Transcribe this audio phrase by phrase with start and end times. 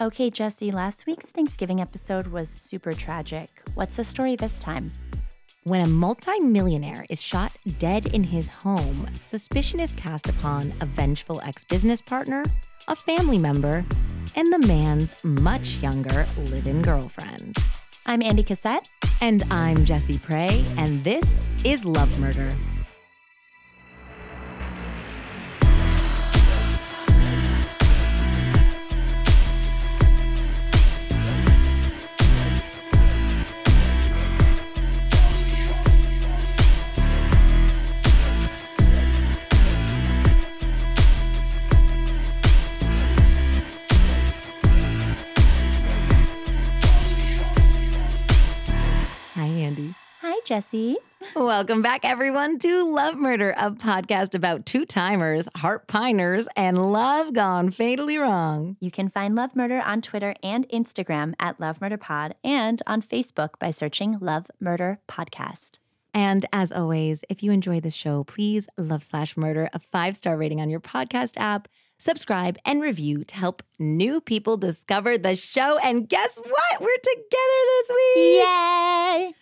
[0.00, 3.50] Okay, Jesse, last week's Thanksgiving episode was super tragic.
[3.74, 4.92] What's the story this time?
[5.64, 11.40] When a multimillionaire is shot dead in his home, suspicion is cast upon a vengeful
[11.40, 12.44] ex business partner,
[12.86, 13.84] a family member,
[14.36, 17.56] and the man's much younger live in girlfriend.
[18.06, 18.88] I'm Andy Cassette.
[19.20, 22.54] And I'm Jesse Prey, and this is Love Murder.
[50.48, 50.96] Jesse.
[51.36, 57.34] Welcome back, everyone, to Love Murder, a podcast about two timers, heart piners, and love
[57.34, 58.78] gone fatally wrong.
[58.80, 63.02] You can find Love Murder on Twitter and Instagram at Love Murder Pod and on
[63.02, 65.76] Facebook by searching Love Murder Podcast.
[66.14, 70.38] And as always, if you enjoy this show, please love slash murder a five star
[70.38, 75.76] rating on your podcast app, subscribe, and review to help new people discover the show.
[75.84, 76.80] And guess what?
[76.80, 78.42] We're together this week.
[78.42, 79.34] Yay!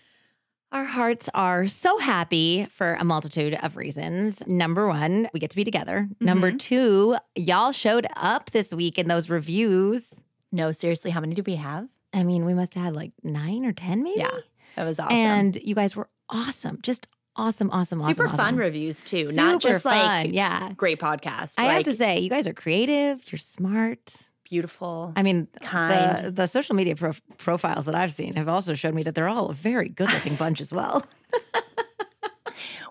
[0.72, 4.45] Our hearts are so happy for a multitude of reasons.
[4.47, 6.08] Number one, we get to be together.
[6.20, 6.56] Number mm-hmm.
[6.58, 10.25] two, y'all showed up this week in those reviews.
[10.50, 11.89] No, seriously, how many do we have?
[12.12, 14.19] I mean, we must have had like nine or 10 maybe.
[14.19, 14.28] Yeah,
[14.75, 15.17] that was awesome.
[15.17, 16.80] And you guys were awesome.
[16.83, 18.14] Just awesome, awesome, awesome.
[18.14, 18.56] super fun awesome.
[18.56, 20.73] reviews too, not Super just like yeah.
[20.77, 21.55] great podcast.
[21.58, 23.30] I have to say, you guys are creative.
[23.30, 24.17] You're smart.
[24.48, 25.12] Beautiful.
[25.16, 26.19] I mean, Kind.
[26.19, 29.28] The, the social media prof- profiles that I've seen have also showed me that they're
[29.28, 31.05] all a very good looking bunch as well.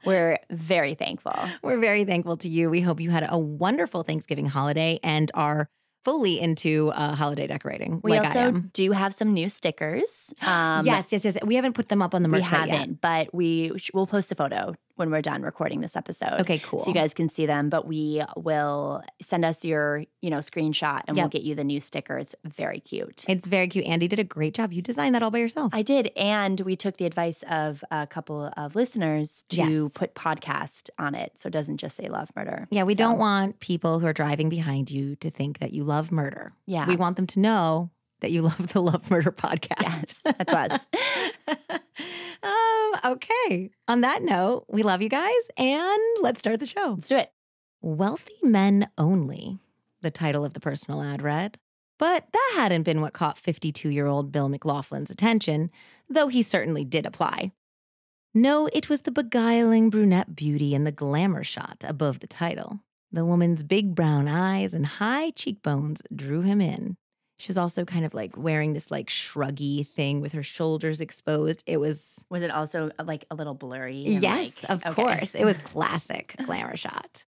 [0.06, 1.34] We're very thankful.
[1.64, 2.70] We're very thankful to you.
[2.70, 5.68] We hope you had a wonderful Thanksgiving holiday and are
[6.04, 8.02] fully into uh, holiday decorating.
[8.04, 10.32] We like I also do have some new stickers.
[10.44, 11.38] Um, yes, yes, yes.
[11.44, 12.70] We haven't put them up on the we merch yet.
[12.70, 16.40] haven't, but we will post a photo when we're done recording this episode.
[16.42, 16.80] Okay, cool.
[16.80, 21.02] So you guys can see them, but we will send us your, you know, screenshot
[21.08, 22.18] and we'll get you the new sticker.
[22.18, 23.26] It's very cute.
[23.28, 23.86] It's very cute.
[23.86, 24.72] Andy did a great job.
[24.74, 25.74] You designed that all by yourself.
[25.76, 29.92] I did, and we took the advice of a couple of listeners to Yes.
[29.94, 33.18] put podcast on it, so it doesn't just say "Love Murder." yeah, we So, don't
[33.20, 36.54] want people who are driving behind you to think that you love murder.
[36.66, 36.88] Yeah.
[36.88, 37.92] We want them to know
[38.22, 39.82] that you love the Love Murder podcast.
[39.82, 40.88] Yes, that's us.
[42.46, 43.72] um, okay.
[43.88, 46.92] On that note, we love you guys and let's start the show.
[46.92, 47.32] Let's do it.
[47.82, 49.60] Wealthy Men Only,
[50.02, 51.58] the title of the personal ad read.
[51.98, 55.70] But that hadn't been what caught 52 year old Bill McLaughlin's attention,
[56.10, 57.52] though he certainly did apply.
[58.34, 62.82] No, it was the beguiling brunette beauty in the glamour shot above the title.
[63.12, 66.98] The woman's big brown eyes and high cheekbones drew him in.
[67.38, 71.64] She was also kind of like wearing this like shruggy thing with her shoulders exposed.
[71.66, 73.98] It was Was it also uh, like a little blurry?
[73.98, 74.94] Yes, like- of okay.
[74.94, 75.36] course.
[75.36, 77.26] It was classic glamour shot.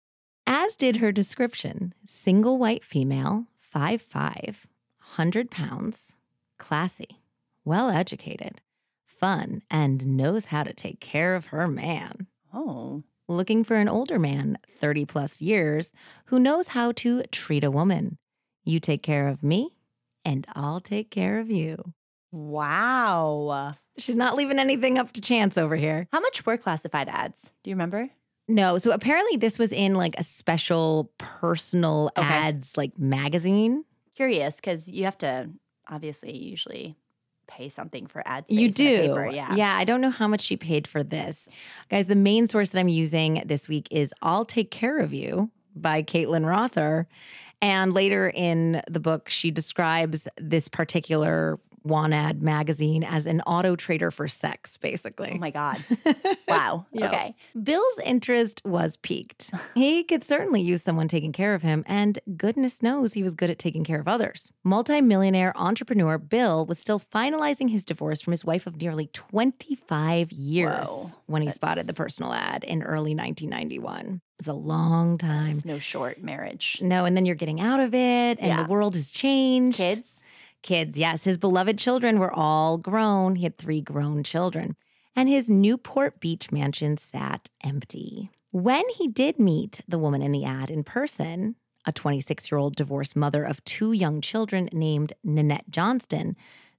[0.46, 4.66] As did her description single white female, 5'5,
[4.98, 6.14] 100 pounds,
[6.58, 7.20] classy,
[7.64, 8.60] well educated,
[9.06, 12.26] fun, and knows how to take care of her man.
[12.52, 15.92] Oh, Looking for an older man, 30 plus years,
[16.26, 18.18] who knows how to treat a woman.
[18.64, 19.76] You take care of me,
[20.24, 21.92] and I'll take care of you.
[22.30, 23.74] wow.
[23.98, 26.08] She's not leaving anything up to chance over here.
[26.12, 27.52] How much were classified ads?
[27.62, 28.08] Do you remember?
[28.48, 32.26] No, so apparently this was in like a special personal Okay.
[32.26, 33.84] ads like magazine.
[34.16, 35.50] Curious because you have to
[35.88, 36.96] obviously usually
[37.46, 38.50] pay something for ads.
[38.50, 39.08] you do.
[39.08, 39.54] paper, yeah.
[39.54, 41.48] Yeah, I don't know how much she paid for this.
[41.90, 45.50] Guys, the main source that I'm using this week is I'll Take Care of You
[45.74, 47.06] by Caitlin Rother.
[47.60, 54.10] And later in the book, she describes this particular Wanad magazine as an auto trader
[54.10, 55.32] for sex, basically.
[55.34, 55.84] Oh my god.
[56.48, 56.84] Wow.
[56.92, 57.06] Yeah.
[57.06, 57.34] Okay.
[57.62, 59.50] Bill's interest was piqued.
[59.74, 63.48] He could certainly use someone taking care of him, and goodness knows he was good
[63.48, 64.52] at taking care of others.
[64.62, 70.88] Multimillionaire entrepreneur Bill was still finalizing his divorce from his wife of nearly 25 years
[70.88, 74.20] Whoa, when he spotted the personal ad in early 1991.
[74.38, 75.52] It's a long time.
[75.52, 76.80] It's no short marriage.
[76.82, 78.62] No, and then you're getting out of it, and Yeah.
[78.62, 79.78] the world has changed.
[79.78, 80.22] Kids.
[80.62, 81.24] Kids, yes.
[81.24, 83.36] His beloved children were all grown.
[83.36, 84.76] He had three grown children.
[85.14, 88.30] And his Newport Beach mansion sat empty.
[88.50, 92.76] When he did meet the woman in the ad in person, a 26 year old
[92.76, 96.36] divorced mother of two young children named Nanette Johnston,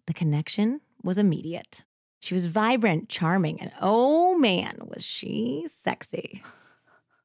[0.07, 1.83] the connection was immediate.
[2.19, 6.41] She was vibrant, charming, and oh man, was she sexy.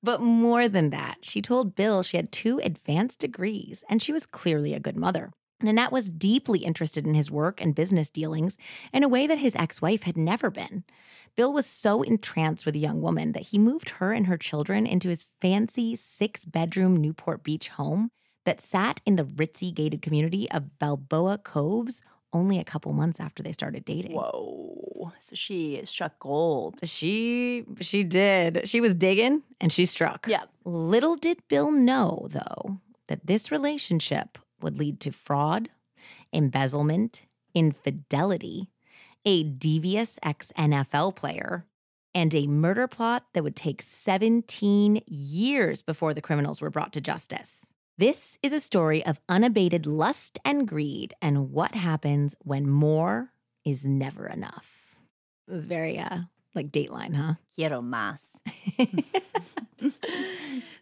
[0.02, 4.26] But more than that, she told Bill she had two advanced degrees and she was
[4.26, 5.32] clearly a good mother.
[5.62, 8.56] Nanette was deeply interested in his work and business dealings
[8.93, 10.84] in a way that his ex wife had never been.
[11.37, 14.87] Bill was so entranced with the young woman that he moved her and her children
[14.87, 18.10] into his fancy six bedroom Newport Beach home
[18.44, 22.02] that sat in the ritzy gated community of Balboa Coves
[22.32, 24.12] only a couple months after they started dating.
[24.12, 25.12] Whoa.
[25.20, 26.81] So she struck gold.
[26.84, 28.69] She she did.
[28.69, 30.26] She was digging and she struck.
[30.28, 30.44] Yeah.
[30.64, 35.69] Little did Bill know though that this relationship would lead to fraud,
[36.32, 38.69] embezzlement, infidelity,
[39.25, 41.66] a devious ex NFL player,
[42.14, 47.00] and a murder plot that would take 17 years before the criminals were brought to
[47.00, 47.72] justice.
[47.96, 53.32] This is a story of unabated lust and greed and what happens when more
[53.64, 55.00] is never enough.
[55.49, 56.20] It was very uh
[56.55, 57.34] like Dateline, huh?
[57.55, 58.40] Quiero más.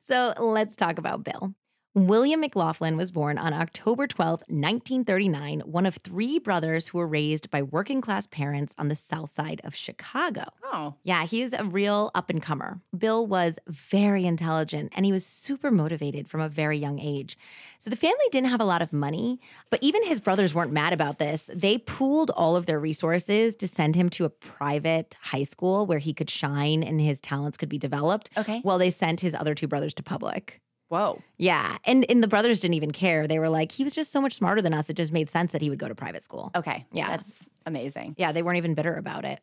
[0.00, 1.54] so let's talk about Bill.
[1.96, 7.50] William McLaughlin was born on October 12, 1939, one of three brothers who were raised
[7.50, 10.44] by working class parents on the south side of Chicago.
[10.62, 10.96] Oh.
[11.04, 12.82] Yeah, he's a real up and comer.
[12.94, 17.38] Bill was very intelligent and he was super motivated from a very young age.
[17.78, 19.40] So the family didn't have a lot of money,
[19.70, 21.48] but even his brothers weren't mad about this.
[21.54, 26.00] They pooled all of their resources to send him to a private high school where
[26.00, 28.28] he could shine and his talents could be developed.
[28.36, 28.60] Okay.
[28.60, 30.60] While they sent his other two brothers to public.
[30.88, 31.20] Whoa.
[31.36, 31.78] Yeah.
[31.84, 33.26] And and the brothers didn't even care.
[33.26, 34.88] They were like, he was just so much smarter than us.
[34.88, 36.50] It just made sense that he would go to private school.
[36.54, 36.86] Okay.
[36.92, 37.08] Yeah.
[37.08, 38.14] That's amazing.
[38.18, 39.40] Yeah, they weren't even bitter about it.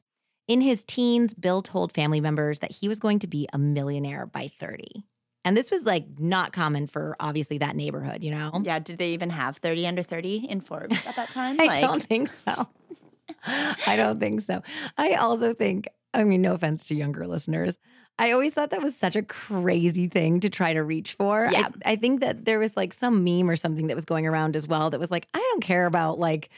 [0.48, 4.26] In his teens, Bill told family members that he was going to be a millionaire
[4.26, 5.06] by 30.
[5.46, 8.62] And this was like not common for obviously that neighborhood, you know?
[8.64, 8.80] Yeah.
[8.80, 11.58] Did they even have 30 under 30 in Forbes at that time?
[11.60, 12.70] I don't think so.
[13.46, 14.62] I don't think so.
[14.98, 17.80] I also think, I mean, no offense to younger listeners,
[18.20, 21.50] I always thought that was such a crazy thing to try to reach for.
[21.52, 21.70] Yeah.
[21.86, 24.56] I, I think that there was like some meme or something that was going around
[24.56, 26.50] as well that was like, I don't care about like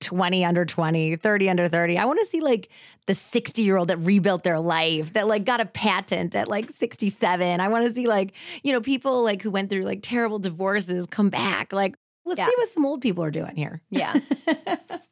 [0.00, 1.98] 20 under 20, 30 under 30.
[1.98, 2.68] I want to see like
[3.06, 6.70] the 60 year old that rebuilt their life, that like got a patent at like
[6.70, 7.60] 67.
[7.60, 8.32] I want to see like,
[8.64, 11.72] you know, people like who went through like terrible divorces come back.
[11.72, 11.94] Like,
[12.24, 12.46] let's Yeah.
[12.46, 13.80] see what some old people are doing here.
[13.88, 14.14] Yeah.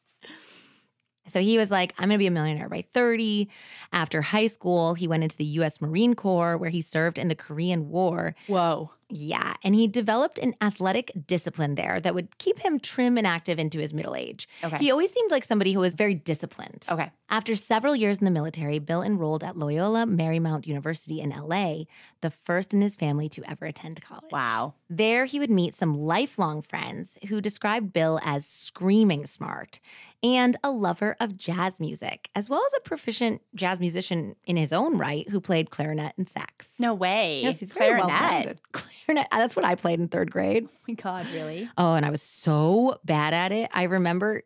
[1.33, 3.49] So he was like, I'm going to be a millionaire by 30.
[3.93, 7.35] After high school, he went into the US Marine Corps where he served in the
[7.35, 8.35] Korean War.
[8.47, 8.91] Whoa.
[9.15, 13.59] Yeah, and he developed an athletic discipline there that would keep him trim and active
[13.59, 14.49] into his middle age.
[14.65, 14.79] Okay.
[14.79, 16.87] He always seemed like somebody who was very disciplined.
[16.91, 17.11] Okay.
[17.29, 21.85] After several years in the military, Bill enrolled at Loyola Marymount University in LA,
[22.21, 24.31] the first in his family to ever attend college.
[24.31, 24.75] Wow.
[24.91, 29.81] There, he would meet some lifelong friends who described Bill as screaming smart
[30.23, 34.73] and a lover of jazz music, as well as a proficient jazz musician in his
[34.73, 36.75] own right who played clarinet and sax.
[36.79, 37.43] No way.
[37.43, 38.07] Yes, he's very Clarinet.
[38.07, 38.59] well-rounded.
[39.05, 39.27] Clarinet.
[39.31, 40.67] That's what I played in third grade.
[40.69, 41.69] Oh my God, really?
[41.77, 43.71] Oh, and I was so bad at it.
[43.73, 44.43] I remember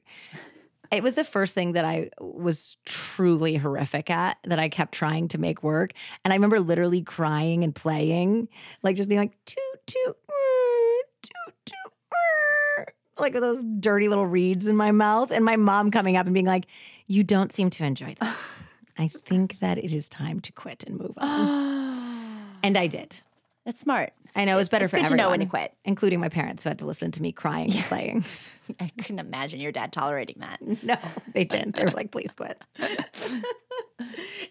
[0.90, 5.28] it was the first thing that I was truly horrific at that I kept trying
[5.28, 5.92] to make work.
[6.24, 8.48] And I remember literally crying and playing,
[8.82, 12.84] like just being like, toot, toot, mm, toot, toot, mm,
[13.18, 15.30] like with those dirty little reeds in my mouth.
[15.30, 16.66] And my mom coming up and being like,
[17.06, 18.62] You don't seem to enjoy this.
[18.98, 22.48] I think that it is time to quit and move on.
[22.62, 23.20] and I did.
[23.64, 24.12] That's smart.
[24.36, 25.72] I know it was better It's for good to everyone, know when to quit.
[25.84, 28.24] including my parents who had to listen to me crying and playing.
[28.80, 30.60] I couldn't imagine your dad tolerating that.
[30.82, 30.96] No,
[31.32, 31.74] they didn't.
[31.76, 32.60] They were like, please quit.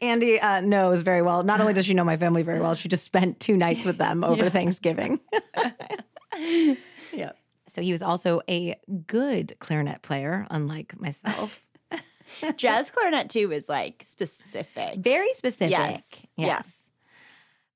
[0.01, 1.43] Andy uh, knows very well.
[1.43, 3.97] Not only does she know my family very well, she just spent two nights with
[3.97, 5.19] them over Thanksgiving.
[7.13, 7.31] Yeah.
[7.67, 8.75] So he was also a
[9.07, 11.61] good clarinet player, unlike myself.
[12.57, 14.99] Jazz clarinet too is like specific.
[14.99, 15.71] Very specific.
[15.71, 16.27] Yes.
[16.35, 16.47] Yeah.
[16.47, 16.79] Yes.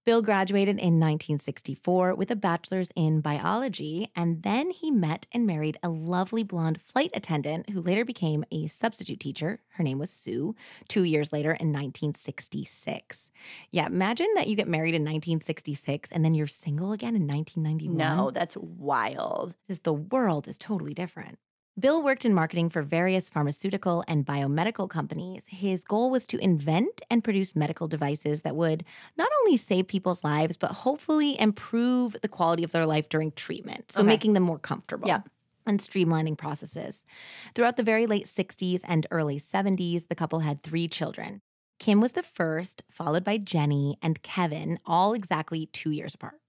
[0.05, 5.77] Bill graduated in 1964 with a bachelor's in biology, and then he met and married
[5.83, 9.59] a lovely blonde flight attendant who later became a substitute teacher.
[9.73, 10.55] Her name was Sue,
[10.87, 13.29] two years later in 1966.
[13.71, 17.97] Yeah, imagine that you get married in 1966 and then you're single again in 1991.
[17.97, 19.55] No, that's wild.
[19.67, 21.37] Just the world is totally different.
[21.79, 25.45] Bill worked in marketing for various pharmaceutical and biomedical companies.
[25.47, 28.83] His goal was to invent and produce medical devices that would
[29.17, 33.91] not only save people's lives, but hopefully improve the quality of their life during treatment.
[33.91, 34.07] So Okay.
[34.07, 35.07] making them more comfortable.
[35.07, 35.21] Yeah.
[35.65, 37.05] And streamlining processes.
[37.53, 41.41] Throughout the very late 60s and early 70s, the couple had three children.
[41.77, 46.41] Kim was the first, followed by Jenny and Kevin, all exactly two years apart.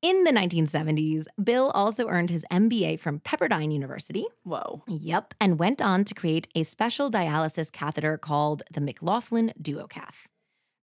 [0.00, 4.26] In the 1970s, Bill also earned his MBA from Pepperdine University.
[4.44, 4.84] Whoa.
[4.86, 5.34] Yep.
[5.40, 10.26] And went on to create a special dialysis catheter called the McLaughlin DuoCath.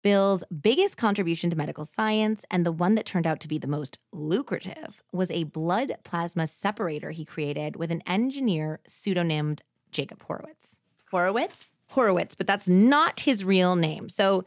[0.01, 3.67] Bill's biggest contribution to medical science, and the one that turned out to be the
[3.67, 9.59] most lucrative, was a blood plasma separator he created with an engineer pseudonymed
[9.91, 10.79] Jacob Horowitz.
[11.11, 11.73] Horowitz?
[11.89, 14.07] Horowitz, but that's not his real name.
[14.07, 14.45] So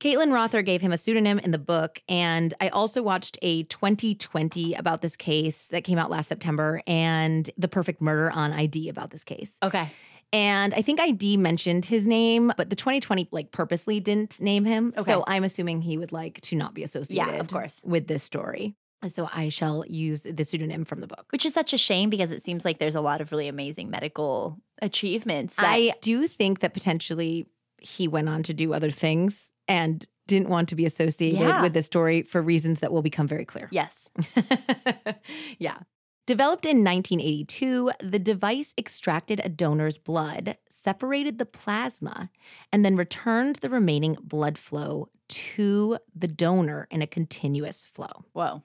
[0.00, 2.02] Caitlin Rother gave him a pseudonym in the book.
[2.08, 7.50] And I also watched a 20/20 about this case that came out last September and
[7.56, 9.56] The Perfect Murder on ID about this case.
[9.62, 9.90] Okay.
[10.32, 14.92] And I think ID mentioned his name, but the 20/20 like purposely didn't name him.
[14.96, 15.12] Okay.
[15.12, 17.80] So I'm assuming he would like to not be associated yeah, of course.
[17.84, 18.74] with this story.
[19.08, 21.26] So I shall use the pseudonym from the book.
[21.30, 23.90] Which is such a shame because it seems like there's a lot of really amazing
[23.90, 25.56] medical achievements.
[25.56, 27.46] That, I do think that potentially
[27.78, 31.62] he went on to do other things and didn't want to be associated Yeah.
[31.62, 33.68] with this story for reasons that will become very clear.
[33.70, 34.08] yes.
[35.58, 35.78] yeah.
[36.26, 42.30] Developed in 1982, the device extracted a donor's blood, separated the plasma,
[42.72, 48.24] and then returned the remaining blood flow to the donor in a continuous flow.
[48.32, 48.62] Whoa.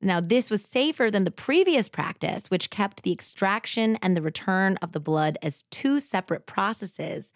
[0.00, 4.78] Now, this was safer than the previous practice, which kept the extraction and the return
[4.80, 7.32] of the blood as two separate processes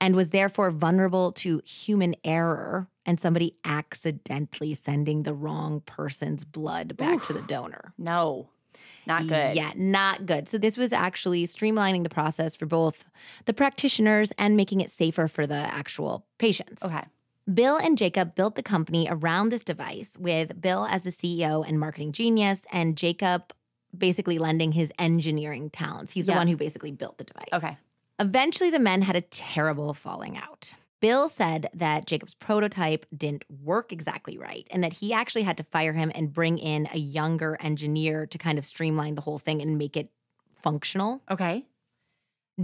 [0.00, 6.96] and was therefore vulnerable to human error and somebody accidentally sending the wrong person's blood
[6.96, 7.92] back to the donor.
[7.96, 8.48] No.
[9.06, 9.56] Not good.
[9.56, 10.48] Yeah, not good.
[10.48, 13.08] So, this was actually streamlining the process for both
[13.46, 16.82] the practitioners and making it safer for the actual patients.
[16.82, 17.04] Okay.
[17.52, 21.78] Bill and Jacob built the company around this device with Bill as the CEO and
[21.78, 23.52] marketing genius, and Jacob
[23.96, 26.12] basically lending his engineering talents.
[26.12, 27.48] He's the one who basically built the device.
[27.52, 27.76] Okay.
[28.18, 30.74] Eventually, the men had a terrible falling out.
[31.00, 35.62] Bill said that Jacob's prototype didn't work exactly right and that he actually had to
[35.62, 39.60] fire him and bring in a younger engineer to kind of streamline the whole thing
[39.60, 40.10] and make it
[40.54, 41.22] functional.
[41.30, 41.66] Okay.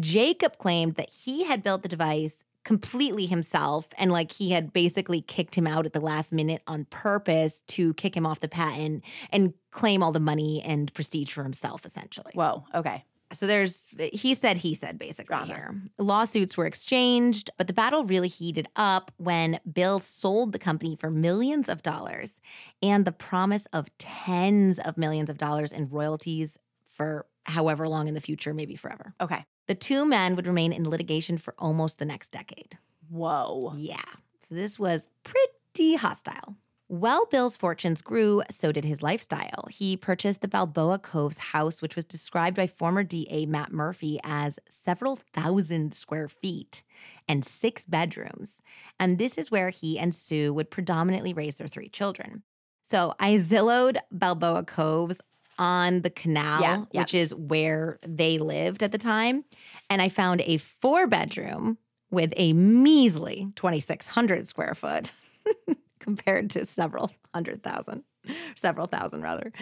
[0.01, 5.21] Jacob claimed that he had built the device completely himself and like he had basically
[5.21, 9.05] kicked him out at the last minute on purpose to kick him off the patent
[9.31, 12.33] and claim all the money and prestige for himself essentially.
[12.35, 12.65] Whoa.
[12.75, 13.05] Okay.
[13.33, 15.81] So there's he said he said basically here.
[15.99, 21.11] Lawsuits were exchanged, but the battle really heated up when Bill sold the company for
[21.11, 22.41] millions of dollars
[22.83, 28.15] and the promise of tens of millions of dollars in royalties for however long in
[28.15, 29.15] the future, maybe forever.
[29.21, 29.45] Okay.
[29.67, 32.79] The two men would remain in litigation for almost the next decade.
[33.09, 33.73] Whoa.
[33.77, 33.97] Yeah.
[34.41, 36.57] So this was pretty hostile.
[36.93, 39.67] While Bill's fortunes grew, so did his lifestyle.
[39.71, 44.59] He purchased the Balboa Coves house, which was described by former DA Matt Murphy as
[44.69, 46.83] several thousand square feet
[47.27, 48.61] and six bedrooms.
[49.01, 52.43] And this is where he and Sue would predominantly raise their three children.
[52.83, 55.19] So I zillowed Balboa Coves
[55.59, 57.01] on the canal, Yeah, yeah.
[57.01, 59.47] which is where they lived at the time.
[59.89, 61.79] And I found a four bedroom
[62.11, 65.13] with a measly 2,600 square foot
[66.03, 68.03] compared to several hundred thousand,
[68.57, 69.53] several thousand rather.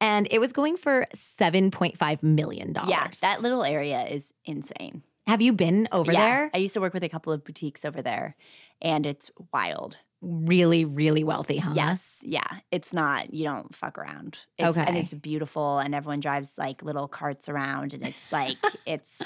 [0.00, 2.74] And it was going for $7.5 million.
[2.86, 3.08] Yeah.
[3.20, 5.02] That little area is insane.
[5.26, 6.24] Have you been over yeah.
[6.24, 6.50] there?
[6.52, 8.36] I used to work with a couple of boutiques over there
[8.82, 9.96] and it's wild.
[10.20, 11.72] Really, really wealthy, huh?
[11.74, 12.22] Yes.
[12.24, 12.42] Yeah.
[12.70, 14.38] It's not, you don't fuck around.
[14.58, 19.22] It's, And it's beautiful and everyone drives like little carts around and it's like, it's,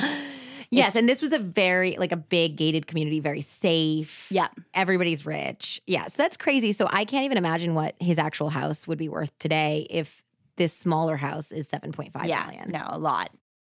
[0.71, 0.97] Yes.
[0.97, 4.27] And this was a very, like a big gated community, very safe.
[4.31, 4.49] yeah.
[4.75, 5.81] Everybody's rich.
[5.87, 6.07] Yeah.
[6.07, 6.73] So that's crazy.
[6.73, 10.23] So I can't even imagine what his actual house would be worth today if
[10.57, 12.71] this smaller house is seven point five million.
[12.71, 12.81] yeah.
[12.81, 13.31] No, a lot.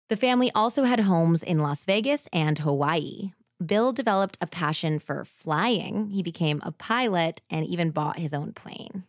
[0.09, 3.31] The family also had homes in Las Vegas and Hawaii.
[3.63, 6.11] Bill developed a passion for flying.
[6.11, 9.03] He became a pilot and even bought his own plane.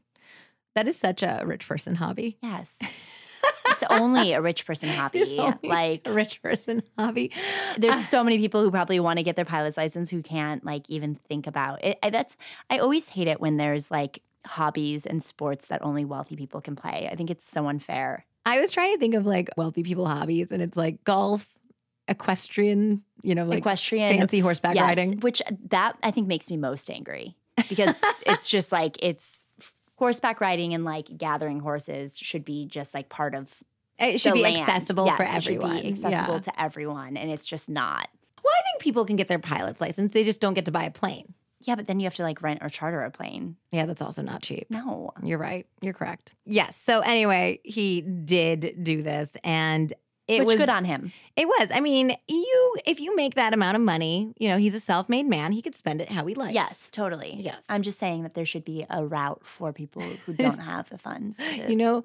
[0.74, 2.36] That is such a rich person hobby.
[2.42, 2.80] Yes.
[3.82, 5.24] it's only a rich person hobby.
[5.62, 7.32] Like, a rich person hobby.
[7.76, 8.00] there's ah.
[8.00, 11.14] so many people who probably want to get their pilot's license who can't like even
[11.14, 11.98] think about it.
[12.02, 12.36] I, that's
[12.70, 16.76] I always hate it when there's like hobbies and sports that only wealthy people can
[16.76, 17.08] play.
[17.10, 18.24] I think it's so unfair.
[18.46, 21.46] I was trying to think of like wealthy people hobbies, and it's like golf,
[22.08, 25.18] equestrian, you know, like Equestrian, fancy horseback yes, riding.
[25.20, 27.36] which that I think makes me most angry
[27.68, 29.44] because it's just like it's
[29.98, 33.62] horseback riding and like gathering horses should be just like part of
[34.00, 34.58] uh, It should be land.
[34.58, 35.76] accessible Yes, for it should be everyone.
[35.86, 36.40] accessible Yeah.
[36.40, 38.08] to everyone, and it's just not.
[38.44, 40.12] Well, I think people can get their pilot's license.
[40.12, 41.34] They just don't get to buy a plane.
[41.62, 43.56] Yeah, but then you have to like rent or charter a plane.
[43.72, 44.68] Yeah, that's also not cheap.
[44.70, 45.10] No.
[45.24, 45.66] You're right.
[45.82, 46.34] You're correct.
[46.46, 46.76] Yes.
[46.76, 49.92] So anyway, he did do this and
[50.28, 51.12] it Which was good on him.
[51.36, 51.70] It was.
[51.72, 55.26] I mean, you if you make that amount of money, you know, he's a self-made
[55.26, 56.52] man, he could spend it how he likes.
[56.52, 57.34] Yes, totally.
[57.38, 57.64] Yes.
[57.68, 60.98] I'm just saying that there should be a route for people who don't have the
[60.98, 62.04] funds to You know,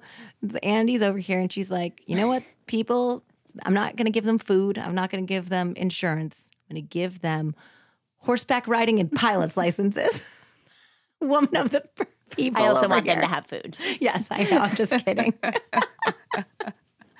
[0.62, 2.42] Andy's over here and she's like, "You know what?
[2.66, 3.22] People,
[3.62, 4.78] I'm not going to give them food.
[4.78, 6.50] I'm not going to give them insurance.
[6.70, 7.54] I'm going to give them
[8.20, 10.22] horseback riding and pilot's licenses."
[11.20, 11.82] woman of the
[12.30, 12.62] people.
[12.62, 13.76] I also want them to have food.
[14.00, 14.58] Yes, I know.
[14.58, 15.32] I'm just kidding.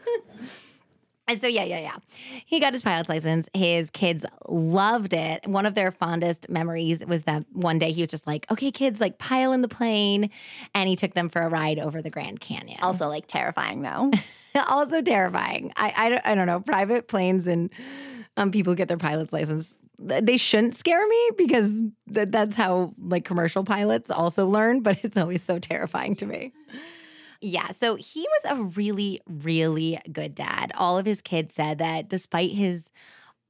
[1.40, 1.96] So yeah, yeah, yeah.
[2.44, 3.48] He got his pilot's license.
[3.52, 5.44] His kids loved it.
[5.44, 9.00] One of their fondest memories was that one day he was just like, "Okay, kids,
[9.00, 10.30] like pile in the plane,"
[10.72, 12.78] and he took them for a ride over the Grand Canyon.
[12.80, 14.12] Also, like terrifying though.
[14.68, 15.72] also terrifying.
[15.76, 16.60] I, I, don't- I don't know.
[16.60, 17.72] Private planes and
[18.36, 21.70] um, people who get their pilot's license, they shouldn't scare me because
[22.14, 26.52] th- that's how like commercial pilots also learn, but it's always so terrifying to me.
[27.40, 30.72] Yeah, so he was a really, really good dad.
[30.76, 32.90] All of his kids said that despite his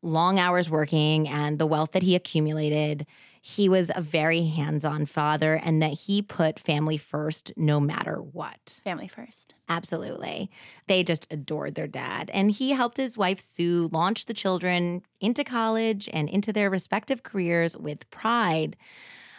[0.02, 3.06] long hours working and the wealth that he accumulated,
[3.40, 8.16] he was a very hands on father and that he put family first no matter
[8.16, 8.80] what.
[8.82, 9.54] Family first.
[9.68, 10.50] Absolutely.
[10.88, 12.28] They just adored their dad.
[12.34, 17.22] And he helped his wife, Sue, launch the children into college and into their respective
[17.22, 18.76] careers with pride.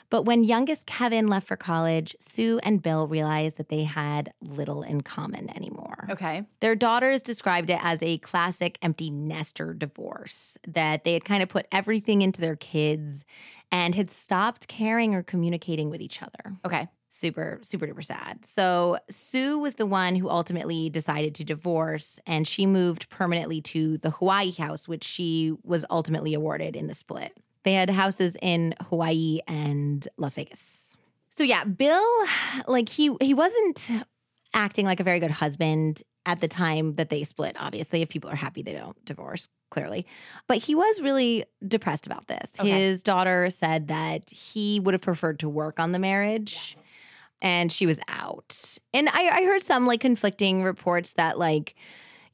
[0.10, 4.82] But when youngest Kevin left for college, Sue and Bill realized that they had little
[4.84, 6.08] in common anymore.
[6.10, 6.44] Okay.
[6.62, 11.50] Their daughters described it as a classic empty nester divorce, that they had kind of
[11.50, 13.26] put everything into their kids
[13.72, 16.88] and had stopped caring or communicating with each other Okay.
[17.10, 22.48] super super duper sad so sue was the one who ultimately decided to divorce and
[22.48, 27.34] she moved permanently to the hawaii house which she was ultimately awarded in the split
[27.68, 30.96] they had houses in hawaii and las vegas
[31.30, 32.08] so yeah bill
[32.68, 33.90] like he he wasn't
[34.54, 38.30] acting like a very good husband at the time that they split obviously if people
[38.30, 40.06] are happy they don't divorce clearly
[40.48, 42.70] but he was really depressed about this Okay.
[42.70, 46.78] his daughter said that he would have preferred to work on the marriage
[47.42, 48.78] and she was out.
[48.94, 51.76] And I, I heard some like conflicting reports that like,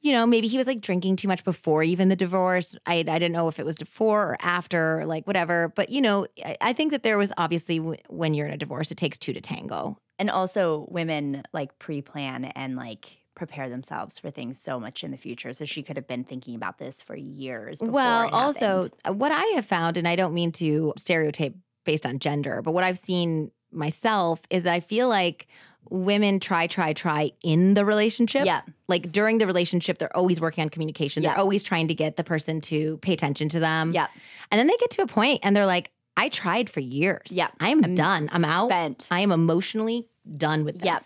[0.03, 2.75] you know, maybe he was like drinking too much before even the divorce.
[2.86, 5.72] I, I didn't know if it was before or after, or, like whatever.
[5.75, 8.57] But you know, I, I think that there was obviously w- when you're in a
[8.57, 9.98] divorce, it takes two to tango.
[10.19, 15.12] And also, women like pre plan and like prepare themselves for things so much in
[15.12, 15.53] the future.
[15.53, 17.79] So she could have been thinking about this for years.
[17.79, 22.06] Before well, also uh, what I have found, and I don't mean to stereotype based
[22.06, 25.47] on gender, but what I've seen myself is that I feel like
[25.89, 28.46] women try, try, try in the relationship.
[28.46, 28.62] Yeah.
[28.88, 31.24] Like during the relationship, they're always working on communication.
[31.24, 31.30] Yeah.
[31.32, 33.91] They're always trying to get the person to pay attention to them.
[33.93, 34.08] Yeah.
[34.52, 37.28] And then they get to a point and they're like, I tried for years.
[37.32, 37.48] Yeah.
[37.60, 38.30] I'm, I'm done.
[38.32, 38.69] I'm out.
[38.69, 39.08] spent.
[39.10, 40.86] I am emotionally done with this.
[40.86, 41.02] Yep.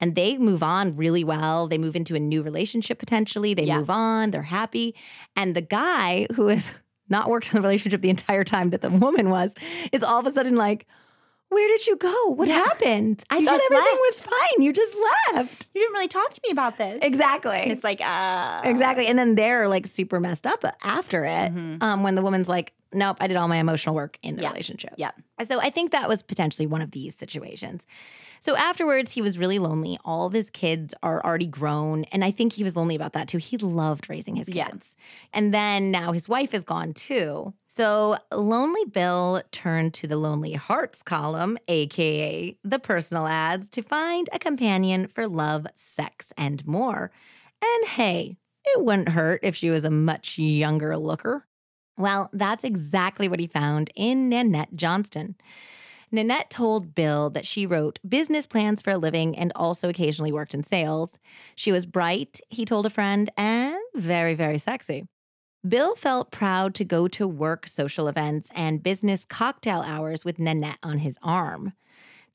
[0.00, 1.66] And they move on really well.
[1.68, 3.54] They move into a new relationship potentially.
[3.54, 3.78] They Yeah.
[3.78, 4.30] move on.
[4.30, 4.94] They're happy.
[5.36, 6.70] And the guy who has
[7.08, 9.54] not worked on the relationship the entire time that the woman was
[9.92, 10.86] is all of a sudden like,
[11.52, 12.26] where did you go?
[12.30, 12.54] What Yeah.
[12.64, 13.22] happened?
[13.30, 14.00] I You thought everything left.
[14.00, 14.62] was fine.
[14.62, 14.94] You just
[15.34, 15.66] left.
[15.74, 16.98] You didn't really talk to me about this.
[17.02, 17.56] Exactly.
[17.58, 19.06] And it's like, uh, Exactly.
[19.06, 23.16] And then they're like super messed up after it um, when the woman's like, nope,
[23.20, 24.42] I did all my emotional work in the Mm-hmm.
[24.44, 24.48] Yeah.
[24.50, 24.94] relationship.
[24.96, 25.10] Yeah.
[25.48, 27.86] So I think that was potentially one of these situations.
[28.42, 30.00] So afterwards, he was really lonely.
[30.04, 32.02] All of his kids are already grown.
[32.10, 33.38] And I think he was lonely about that too.
[33.38, 34.66] He loved raising his Yeah.
[34.66, 34.96] kids.
[35.32, 37.54] And then now his wife is gone too.
[37.68, 44.28] So Lonely Bill turned to the Lonely Hearts column, AKA the personal ads, to find
[44.32, 47.12] a companion for love, sex, and more.
[47.62, 51.46] And hey, it wouldn't hurt if she was a much younger looker.
[51.96, 55.36] Well, that's exactly what he found in Nanette Johnston.
[56.14, 60.52] Nanette told Bill that she wrote business plans for a living and also occasionally worked
[60.52, 61.18] in sales.
[61.56, 65.06] She was bright, he told a friend, and very, very sexy.
[65.66, 70.78] Bill felt proud to go to work social events and business cocktail hours with Nanette
[70.82, 71.72] on his arm.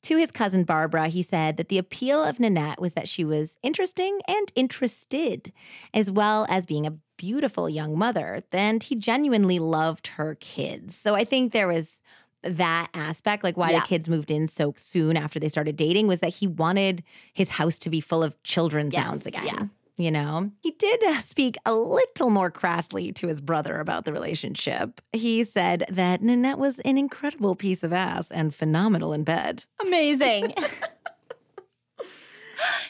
[0.02, 3.58] To his cousin Barbara, he said that the appeal of Nanette was that she was
[3.62, 5.52] interesting and interested,
[5.94, 10.96] as well as being a beautiful young mother, and he genuinely loved her kids.
[10.96, 12.00] So I think there was
[12.42, 13.80] that aspect, like why Yeah.
[13.80, 17.02] the kids moved in so soon after they started dating, was that he wanted
[17.34, 19.44] his house to be full of children Yes, sounds again.
[19.46, 19.64] yeah.
[20.00, 24.12] You know, he did uh, speak a little more crassly to his brother about the
[24.12, 25.00] relationship.
[25.12, 29.64] He said that Nanette was an incredible piece of ass and phenomenal in bed.
[29.84, 30.54] Amazing.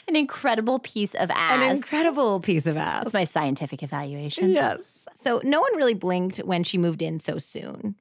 [0.07, 1.61] An incredible piece of ass.
[1.61, 3.03] An incredible piece of ass.
[3.03, 4.49] That's my scientific evaluation.
[4.51, 5.07] Yes.
[5.13, 7.95] So no one really blinked when she moved in so soon.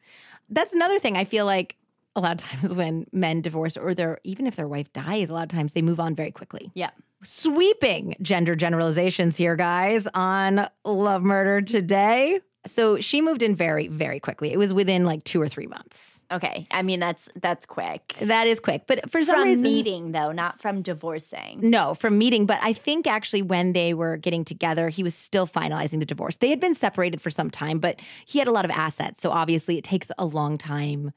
[0.49, 1.77] That's another thing I feel like
[2.17, 5.35] a lot of times when men divorce or their even if their wife dies, a
[5.35, 6.71] lot of times they move on very quickly.
[6.75, 6.91] Yeah.
[7.23, 12.41] Sweeping gender generalizations here, guys, on Love Murder today.
[12.67, 14.53] So she moved in very, very quickly.
[14.53, 16.21] It was within like two or three months.
[16.31, 16.67] Okay.
[16.71, 18.17] I mean, that's that's quick.
[18.21, 18.85] That is quick.
[18.87, 21.61] But for some From reason, meeting though, not from divorcing.
[21.63, 22.47] No, from meeting.
[22.47, 26.37] But I think actually when they were getting together, he was still finalizing the divorce.
[26.37, 29.21] They had been separated for some time, but he had a lot of assets.
[29.21, 31.13] So obviously it takes a long time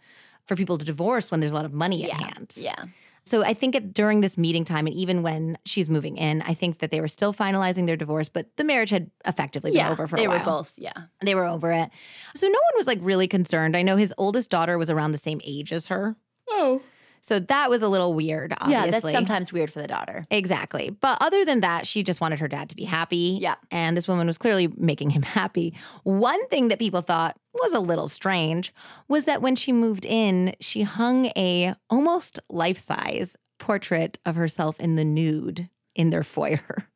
[0.45, 2.15] for people to divorce when there's a lot of money yeah.
[2.15, 2.53] at hand.
[2.55, 2.85] Yeah.
[3.23, 6.53] So I think it, during this meeting time, and even when she's moving in, I
[6.55, 9.91] think that they were still finalizing their divorce, but the marriage had effectively been Yeah.
[9.91, 10.39] over for they a while.
[10.39, 10.73] They were both.
[10.75, 10.91] Yeah.
[11.21, 11.89] They were over it.
[12.35, 13.77] So no one was like really concerned.
[13.77, 16.15] I know his oldest daughter was around the same age as her.
[16.49, 16.81] Oh.
[17.23, 18.85] So that was a little weird, obviously.
[18.87, 18.91] Yeah.
[18.99, 20.25] That's sometimes weird for the daughter.
[20.31, 20.89] Exactly.
[20.89, 23.37] But other than that, she just wanted her dad to be happy.
[23.39, 23.55] Yeah.
[23.69, 25.75] And this woman was clearly making him happy.
[26.03, 28.73] One thing that people thought was a little strange
[29.07, 34.95] was that when she moved in, she hung a almost life-size portrait of herself in
[34.95, 36.87] the nude in their foyer.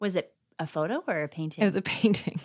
[0.00, 1.62] Was it a photo or a painting?
[1.62, 2.40] It was a painting.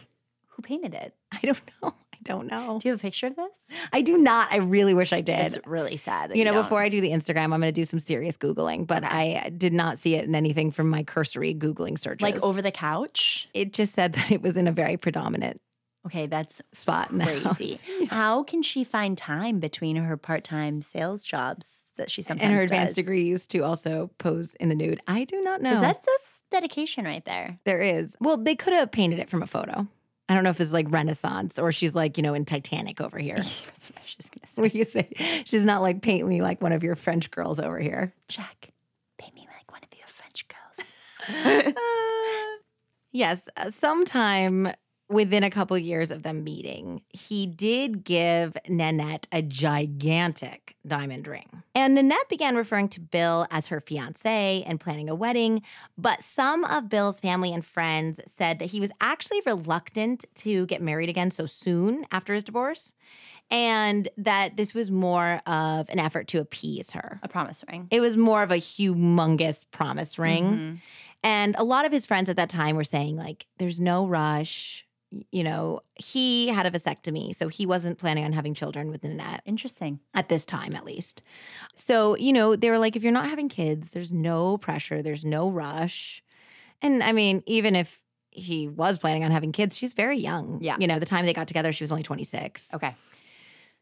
[0.48, 1.16] Who painted it?
[1.32, 1.94] I don't know.
[2.20, 2.80] I don't know.
[2.80, 3.68] Do you have a picture of this?
[3.94, 4.52] I do not.
[4.52, 5.40] I really wish I did.
[5.40, 6.32] It's really sad.
[6.32, 6.64] That you know, don't.
[6.64, 9.74] before I do the Instagram, I'm going to do some serious Googling, but I did
[9.74, 12.22] not see it in anything from my cursory Googling searches.
[12.22, 13.50] like over the couch.
[13.54, 15.62] it just said that it was in a very predominant
[16.06, 17.78] Okay, that's spot crazy.
[18.10, 22.64] How can she find time between her part-time sales jobs that she sometimes and her
[22.64, 23.06] advanced does?
[23.06, 25.02] degrees to also pose in the nude.
[25.08, 25.82] I do not know.
[25.82, 27.60] That's, that's dedication right there.
[27.66, 28.16] there is.
[28.22, 29.88] Well, they could have painted it from a photo.
[30.30, 33.02] I don't know if this is like Renaissance or she's like, you know, in Titanic
[33.02, 33.36] over here.
[33.38, 34.62] that's what I was just gonna say.
[34.62, 37.80] Where you say she's not like paint me like one of your French girls over
[37.80, 38.14] here.
[38.28, 38.70] Jack,
[39.18, 41.74] paint me like one of your French girls.
[43.12, 44.72] Yes, uh, sometime
[45.10, 51.64] within a couple years of them meeting, he did give Nanette a gigantic diamond ring.
[51.76, 55.62] And Nanette began referring to Bill as her fiance and planning a wedding,
[55.98, 60.82] but some of Bill's family and friends said that he was actually reluctant to get
[60.82, 62.94] married again so soon after his divorce.
[63.52, 67.20] And that this was more of an effort to appease her.
[67.24, 67.88] a promise ring.
[67.90, 70.46] It was more of a humongous promise ring.
[70.46, 70.78] Mhm.
[71.24, 74.86] And a lot of his friends at that time were saying, like, there's no rush.
[75.32, 79.42] You know, he had a vasectomy, so he wasn't planning on having children with Nanette
[79.46, 80.00] Interesting.
[80.14, 81.24] at this time, at least.
[81.74, 85.26] So, you know, they were like, if you're not having kids, there's no pressure, there's
[85.26, 86.22] no rush.
[86.82, 90.60] And I mean, even if he was planning on having kids, she's very young.
[90.62, 90.78] Yeah.
[90.80, 92.74] You know, the time they got together, she was only 26.
[92.76, 92.94] Okay.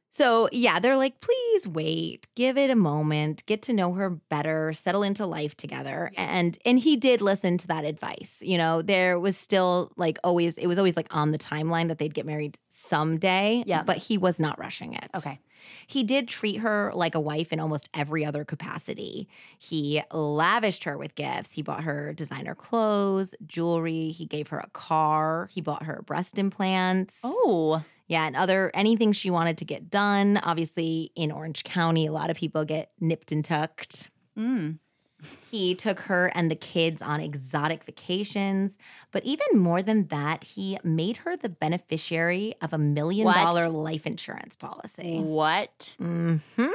[0.10, 4.74] So, yeah, they're like, please wait, give it a moment, get to know her better,
[4.74, 6.12] settle into life together.
[6.18, 8.42] And and he did listen to that advice.
[8.44, 12.00] You know, there was still like always it was always like on the timeline that
[12.00, 13.84] they'd get married someday, Yeah.
[13.84, 15.10] but he was not rushing it.
[15.16, 15.40] Okay.
[15.88, 19.28] He did treat her like a wife in almost every other capacity.
[19.58, 21.54] He lavished her with gifts.
[21.54, 26.38] He bought her designer clothes, jewelry, he gave her a car, he bought her breast
[26.40, 27.18] implants.
[27.24, 30.38] Oh, Yeah, and other anything she wanted to get done.
[30.38, 34.10] Obviously, in Orange County, a lot of people get nipped and tucked.
[34.38, 34.80] mm.
[35.50, 38.78] He took her and the kids on exotic vacations.
[39.12, 44.06] But even more than that, he made her the beneficiary of a million dollar life
[44.06, 45.20] insurance policy.
[45.20, 45.96] what?
[46.00, 46.68] Mm-hmm.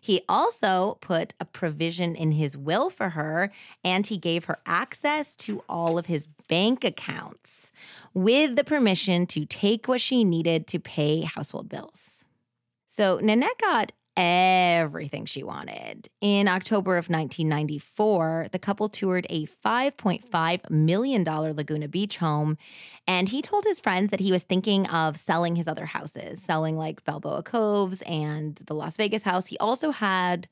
[0.00, 3.50] He also put a provision in his will for her,
[3.82, 7.72] and he gave her access to all of his bank accounts
[8.14, 12.24] with the permission to take what she needed to pay household bills.
[12.86, 16.08] So Nanette got everything she wanted.
[16.20, 22.58] In October of 1994, the couple toured a $5.5 million Laguna Beach home.
[23.06, 26.76] And he told his friends that he was thinking of selling his other houses, selling
[26.76, 29.46] like Balboa Coves and the Las Vegas house.
[29.46, 30.48] He also had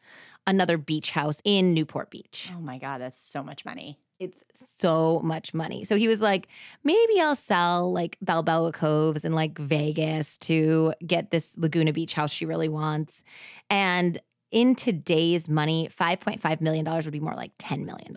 [0.46, 2.52] another beach house in Newport Beach.
[2.56, 3.98] Oh my God, that's so much money.
[4.18, 5.84] It's so much money.
[5.84, 6.48] So he was like,
[6.82, 12.32] maybe I'll sell like Balboa Coves and like Vegas to get this Laguna Beach house
[12.32, 13.22] she really wants.
[13.68, 14.18] And
[14.50, 18.16] in today's money, $5.5 million would be more like $10 million.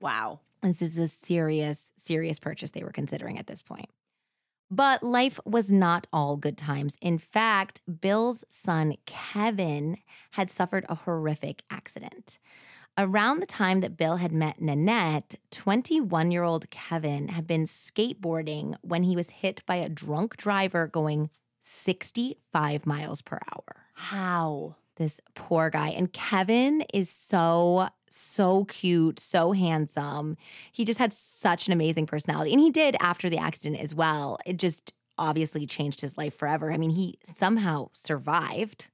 [0.00, 0.40] Wow.
[0.62, 3.90] This is a serious, serious purchase they were considering at this point.
[4.70, 6.96] But life was not all good times.
[7.00, 9.98] In fact, Bill's son, Kevin,
[10.32, 12.38] had suffered a horrific accident.
[13.00, 18.74] Around the time that Bill had met Nanette, 21 year old Kevin had been skateboarding
[18.82, 21.30] when he was hit by a drunk driver going
[21.60, 24.74] 65 miles per hour How?
[24.96, 25.90] this poor guy.
[25.90, 30.36] And Kevin is so, so cute, so handsome.
[30.72, 32.52] He just had such an amazing personality.
[32.52, 34.40] And he did after the accident as well.
[34.44, 36.72] It just obviously changed his life forever.
[36.72, 38.88] I mean, he somehow survived.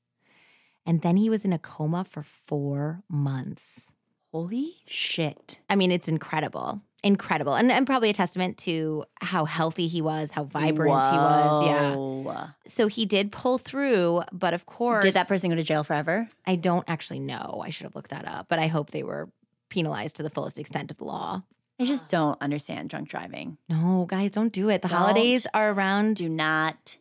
[0.85, 3.94] And then he was in a coma for four months.
[4.35, 5.61] Holy shit.
[5.71, 6.81] I mean, it's incredible.
[7.05, 7.55] Incredible.
[7.55, 11.65] And, and probably a testament to how healthy he was, how vibrant he was.
[11.65, 12.49] Yeah.
[12.67, 15.05] So he did pull through, but of course.
[15.05, 16.27] Did that person go to jail forever?
[16.45, 17.63] I don't actually know.
[17.65, 19.31] I should have looked that up, but I hope they were
[19.69, 21.45] penalized to the fullest extent of the law.
[21.79, 23.59] I just don't understand drunk driving.
[23.69, 24.83] No, guys, don't do it.
[24.83, 24.99] The Don't.
[24.99, 26.17] holidays are around.
[26.17, 26.97] Do not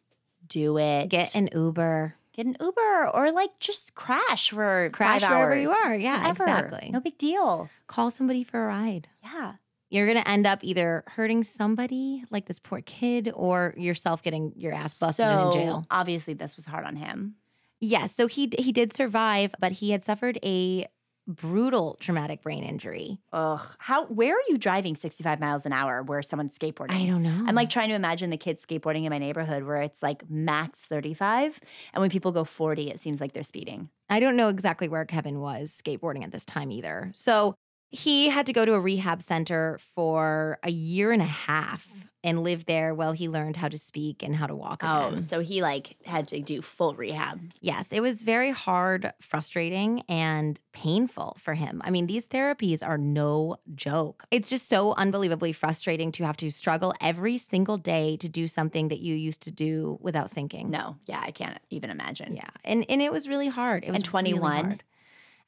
[0.48, 1.10] do it.
[1.10, 2.16] Get an Uber.
[2.36, 5.62] Get an Uber or like just crash for Crash five wherever hours.
[5.62, 5.96] you are.
[5.96, 6.44] Yeah, Whatever.
[6.44, 6.90] exactly.
[6.92, 7.70] No big deal.
[7.88, 9.08] Call somebody for a ride.
[9.24, 9.54] Yeah.
[9.90, 14.52] You're going to end up either hurting somebody, like this poor kid, or yourself getting
[14.56, 15.86] your ass busted so, in jail.
[15.92, 17.36] Obviously, this was hard on him.
[17.80, 20.88] Yes, so he he did survive, but he had suffered a
[21.28, 23.20] brutal traumatic brain injury.
[23.32, 23.62] Ugh.
[23.80, 24.06] How?
[24.06, 26.92] Where are you driving 65 miles an hour where someone's skateboarding?
[26.92, 27.46] I don't know.
[27.48, 30.82] I'm like trying to imagine the kids skateboarding in my neighborhood where it's like max
[30.82, 31.60] 35.
[31.94, 33.90] And when people go 40, it seems like they're speeding.
[34.10, 37.12] I don't know exactly where Kevin was skateboarding at this time either.
[37.14, 37.56] So
[37.90, 42.44] he had to go to a rehab center for a year and a half and
[42.44, 45.18] lived there while he learned how to speak and how to walk oh, again.
[45.18, 47.52] Oh, so he like had to do full rehab.
[47.60, 51.82] Yes, it was very hard, frustrating, and painful for him.
[51.84, 54.26] I mean, these therapies are no joke.
[54.32, 58.88] It's just so unbelievably frustrating to have to struggle every single day to do something
[58.88, 60.72] that you used to do without thinking.
[60.72, 62.36] No, yeah, I can't even imagine.
[62.36, 62.50] Yeah.
[62.64, 63.84] And and it was really hard.
[63.84, 64.66] It was And really 21?
[64.66, 64.84] hard.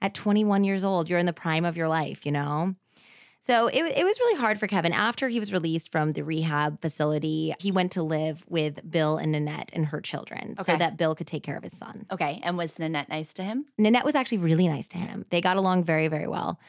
[0.02, 2.76] At 21 years old, you're in the prime of your life, you know?
[3.45, 4.91] So it, it was really hard for Kevin.
[4.91, 9.34] After he was released from the rehab facility, he went to live with Bill and
[9.34, 12.08] Nanette and her children so that Bill could take care of his son.
[12.12, 12.39] Okay.
[12.41, 13.65] And was Nanette nice to him?
[13.77, 15.25] Nanette was actually really nice to him.
[15.29, 16.60] They got along very, very well.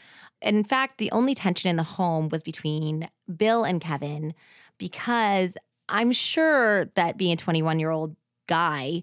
[0.43, 4.35] In fact, the only tension in the home was between Bill and Kevin
[4.77, 5.57] because
[5.89, 8.17] I'm sure that being a 21 year old
[8.49, 9.03] guy,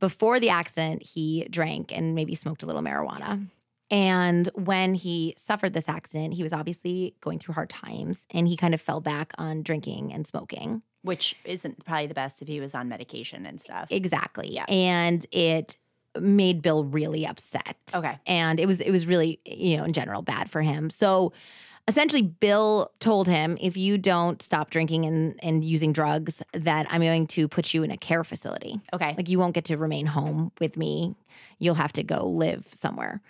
[0.00, 3.46] before the accident, he drank and maybe smoked a little marijuana.
[3.90, 8.56] And when he suffered this accident, he was obviously going through hard times and he
[8.56, 10.82] kind of fell back on drinking and smoking.
[11.02, 13.88] Which isn't probably the best if he was on medication and stuff.
[13.90, 14.50] Exactly.
[14.50, 14.64] Yeah.
[14.68, 15.76] And it
[16.18, 17.76] made Bill really upset.
[17.94, 18.18] Okay.
[18.26, 20.88] And it was it was really, you know, in general bad for him.
[20.88, 21.32] So
[21.86, 27.02] essentially Bill told him if you don't stop drinking and and using drugs that I'm
[27.02, 28.80] going to put you in a care facility.
[28.92, 29.14] Okay.
[29.16, 31.16] Like you won't get to remain home with me.
[31.58, 33.20] You'll have to go live somewhere.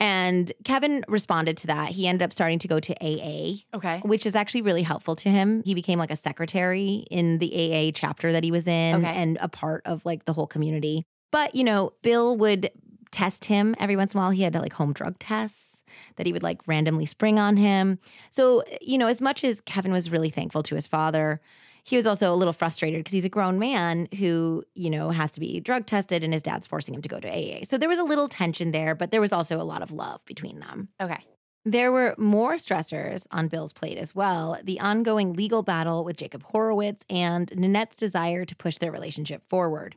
[0.00, 1.90] And Kevin responded to that.
[1.90, 4.00] He ended up starting to go to AA okay.
[4.04, 5.62] which is actually really helpful to him.
[5.64, 9.12] He became like a secretary in the AA chapter that he was in Okay.
[9.14, 11.04] and a part of like the whole community.
[11.30, 12.70] But, you know, Bill would
[13.10, 14.30] test him every once in a while.
[14.30, 15.82] He had like home drug tests
[16.16, 17.98] that he would like randomly spring on him.
[18.30, 21.40] So, you know, as much as Kevin was really thankful to his father,
[21.88, 25.32] he was also a little frustrated because he's a grown man who, you know, has
[25.32, 27.64] to be drug tested and his dad's forcing him to go to AA.
[27.64, 30.22] So there was a little tension there, but there was also a lot of love
[30.26, 30.90] between them.
[31.00, 31.24] Okay.
[31.64, 36.42] There were more stressors on Bill's plate as well the ongoing legal battle with Jacob
[36.42, 39.96] Horowitz and Nanette's desire to push their relationship forward.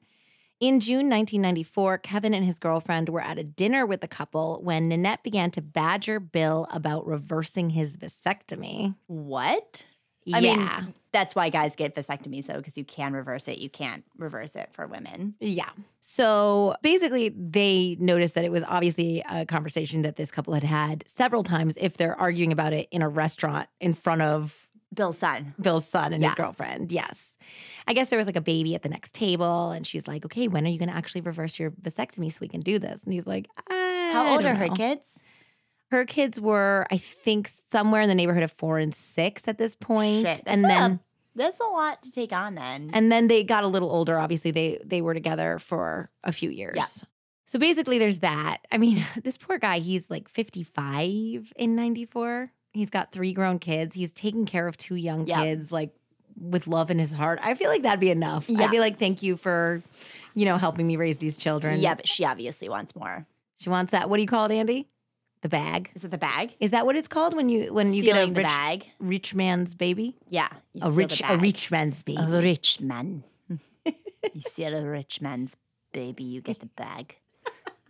[0.62, 4.88] In June 1994, Kevin and his girlfriend were at a dinner with the couple when
[4.88, 8.96] Nanette began to badger Bill about reversing his vasectomy.
[9.08, 9.84] What?
[10.32, 10.56] I yeah.
[10.56, 13.58] mean, that's why guys get vasectomies, though, because you can reverse it.
[13.58, 15.36] You can't reverse it for women.
[15.40, 15.70] Yeah.
[16.00, 21.04] So basically, they noticed that it was obviously a conversation that this couple had had
[21.08, 25.54] several times if they're arguing about it in a restaurant in front of Bill's son.
[25.60, 26.92] Bill's son and his girlfriend.
[26.92, 27.38] Yes.
[27.88, 30.48] I guess there was like a baby at the next table, and she's like, okay,
[30.48, 33.04] when are you going to actually reverse your vasectomy so we can do this?
[33.04, 35.22] And he's like, How old are her kids?
[35.92, 39.76] Her kids were, I think, somewhere in the neighborhood of four and six at this
[39.76, 40.26] point.
[40.26, 40.42] Shit.
[40.46, 41.00] and a- then
[41.36, 42.92] That's a lot to take on then.
[42.94, 44.18] and then they got a little older.
[44.18, 46.76] Obviously, they they were together for a few years.
[46.78, 46.86] Yeah.
[47.46, 48.60] So basically, there's that.
[48.72, 52.52] I mean, this poor guy, he's like 55 in 94.
[52.74, 53.96] He's got three grown kids.
[53.96, 55.44] He's taking care of two young Yeah.
[55.44, 55.94] kids, like
[56.40, 57.40] with love in his heart.
[57.44, 58.50] I feel like that'd be enough.
[58.50, 58.64] Yeah.
[58.66, 59.84] I'd be like, thank you for,
[60.34, 61.80] you know, helping me raise these children.
[61.82, 63.26] yeah, but she obviously wants more.
[63.58, 64.10] She wants that.
[64.10, 64.88] What do you call it, Andy?
[65.42, 65.90] The bag.
[65.96, 66.56] Is it the bag?
[66.60, 68.86] Is that what it's called when you when you get a Sealing the rich, bag.
[69.00, 70.16] rich man's baby?
[70.30, 70.50] Yeah.
[70.82, 72.22] A rich a rich man's baby.
[72.22, 73.24] A rich man.
[73.86, 75.58] you seal a rich man's
[75.94, 77.18] baby, you get the bag.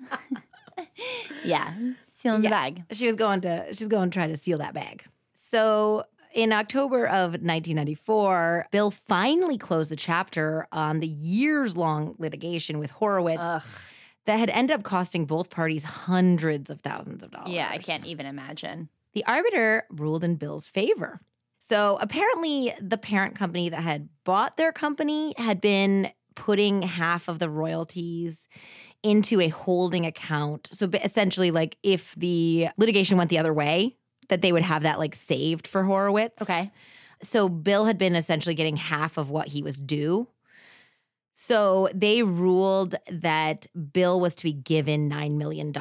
[1.44, 1.74] yeah.
[2.10, 2.50] Sealing Yeah.
[2.50, 2.84] the bag.
[2.92, 5.04] she was going to she's going to try to seal that bag.
[5.34, 12.80] So in October of 1994, Bill finally closed the chapter on the years long litigation
[12.80, 13.64] with Horowitz Ugh.
[14.26, 17.50] That had ended up costing both parties hundreds of thousands of dollars.
[17.50, 18.90] Yeah, I can't even imagine.
[19.14, 21.20] The arbiter ruled in Bill's favor.
[21.60, 27.40] So apparently, the parent company that had bought their company had been putting half of
[27.40, 28.48] the royalties
[29.04, 30.70] into a holding account.
[30.72, 33.98] So essentially, like if the litigation went the other way,
[34.30, 36.42] that they would have that like saved for Horowitz.
[36.42, 36.72] Okay.
[37.22, 40.28] So Bill had been essentially getting half of what he was due.
[41.34, 45.74] So they ruled that Bill was to be given $9 million,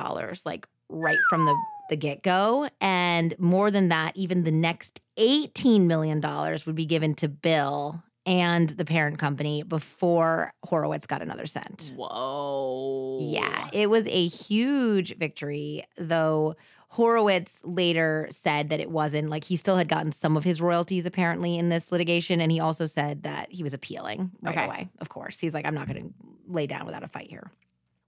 [0.44, 1.56] like right from the,
[1.90, 2.68] the get go.
[2.80, 8.68] And more than that, even the next $18 million would be given to Bill and
[8.70, 11.92] the parent company before Horowitz got another cent.
[11.96, 13.18] Whoa.
[13.20, 16.54] Yeah, it was a huge victory, though
[16.94, 21.06] Horowitz later said that it wasn't like he still had gotten some of his royalties
[21.06, 22.40] apparently in this litigation.
[22.40, 24.66] And he also said that he was appealing right Okay.
[24.66, 25.38] away, of course.
[25.38, 26.14] He's like, I'm not going to
[26.48, 27.50] lay down without a fight here.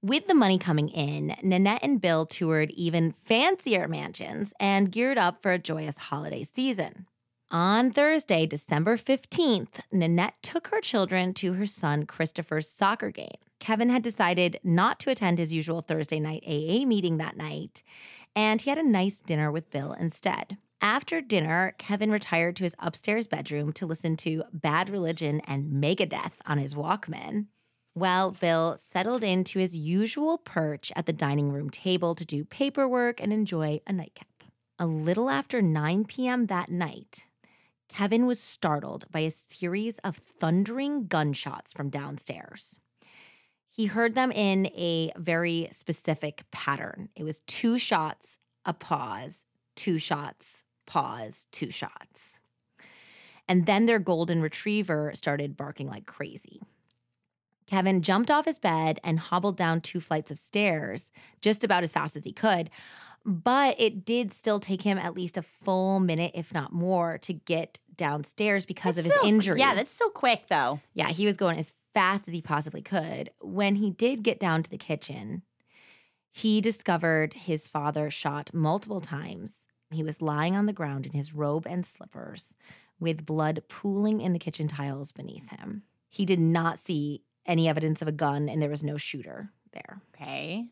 [0.02, 5.40] With the money coming in, Nanette and Bill toured even fancier mansions and geared up
[5.40, 7.06] for a joyous holiday season.
[7.52, 13.36] On Thursday, December 15th, Nanette took her children to her son Christopher's soccer game.
[13.60, 17.84] Kevin had decided not to attend his usual Thursday night AA meeting that night,
[18.34, 20.56] and he had a nice dinner with Bill instead.
[20.80, 26.32] After dinner, Kevin retired to his upstairs bedroom to listen to Bad Religion and Megadeth
[26.44, 27.46] on his Walkman.
[27.94, 33.22] While Bill settled into his usual perch at the dining room table to do paperwork
[33.22, 34.26] and enjoy a nightcap.
[34.78, 36.46] A little after 9 p.m.
[36.46, 37.26] that night,
[37.88, 42.80] Kevin was startled by a series of thundering gunshots from downstairs.
[43.72, 47.08] He heard them in a very specific pattern.
[47.16, 52.38] It was two shots, a pause, two shots, pause, two shots.
[53.48, 56.60] And then their golden retriever started barking like crazy.
[57.66, 61.92] Kevin jumped off his bed and hobbled down two flights of stairs just about as
[61.92, 62.68] fast as he could.
[63.24, 67.32] But it did still take him at least a full minute, if not more, to
[67.32, 69.58] get downstairs because of his So- injury.
[69.60, 70.80] Yeah, that's so quick though.
[70.92, 73.30] Yeah, he was going as fast as he possibly could.
[73.40, 75.42] When he did get down to the kitchen,
[76.30, 79.68] he discovered his father shot multiple times.
[79.90, 82.54] He was lying on the ground in his robe and slippers
[82.98, 85.82] with blood pooling in the kitchen tiles beneath him.
[86.08, 90.00] He did not see any evidence of a gun, and there was no shooter there.
[90.14, 90.66] Okay.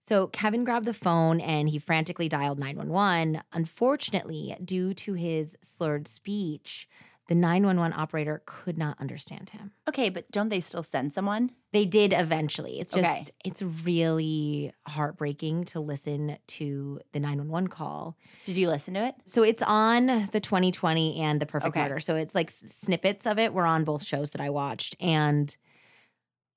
[0.00, 3.42] So Kevin grabbed the phone and he frantically dialed 911.
[3.52, 6.88] Unfortunately, due to his slurred speech,
[7.28, 9.72] the 911 operator could not understand him.
[9.88, 11.50] Okay, but don't they still send someone?
[11.72, 12.80] They did eventually.
[12.80, 13.30] It's just Okay.
[13.44, 18.16] it's really heartbreaking to listen to the 911 call.
[18.44, 19.14] Did you listen to it?
[19.24, 21.82] So it's on the 20/20 and the Perfect Okay.
[21.82, 22.00] Murder.
[22.00, 25.56] So it's like snippets of it were on both shows that I watched and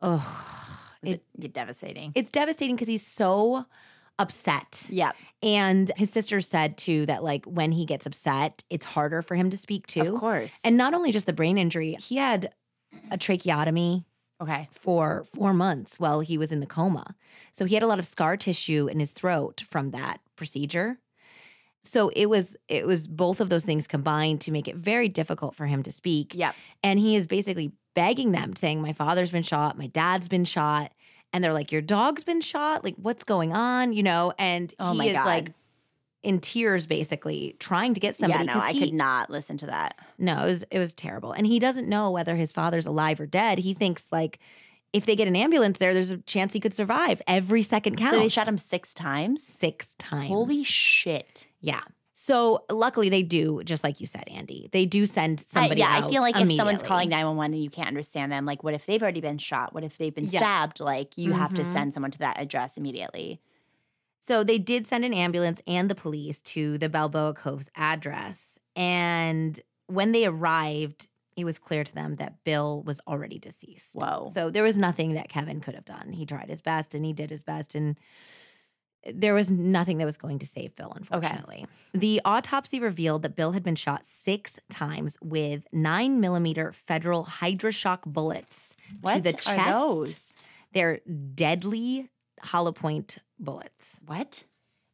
[0.02, 2.12] oh, it, it, devastating?
[2.16, 3.66] it's devastating because he's so
[4.20, 4.86] upset.
[4.90, 5.12] yeah,
[5.44, 9.50] And his sister said too that like when he gets upset, it's harder for him
[9.50, 10.02] to speak too.
[10.02, 10.62] of course.
[10.64, 12.54] And not only just the brain injury, he had
[13.12, 14.06] a tracheotomy
[14.42, 17.16] okay, for four months while he was in the coma.
[17.52, 21.00] So he had a lot of scar tissue in his throat from that procedure.
[21.84, 25.56] So it was it was both of those things combined to make it very difficult
[25.56, 26.34] for him to speak.
[26.34, 26.54] Yeah.
[26.84, 30.92] And he is basically begging them, saying, My father's been shot, my dad's been shot.
[31.36, 32.84] And they're like, Your dog's been shot?
[32.86, 33.92] Like, what's going on?
[33.92, 35.26] You know, and Oh he my is God.
[35.26, 35.52] like
[36.24, 38.46] in tears, basically, trying to get somebody.
[38.46, 40.00] yeah, no, I he- could not listen to that.
[40.18, 41.34] no, it was it was terrible.
[41.34, 43.60] And he doesn't know whether his father's alive or dead.
[43.60, 44.40] He thinks like
[44.94, 47.22] if they get an ambulance there, there's a chance he could survive.
[47.28, 48.16] Every second counts.
[48.16, 49.44] So they shot him six times.
[49.44, 50.30] six times.
[50.30, 51.48] Holy shit!
[51.60, 51.82] yeah.
[52.18, 54.70] So luckily they do, just like you said, Andy.
[54.72, 55.82] They do send I, somebody.
[55.82, 58.46] yeah, I feel like if someone's calling nine one one and you can't understand them,
[58.46, 59.74] like, what if they've already been shot?
[59.74, 60.40] What if they've been Yeah.
[60.40, 60.80] stabbed?
[60.80, 61.66] Like, you have to Mhm.
[61.74, 63.42] send someone to that address immediately.
[64.22, 68.60] So they did send an ambulance and the police to the Balboa Coves address.
[68.78, 73.94] And when they arrived, it was clear to them that Bill was already deceased.
[73.94, 74.30] Whoa.
[74.32, 76.14] So there was nothing that Kevin could have done.
[76.14, 77.76] He tried his best and he did his best.
[77.76, 77.98] And
[79.14, 81.64] there was nothing that was going to save Bill, unfortunately.
[81.64, 82.00] Okay.
[82.00, 88.04] The autopsy revealed that Bill had been shot six times with nine millimeter federal Hydra-Shok
[88.06, 89.70] bullets what to the are chest.
[89.70, 90.36] those?
[90.74, 91.00] They're
[91.34, 92.10] deadly
[92.42, 94.00] hollow point bullets.
[94.06, 94.44] What?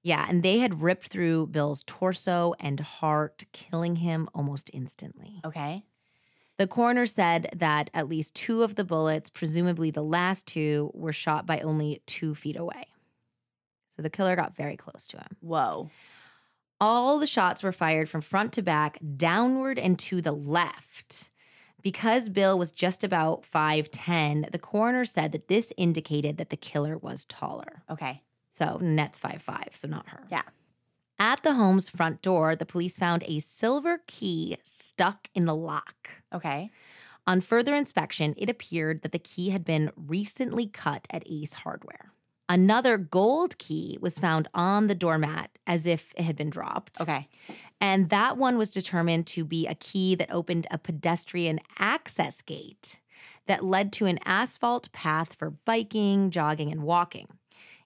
[0.04, 5.42] Yeah, and they had ripped through Bill's torso and heart, killing him almost instantly.
[5.46, 5.84] Okay.
[6.58, 11.14] The coroner said that at least two of the bullets, presumably the last two, were
[11.14, 12.86] shot by only two feet away.
[13.96, 15.36] So the killer got very close to him.
[15.42, 15.90] Whoa.
[16.80, 21.30] All the shots were fired from front to back, downward and to the left.
[21.84, 26.98] Because Bill was just about 5'10, the coroner said that this indicated that the killer
[26.98, 27.84] was taller.
[27.90, 28.22] Okay.
[28.52, 30.24] So Net's 5'5, so not her.
[30.30, 30.44] Yeah.
[31.20, 36.10] At the home's front door, the police found a silver key stuck in the lock.
[36.34, 36.72] Okay.
[37.28, 42.12] On further inspection, it appeared that the key had been recently cut at Ace Hardware.
[42.52, 47.00] Another gold key was found on the doormat as if it had been dropped.
[47.00, 47.30] Okay.
[47.80, 53.00] And that one was determined to be a key that opened a pedestrian access gate
[53.46, 57.30] that led to an asphalt path for biking, jogging, and walking.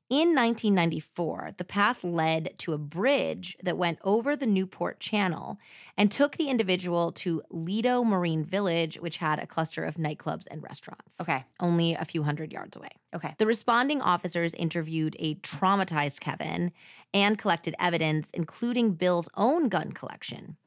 [0.08, 5.58] In 1994, the path led to a bridge that went over the Newport Channel
[5.98, 10.62] and took the individual to Lido Marine Village, which had a cluster of nightclubs and
[10.62, 11.20] restaurants.
[11.20, 11.44] Okay.
[11.60, 12.92] Only a few hundred yards away.
[13.16, 13.34] Okay.
[13.40, 16.72] The responding officers interviewed a traumatized Kevin
[17.12, 20.58] and collected evidence, including Bill's own gun collection.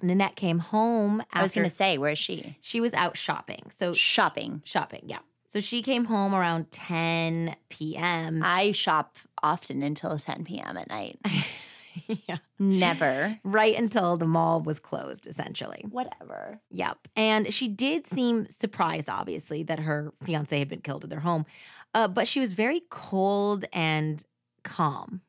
[0.00, 2.56] Nanette came home after I was going to say, where is she?
[2.60, 3.66] she was out shopping.
[3.70, 4.62] So Shopping.
[4.64, 5.18] shopping, yeah.
[5.56, 8.42] So she came home around 10 p.m.
[8.44, 10.76] I shop often until 10 p.m.
[10.76, 11.18] at night.
[12.28, 12.36] yeah.
[12.58, 13.38] Never.
[13.42, 15.82] Right until the mall was closed, essentially.
[15.88, 16.60] Whatever.
[16.72, 17.08] Yep.
[17.16, 21.46] And she did seem surprised, obviously, that her fiance had been killed at their home.
[21.94, 24.22] Uh, but she was very cold and
[24.62, 25.22] calm.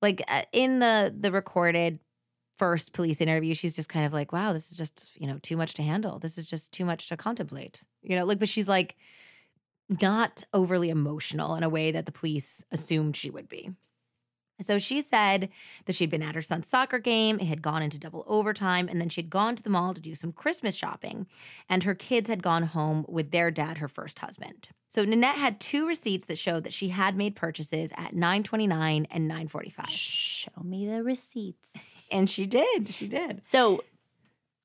[0.00, 2.00] Like uh, in the the recorded
[2.58, 5.56] first police interview, she's just kind of like, "Wow, this is just you know too
[5.56, 6.18] much to handle.
[6.18, 8.96] This is just too much to contemplate." You know, like, but she's like
[10.00, 13.72] not overly emotional in a way that the police assumed she would be.
[14.60, 15.48] So she said
[15.86, 19.00] that she'd been at her son's soccer game, it had gone into double overtime, and
[19.00, 21.26] then she'd gone to the mall to do some Christmas shopping,
[21.68, 24.68] and her kids had gone home with their dad, her first husband.
[24.88, 29.26] So Nanette had two receipts that showed that she had made purchases at 929 and
[29.26, 29.88] 945.
[29.88, 31.70] Show me the receipts.
[32.10, 32.90] And she did.
[32.90, 33.46] She did.
[33.46, 33.82] So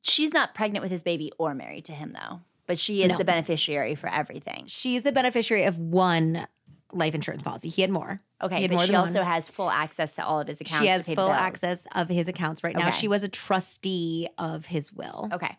[0.01, 3.17] she's not pregnant with his baby or married to him, though, but she is No.
[3.17, 4.65] the beneficiary for everything.
[4.67, 6.47] She's the beneficiary of one
[6.93, 7.69] life insurance policy.
[7.69, 8.21] He had more.
[8.41, 9.25] Okay, had but more she also one.
[9.27, 10.79] has full access to all of his accounts.
[10.81, 12.91] She has full access of his accounts right now.
[12.91, 15.57] She was a trustee of his will, Okay.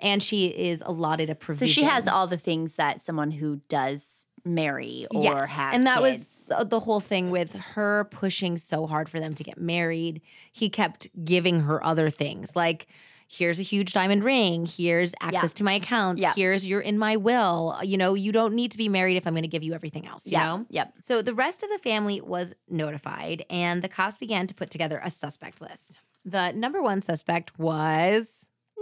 [0.00, 1.68] and she is allotted a provision.
[1.68, 5.48] So she has all the things that someone who does marry or Yes.
[5.50, 6.48] have and that kids.
[6.48, 10.70] was the whole thing with her pushing so hard for them to get married he
[10.70, 12.86] kept giving her other things like
[13.32, 16.32] here's a huge diamond ring here's access to my accounts Yeah.
[16.34, 19.34] here's you're in my will you know you don't need to be married if i'm
[19.34, 20.44] going to give you everything else you yeah.
[20.46, 20.94] know Yep.
[21.00, 25.00] so the rest of the family was notified and the cops began to put together
[25.04, 28.28] a suspect list the number one suspect was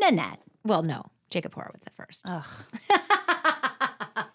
[0.00, 0.40] Nanette.
[0.64, 2.44] well no jacob horowitz at first Ugh.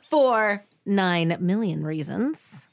[0.00, 2.68] for nine million reasons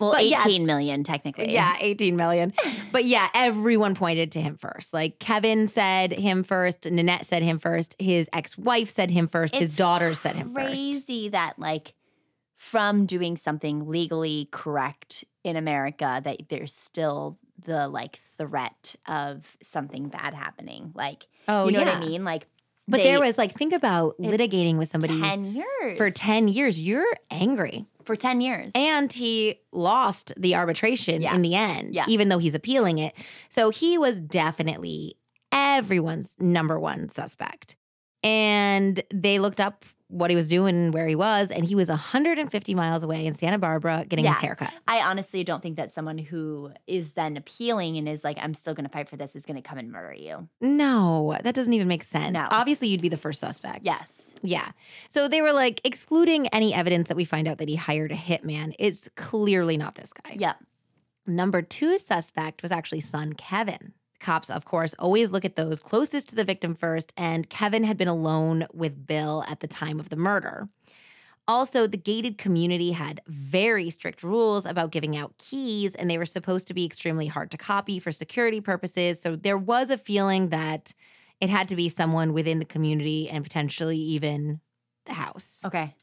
[0.00, 0.38] Well, But yeah.
[0.40, 1.52] eighteen million technically.
[1.52, 2.52] Yeah, 18 million.
[2.92, 4.92] but yeah, everyone pointed to him first.
[4.92, 9.76] Like Kevin said him first, Nanette said him first, his ex-wife said him first, his
[9.76, 10.74] daughter said him first.
[10.74, 11.94] Crazy that like
[12.56, 20.08] from doing something legally correct in America that there's still the like threat of something
[20.08, 20.90] bad happening.
[20.94, 21.98] Like, Oh, you know yeah.
[21.98, 22.24] what I mean?
[22.24, 22.46] Like,
[22.86, 26.80] But they- there was like think about litigating with somebody ten years for 10 years.
[26.80, 27.86] You're angry.
[28.04, 28.70] for ten years.
[28.74, 31.34] And he lost the arbitration Yeah.
[31.34, 32.04] in the end, Yeah.
[32.06, 33.14] even though he's appealing it.
[33.48, 35.14] So he was definitely
[35.50, 37.76] everyone's number one suspect.
[38.22, 42.74] And they looked up what he was doing, where he was, and he was 150
[42.74, 44.72] miles away in Santa Barbara getting his haircut.
[44.86, 48.74] I honestly don't think that someone who is then appealing and is like, I'm still
[48.74, 50.48] going to fight for this is going to come and murder you.
[50.60, 52.34] No, that doesn't even make sense.
[52.34, 52.46] No.
[52.50, 53.84] Obviously, you'd be the first suspect.
[53.84, 54.34] Yes.
[54.42, 54.72] Yeah.
[55.08, 58.16] So they were like excluding any evidence that we find out that he hired a
[58.16, 58.74] hitman.
[58.78, 60.36] It's clearly not this guy.
[60.36, 60.58] Yep.
[61.26, 63.94] Number two suspect was actually son Kevin.
[64.24, 67.98] Cops, of course, always look at those closest to the victim first, and Kevin had
[67.98, 70.68] been alone with Bill at the time of the murder.
[71.46, 76.24] Also, the gated community had very strict rules about giving out keys, and they were
[76.24, 79.20] supposed to be extremely hard to copy for security purposes.
[79.20, 80.94] So there was a feeling that
[81.38, 84.60] it had to be someone within the community and potentially even
[85.04, 85.60] the house.
[85.66, 85.94] Okay.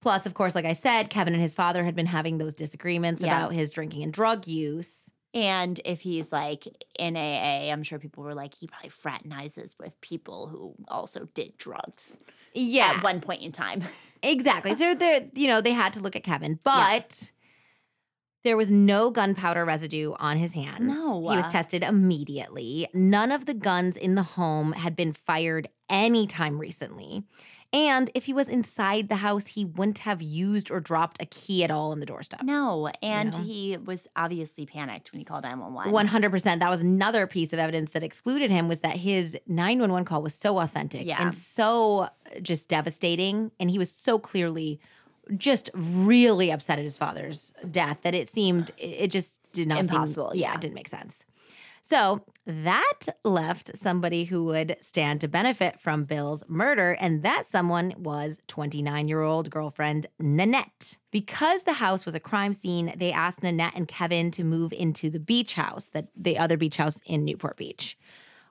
[0.00, 3.20] Plus, of course, like I said, Kevin and his father had been having those disagreements
[3.20, 3.36] Yeah.
[3.36, 5.10] about his drinking and drug use.
[5.34, 6.66] And if he's like
[6.98, 11.56] in AA, I'm sure people were like, he probably fraternizes with people who also did
[11.56, 12.18] drugs
[12.54, 13.82] Yeah, at one point in time.
[14.22, 14.76] exactly.
[14.76, 17.32] So they're, you know, they had to look at Kevin, but
[18.44, 20.94] there was no gunpowder residue on his hands.
[20.96, 21.30] No.
[21.30, 22.88] He was tested immediately.
[22.92, 27.22] None of the guns in the home had been fired anytime recently.
[27.72, 31.64] And if he was inside the house, he wouldn't have used or dropped a key
[31.64, 32.42] at all on the doorstep.
[32.42, 32.90] No.
[33.02, 33.42] And know?
[33.44, 35.90] he was obviously panicked when he called 911.
[35.90, 36.60] One hundred percent.
[36.60, 40.04] That was another piece of evidence that excluded him was that his nine one one
[40.04, 41.22] call was so authentic Yeah.
[41.24, 42.08] and so uh,
[42.42, 44.78] just devastating, and he was so clearly
[45.36, 49.90] just really upset at his father's death that it seemed it just did not seem-
[49.90, 50.54] Impossible, yeah, yeah.
[50.56, 51.24] it didn't make sense.
[51.84, 57.92] So that left somebody who would stand to benefit from Bill's murder, and that someone
[57.98, 60.96] was 29 year old girlfriend Nanette.
[61.10, 65.10] Because the house was a crime scene, they asked Nanette and Kevin to move into
[65.10, 67.98] the beach house, the other beach house in Newport Beach,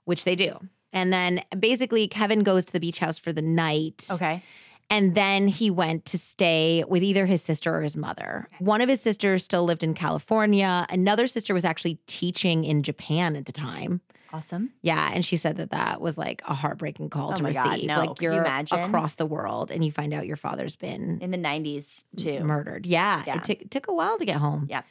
[0.04, 0.60] which they do.
[0.94, 4.08] And then basically, Kevin goes to the beach house for the night.
[4.12, 4.44] Okay.
[4.92, 8.48] And then he went to stay with either his sister or his mother.
[8.60, 10.86] One of his sisters still lived in California.
[10.89, 14.02] Another sister was actually teaching in Japan at the time.
[14.34, 14.72] Awesome.
[14.82, 17.64] Yeah, and she said that that was like a heartbreaking call Oh to my receive.
[17.64, 18.00] God, no.
[18.12, 18.80] Like you you're imagine?
[18.80, 22.42] across the world and you find out your father's been In the 90s, too.
[22.44, 22.86] murdered.
[22.86, 23.38] Yeah, Yeah.
[23.38, 24.68] it took took a while to get home.
[24.70, 24.82] Yeah.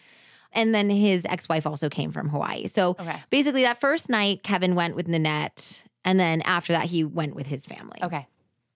[0.52, 2.66] And then his ex-wife also came from Hawaii.
[2.66, 3.16] So Okay.
[3.30, 7.46] basically that first night Kevin went with Nanette and then after that he went with
[7.46, 7.98] his family.
[8.02, 8.26] Okay.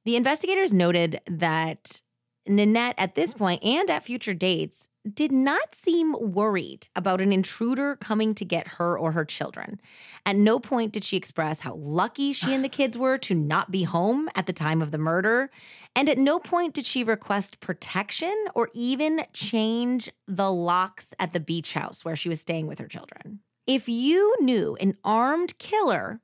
[0.04, 2.02] The investigators noted that
[2.46, 7.96] Nanette at this point and at future dates did not seem worried about an intruder
[7.96, 9.80] coming to get her or her children.
[10.26, 13.70] At no point did she express how lucky she and the kids were to not
[13.70, 15.50] be home at the time of the murder.
[15.96, 21.40] And at no point did she request protection or even change the locks at the
[21.40, 23.40] beach house where she was staying with her children.
[23.66, 26.20] If you knew an armed killer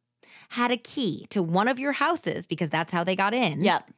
[0.50, 3.90] had a key to one of your houses because that's how they got in Yep.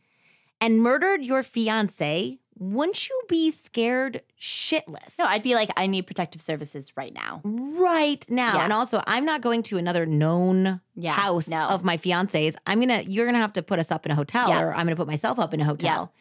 [0.61, 5.19] and murdered your fiance, wouldn't you be scared shitless?
[5.19, 7.41] No, I'd be like, I need protective services right now.
[7.45, 8.55] right now.
[8.57, 8.65] Yeah.
[8.65, 11.69] And also, I'm not going to another known Yeah, house no.
[11.69, 12.55] of my fiance's.
[12.67, 14.61] I'm gonna, you're gonna have to put us up in a hotel, Yeah.
[14.63, 16.13] or I'm gonna put myself up in a hotel.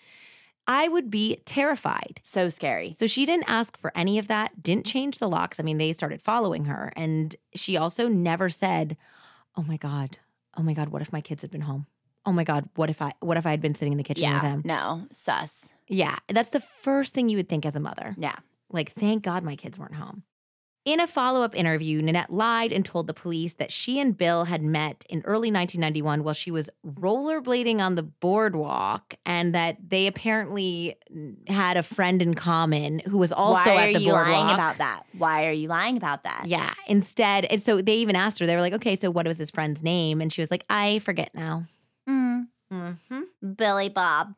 [0.67, 2.19] I would be terrified.
[2.23, 2.93] So scary.
[2.93, 5.59] So she didn't ask for any of that, didn't change the locks.
[5.59, 6.93] I mean, they started following her.
[6.95, 8.95] And she also never said,
[9.57, 10.17] Oh my God,
[10.57, 11.87] oh my God, what if my kids had been home?
[12.25, 14.31] Oh my God, what if I what if I had been sitting in the kitchen
[14.31, 14.61] with them?
[14.63, 15.69] No, sus.
[15.87, 18.15] Yeah, that's the first thing you would think as a mother.
[18.17, 18.35] Yeah.
[18.71, 20.23] Like, thank God my kids weren't home.
[20.83, 24.45] In a follow up interview, Nanette lied and told the police that she and Bill
[24.45, 30.07] had met in early 1991 while she was rollerblading on the boardwalk and that they
[30.07, 30.95] apparently
[31.47, 35.03] had a friend in common who was also Why at are you lying about that?
[35.15, 36.45] Why are you lying about that?
[36.47, 36.73] Yeah.
[36.87, 39.51] Instead, and so they even asked her, they were like, okay, so what was this
[39.51, 40.19] friend's name?
[40.19, 41.67] And she was like, I forget now.
[42.09, 43.53] Mm, Mm-hmm.
[43.55, 44.33] Billy Bob.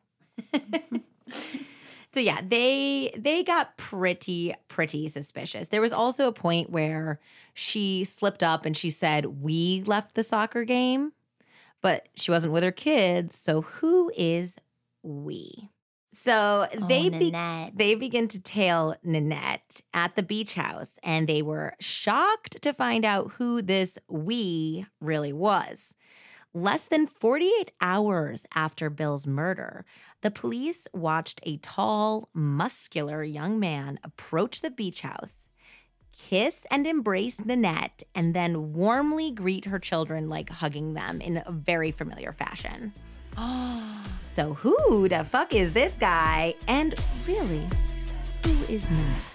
[2.14, 5.66] So yeah, they they got pretty pretty suspicious.
[5.68, 7.18] There was also a point where
[7.54, 11.12] she slipped up and she said, "We left the soccer game."
[11.82, 14.56] But she wasn't with her kids, so who is
[15.02, 15.70] we?
[16.12, 21.28] So oh, they oh, be- they begin to tail Nanette at the beach house, and
[21.28, 25.96] they were shocked to find out who this we really was.
[26.56, 29.84] Less than 48 hours after Bill's murder,
[30.20, 35.48] the police watched a tall, muscular young man approach the beach house,
[36.12, 41.50] kiss and embrace Nanette, and then warmly greet her children like hugging them in a
[41.50, 42.92] very familiar fashion.
[44.28, 46.56] So, who the fuck is this guy?
[46.66, 47.68] And really,
[48.44, 49.33] who is Nanette?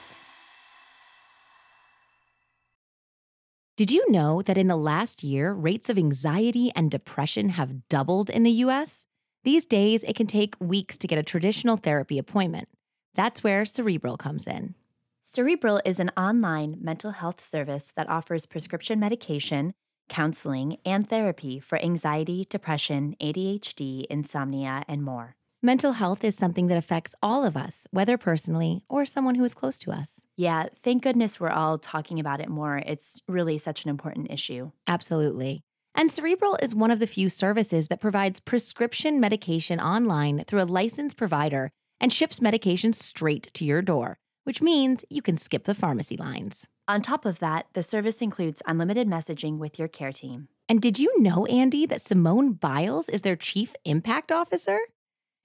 [3.79, 8.29] Did you know that in the last year, rates of anxiety and depression have doubled
[8.29, 9.07] in the US?
[9.45, 12.67] These days, it can take weeks to get a traditional therapy appointment.
[13.15, 14.75] That's where Cerebral comes in.
[15.23, 19.71] Cerebral is an online mental health service that offers prescription medication,
[20.09, 25.37] counseling, and therapy for anxiety, depression, ADHD, insomnia, and more.
[25.61, 29.53] Mental health is something that affects all of us, whether personally or someone who is
[29.53, 30.21] close to us.
[30.37, 32.81] Yeah, thank goodness we're all talking about it more.
[32.85, 34.71] It's really such an important issue.
[34.87, 35.65] Absolutely.
[35.93, 40.63] And Cerebral is one of the few services that provides prescription medication online through a
[40.63, 45.75] licensed provider and ships medication straight to your door, which means you can skip the
[45.75, 46.67] pharmacy lines.
[46.87, 50.47] On top of that, the service includes unlimited messaging with your care team.
[50.69, 54.79] And did you know, Andy, that Simone Biles is their chief impact officer?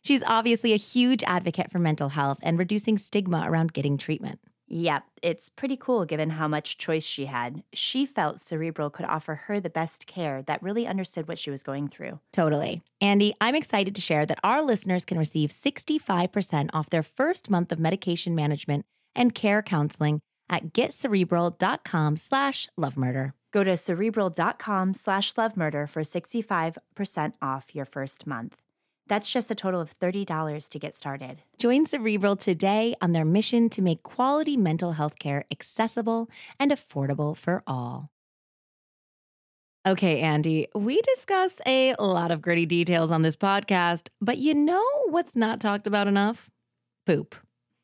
[0.04, 4.38] She's obviously a huge advocate for mental health and reducing stigma around getting treatment.
[4.68, 7.62] Yep, it's pretty cool given how much choice she had.
[7.72, 11.62] She felt Cerebral could offer her the best care that really understood what she was
[11.62, 12.20] going through.
[12.32, 12.82] Totally.
[13.00, 17.72] Andy, I'm excited to share that our listeners can receive 65% off their first month
[17.72, 18.84] of medication management
[19.14, 23.30] and care counseling at getcerebral.com slash lovemurder.
[23.52, 28.63] Go to cerebral.com slash lovemurder for 65% off your first month.
[29.08, 31.42] That's just a total of $30 to get started.
[31.58, 37.36] Join Cerebral today on their mission to make quality mental health care accessible and affordable
[37.36, 38.10] for all.
[39.86, 44.86] Okay, Andy, we discuss a lot of gritty details on this podcast, but you know
[45.08, 46.48] what's not talked about enough?
[47.04, 47.34] Poop.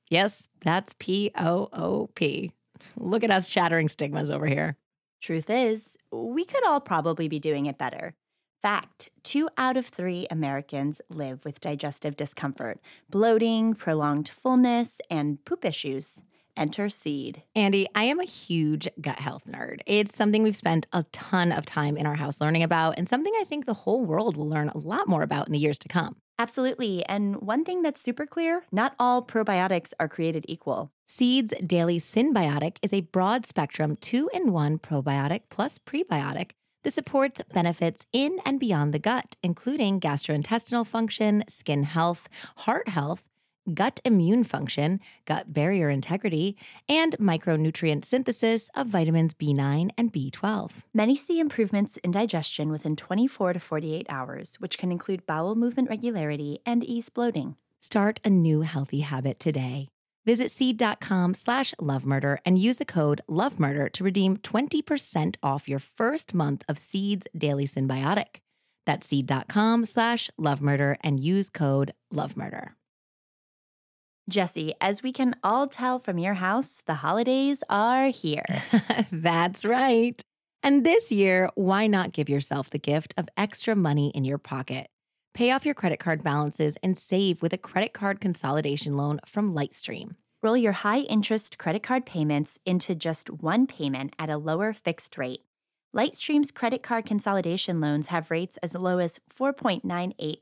[0.09, 2.53] Yes, that's P O O P.
[2.97, 4.79] Look at us shattering stigmas over here.
[5.21, 8.15] Truth is, we could all probably be doing it better.
[8.63, 15.65] Fact two out of three Americans live with digestive discomfort, bloating, prolonged fullness, and poop
[15.65, 16.23] issues.
[16.59, 17.43] Enter Seed.
[17.57, 19.81] Andy, I am a huge gut health nerd.
[19.87, 23.33] It's something we've spent a ton of time in our house learning about, and something
[23.41, 25.89] I think the whole world will learn a lot more about in the years to
[25.89, 26.17] come.
[26.39, 27.05] Absolutely.
[27.07, 30.91] And one thing that's super clear not all probiotics are created equal.
[31.07, 36.51] Seeds Daily Synbiotic is a broad spectrum two in one probiotic plus prebiotic
[36.83, 42.29] that supports benefits in and beyond the gut, including gastrointestinal function, skin health,
[42.59, 43.29] heart health,
[43.75, 46.57] gut immune function, gut barrier integrity,
[46.89, 50.83] and micronutrient synthesis of vitamins B9 and B12.
[50.95, 55.89] Many see improvements in digestion within 24 to 48 hours, which can include bowel movement
[55.89, 57.57] regularity and ease bloating.
[57.81, 59.89] Start a new healthy habit today.
[60.27, 66.35] Visit seed.com slash lovemurder and use the code lovemurder to redeem 20% off your first
[66.35, 68.41] month of Seed's Daily Synbiotic.
[68.87, 72.71] That's seed.com slash lovemurder and use code lovemurder.
[74.29, 78.63] Jesse, as we can all tell from your house, the holidays are here.
[79.13, 80.21] That's right.
[80.63, 84.89] And this year, why not give yourself the gift of extra money in your pocket?
[85.33, 89.55] Pay off your credit card balances and save with a credit card consolidation loan from
[89.55, 90.17] Lightstream.
[90.43, 95.17] Roll your high interest credit card payments into just one payment at a lower fixed
[95.17, 95.43] rate.
[95.95, 99.83] Lightstream's credit card consolidation loans have rates as low as 4.98%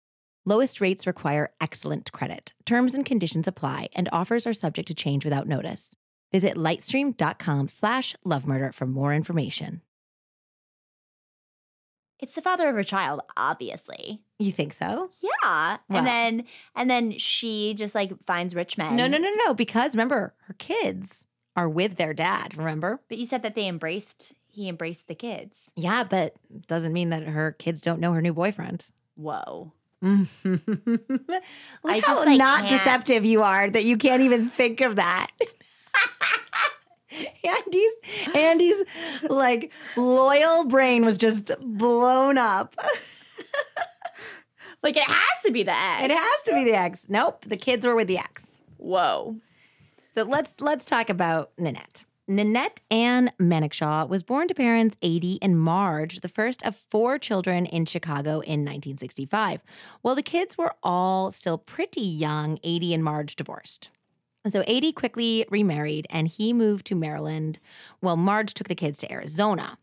[0.48, 2.54] Lowest rates require excellent credit.
[2.66, 5.98] Terms and conditions apply, and offers are subject to change without notice.
[6.32, 9.82] Visit lightstream.com slash lovemurder for more information.
[12.18, 14.22] It's the father of her child, obviously.
[14.40, 15.10] You think so?
[15.22, 15.80] Yeah.
[15.90, 18.96] And then and then she just like finds rich men.
[18.96, 21.28] No, no, no, no, because remember, her kids
[21.58, 23.02] are with their dad, remember?
[23.10, 25.74] But you said that they embraced he embraced the kids.
[25.76, 26.38] Yeah, but
[26.68, 28.86] doesn't mean that her kids don't know her new boyfriend.
[29.16, 29.74] Whoa.
[30.02, 30.30] Look
[31.86, 34.96] I how just, like, not can't- deceptive you are that you can't even think of
[34.98, 35.28] that.
[37.44, 37.92] Andy's
[38.36, 38.76] Andy's
[39.30, 42.76] like loyal brain was just blown up.
[44.84, 46.04] Like it has to be the ex.
[46.04, 47.10] It has to be the ex.
[47.10, 48.60] Nope, the kids were with the ex.
[48.78, 49.38] Whoa.
[50.12, 52.04] So let's let's talk about Nanette.
[52.30, 57.66] Nanette Ann Manickshaw was born to parents 80 and Marge, the first of four children
[57.66, 59.64] in Chicago in 1965.
[60.02, 63.92] While the kids were all still pretty young, 80 and Marge divorced.
[64.46, 67.60] So 80 quickly remarried and he moved to Maryland
[68.02, 69.78] while Marge took the kids to Arizona.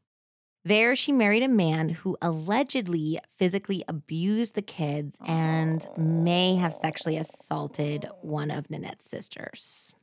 [0.66, 7.16] There, she married a man who allegedly physically abused the kids and may have sexually
[7.16, 9.94] assaulted one of Nanette's sisters.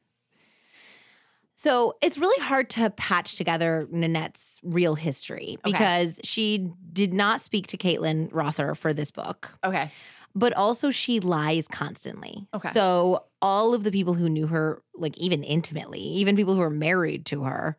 [1.61, 5.71] So it's really hard to patch together Nanette's real history Okay.
[5.71, 9.91] because she did not speak to Caitlin Rother for this book, Okay.
[10.33, 12.47] but also she lies constantly.
[12.51, 12.69] Okay.
[12.69, 16.71] So all of the people who knew her, like even intimately, even people who were
[16.71, 17.77] married to her,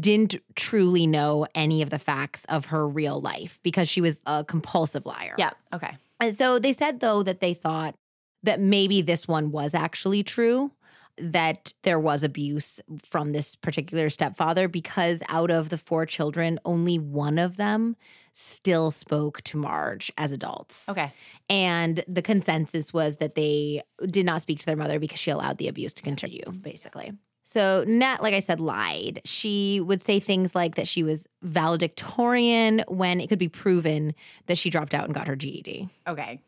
[0.00, 4.42] didn't truly know any of the facts of her real life because she was a
[4.42, 5.36] compulsive liar.
[5.38, 5.50] Yeah.
[5.72, 5.96] Okay.
[6.18, 7.94] And so they said, though, that they thought
[8.42, 10.72] that maybe this one was actually true,
[11.18, 16.98] that there was abuse from this particular stepfather, because out of the four children, only
[16.98, 17.96] one of them
[18.32, 20.88] still spoke to Marge as adults.
[20.90, 21.10] Okay.
[21.48, 25.56] And the consensus was that they did not speak to their mother because she allowed
[25.56, 27.12] the abuse to continue, basically.
[27.44, 29.20] So Nat, like I said, lied.
[29.24, 34.14] She would say things like that she was valedictorian when it could be proven
[34.46, 35.88] that she dropped out and got her GED.
[36.08, 36.40] Okay.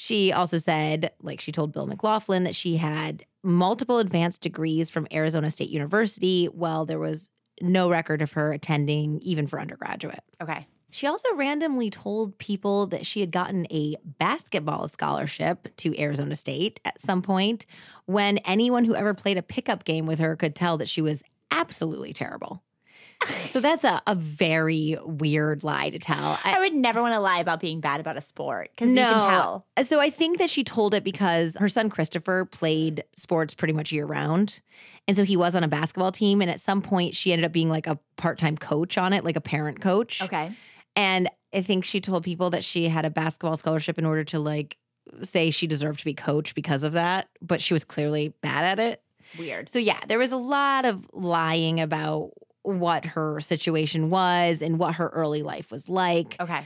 [0.00, 5.08] She also said, like she told Bill McLaughlin, that she had multiple advanced degrees from
[5.12, 7.30] Arizona State University, while there was
[7.60, 10.22] no record of her attending even for undergraduate.
[10.40, 10.68] Okay.
[10.90, 16.78] She also randomly told people that she had gotten a basketball scholarship to Arizona State
[16.84, 17.66] at some point
[18.06, 21.24] when anyone who ever played a pickup game with her could tell that she was
[21.50, 22.62] absolutely terrible.
[23.26, 26.38] So that's a, a very weird lie to tell.
[26.44, 29.08] I would never want to lie about being bad about a sport because no.
[29.08, 29.66] you can tell.
[29.82, 33.90] So I think that she told it because her son Christopher played sports pretty much
[33.90, 34.60] year round.
[35.06, 36.40] And so he was on a basketball team.
[36.40, 39.24] And at some point, she ended up being like a part time coach on it,
[39.24, 40.22] like a parent coach.
[40.22, 40.52] Okay.
[40.94, 44.38] And I think she told people that she had a basketball scholarship in order to
[44.38, 44.76] like
[45.22, 47.28] say she deserved to be coach because of that.
[47.40, 49.02] But she was clearly bad at it.
[49.38, 49.68] Weird.
[49.68, 52.32] So yeah, there was a lot of lying about
[52.62, 56.36] what her situation was and what her early life was like.
[56.40, 56.60] Okay.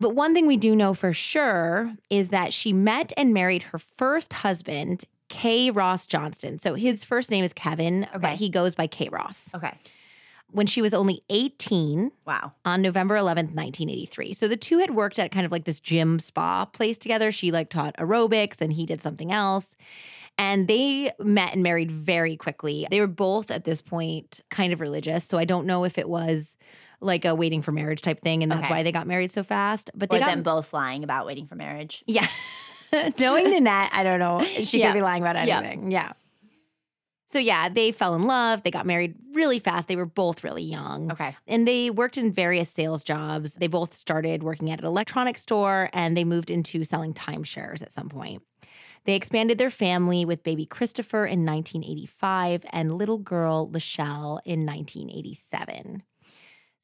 [0.00, 3.78] But one thing we do know for sure is that she met and married her
[3.78, 5.70] first husband, K.
[5.70, 6.58] Ross Johnston.
[6.58, 8.18] So his first name is Kevin, Okay.
[8.18, 9.08] but he goes by K.
[9.10, 9.50] Ross.
[9.54, 9.76] Okay.
[10.50, 12.52] When she was only 18 Wow.
[12.64, 14.32] on November 11th, 1983.
[14.32, 17.30] So the two had worked at kind of like this gym spa place together.
[17.30, 19.76] She like taught aerobics and he did something else.
[20.38, 22.86] And they met and married very quickly.
[22.90, 25.24] They were both at this point kind of religious.
[25.24, 26.56] So I don't know if it was
[27.00, 28.72] like a waiting for marriage type thing and that's Okay.
[28.74, 29.90] why they got married so fast.
[29.94, 32.02] But they Or got them both lying about waiting for marriage.
[32.06, 32.26] yeah.
[33.18, 34.42] Knowing Nanette, I don't know.
[34.44, 34.92] She Yeah.
[34.92, 35.58] could be lying about Yeah.
[35.58, 35.90] anything.
[35.90, 36.12] Yeah.
[37.30, 38.62] So yeah, they fell in love.
[38.62, 39.86] They got married really fast.
[39.88, 41.12] They were both really young.
[41.12, 41.36] Okay.
[41.46, 43.54] And they worked in various sales jobs.
[43.54, 47.92] They both started working at an electronics store and they moved into selling timeshares at
[47.92, 48.42] some point.
[49.04, 56.02] They expanded their family with baby Christopher in 1985 and little girl Lachelle in 1987.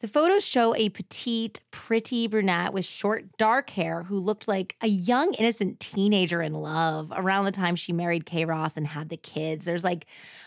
[0.04, 4.86] So photos show a petite, pretty brunette with short, dark hair who looked like a
[4.86, 8.44] young, innocent teenager in love around the time she married K.
[8.44, 9.64] Ross and had the kids.
[9.64, 10.04] There's like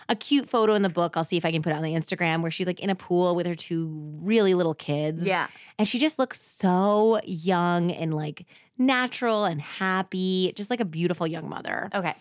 [0.10, 1.18] a cute photo in the book.
[1.18, 2.96] I'll see if I can put it on the Instagram where she's like in a
[2.96, 3.90] pool with her two
[4.22, 5.26] really little kids.
[5.26, 5.48] Yeah.
[5.80, 8.46] And she just looks so young and like
[8.78, 11.90] natural and happy, just like a beautiful young mother.
[11.96, 12.14] Okay.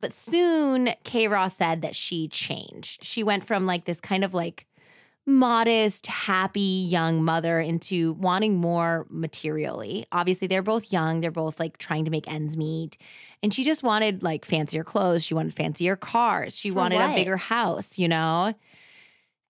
[0.00, 1.28] But soon, K.
[1.28, 3.04] Ross said that she changed.
[3.04, 4.66] She went from like this kind of like
[5.30, 10.06] modest, happy young mother into wanting more materially.
[10.12, 12.96] Obviously, they're both young, they're both like trying to make ends meet.
[13.42, 17.10] And she just wanted like fancier clothes, she wanted fancier cars, she For wanted what?
[17.10, 18.54] a bigger house, you know?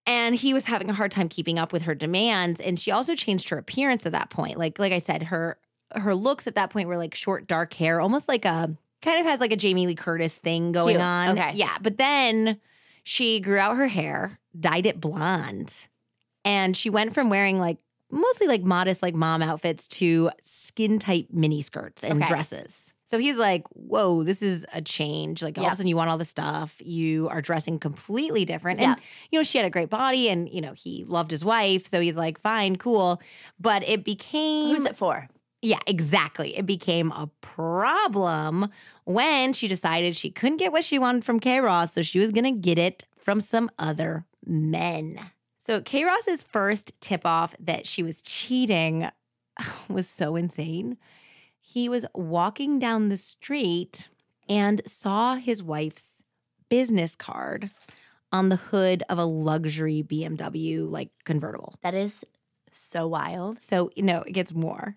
[0.06, 2.60] And he was having a hard time keeping up with her demands.
[2.60, 4.58] And she also changed her appearance at that point.
[4.58, 5.58] Like, like I said, her
[5.96, 9.26] her looks at that point were like short, dark hair, almost like a kind of
[9.26, 11.02] has like a Jamie Lee Curtis thing going Cute.
[11.02, 11.38] on.
[11.38, 11.52] Okay.
[11.54, 11.76] Yeah.
[11.80, 12.60] But then
[13.02, 15.88] she grew out her hair, dyed it blonde,
[16.44, 17.78] and she went from wearing like
[18.10, 22.26] mostly like modest like mom outfits to skin tight mini skirts and Okay.
[22.28, 22.92] dresses.
[23.04, 25.42] So he's like, whoa, this is a change.
[25.42, 25.70] Like all Yeah.
[25.70, 26.76] of a sudden you want all this stuff.
[26.84, 28.78] You are dressing completely different.
[28.80, 28.92] Yeah.
[28.92, 29.00] And,
[29.32, 31.88] you know, she had a great body and, you know, he loved his wife.
[31.88, 33.20] So he's like, fine, cool.
[33.58, 35.28] But it became Who's it for?
[35.62, 36.56] Yeah, exactly.
[36.56, 38.70] It became a problem
[39.04, 42.32] when she decided she couldn't get what she wanted from K Ross, so she was
[42.32, 45.18] going to get it from some other men.
[45.58, 49.10] So K Ross's first tip off that she was cheating
[49.88, 50.96] was so insane.
[51.60, 54.08] He was walking down the street
[54.48, 56.22] and saw his wife's
[56.68, 57.70] business card
[58.32, 61.74] on the hood of a luxury BMW like convertible.
[61.82, 62.24] That is
[62.70, 63.60] so wild.
[63.60, 64.96] So, no, it gets more.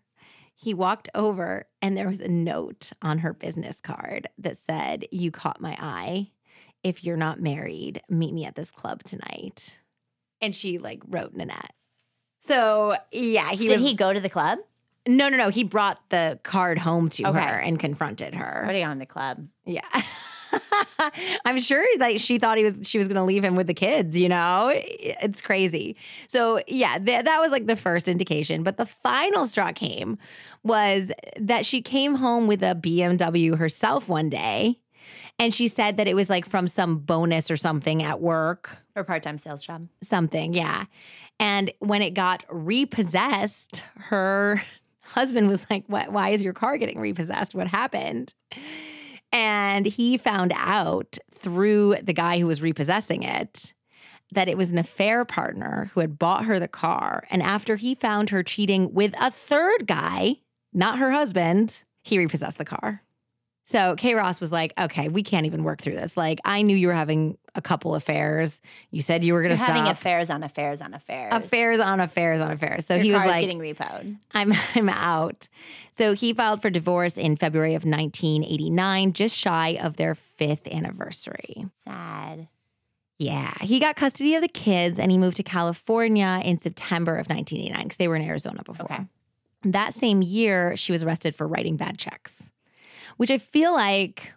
[0.63, 5.29] He walked over and there was a note on her business card that said, You
[5.29, 6.31] caught my eye.
[6.83, 9.77] If you're not married, meet me at this club tonight.
[10.39, 11.73] And she like wrote Nanette.
[12.39, 13.81] So, yeah, he Did was.
[13.81, 14.59] he go to the club?
[15.05, 15.49] no, no, no.
[15.49, 17.37] He brought the card home to Okay.
[17.41, 18.65] her and confronted her.
[18.65, 19.45] Are on the club?
[19.65, 19.81] Yeah.
[21.45, 23.73] I'm sure like she thought he was she was going to leave him with the
[23.73, 24.71] kids, you know?
[24.73, 25.95] It's crazy.
[26.27, 30.17] So, yeah, th- that was like the first indication, but the final straw came
[30.63, 34.79] was that she came home with a BMW herself one day
[35.39, 39.03] and she said that it was like from some bonus or something at work Or
[39.03, 39.87] part time sales job?
[40.01, 40.85] something, yeah.
[41.39, 44.61] And when it got repossessed, her
[45.01, 46.11] husband was like, "What?
[46.13, 47.55] Why is your car getting repossessed?
[47.55, 48.33] What happened?"
[49.33, 53.73] And he found out through the guy who was repossessing it
[54.31, 57.25] that it was an affair partner who had bought her the car.
[57.29, 60.37] And after he found her cheating with a third guy,
[60.71, 63.01] not her husband, he repossessed the car.
[63.65, 66.17] So K Ross was like, okay, we can't even work through this.
[66.17, 68.59] Like, I knew you were having a couple affairs.
[68.91, 69.69] You said you were going to stop.
[69.69, 71.33] having affairs on affairs on affairs.
[71.33, 72.85] affairs on affairs on affairs.
[72.85, 74.17] So Your he was like, getting repoed.
[74.33, 75.47] I'm I'm out.
[75.97, 81.67] So he filed for divorce in February of 1989, just shy of their fifth anniversary.
[81.77, 82.47] Sad.
[83.19, 87.29] Yeah, he got custody of the kids and he moved to California in September of
[87.29, 88.91] 1989 because they were in Arizona before.
[88.91, 89.05] Okay.
[89.65, 92.51] That same year, she was arrested for writing bad checks,
[93.17, 94.33] which I feel like,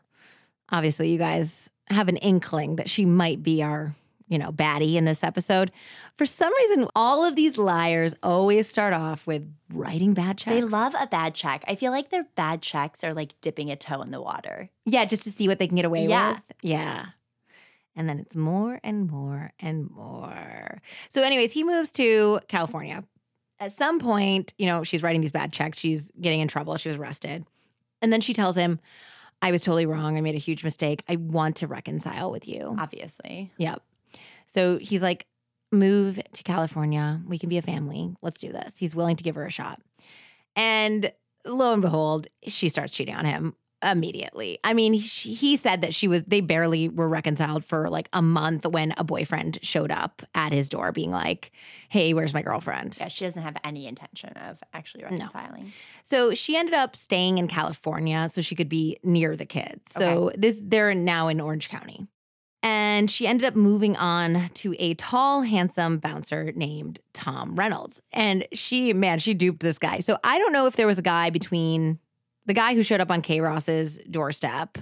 [0.71, 3.95] obviously, you guys have an inkling that she might be our
[4.29, 5.71] you know, baddie in this episode.
[6.17, 10.53] For some reason, all of these liars always start off with writing bad checks.
[10.57, 11.63] They love a bad check.
[11.69, 14.69] I feel like their bad checks are like dipping a toe in the water.
[14.85, 16.33] Yeah, just to see what they can get away Yeah.
[16.33, 16.43] with.
[16.61, 17.07] Yeah.
[17.95, 20.83] And then it's more and more and more.
[21.09, 23.05] So, anyways, he moves to California.
[23.61, 25.79] At some point, you know, she's writing these bad checks.
[25.79, 26.77] She's getting in trouble.
[26.79, 27.47] She was arrested.
[28.07, 28.79] And then she tells him,
[29.43, 30.17] I was totally wrong.
[30.17, 31.03] I made a huge mistake.
[31.09, 32.77] I want to reconcile with you.
[32.79, 33.51] Obviously.
[33.59, 33.83] Yep.
[34.45, 35.27] So he's like,
[35.73, 37.21] move to California.
[37.27, 38.15] We can be a family.
[38.23, 38.79] Let's do this.
[38.79, 39.83] He's willing to give her a shot.
[40.55, 41.11] And
[41.45, 44.59] lo and behold, she starts cheating on him immediately.
[44.65, 48.23] I mean, he, he said that she was, they barely were reconciled for like a
[48.23, 51.53] month when a boyfriend showed up at his door being like,
[51.89, 52.97] hey, where's my girlfriend?
[52.99, 55.73] Yeah, she doesn't have any intention of actually reconciling.
[56.03, 59.93] So she ended up staying in California so she could be near the kids.
[59.93, 62.07] So this they're now in Orange County.
[62.63, 68.03] And she ended up moving on to a tall, handsome bouncer named Tom Reynolds.
[68.13, 70.01] And she, man, she duped this guy.
[70.01, 72.01] So I don't know if there was a guy between
[72.47, 74.79] the guy who showed up on K Ross's doorstep,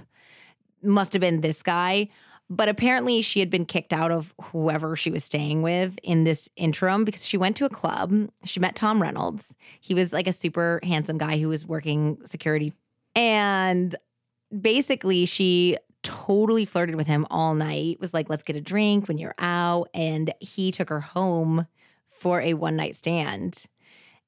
[0.81, 2.09] must have been this guy.
[2.47, 6.47] But apparently, she had been kicked out of whoever she was staying with in this
[6.55, 8.29] interim because she went to a club.
[8.43, 9.55] She met Tom Reynolds.
[9.81, 12.73] He was like a super handsome guy who was working security.
[13.15, 13.95] And
[14.61, 19.17] basically, she totally flirted with him all night, was like, let's get a drink when
[19.17, 19.89] you're out.
[19.95, 21.65] And he took her home
[22.07, 23.65] for a one night stand.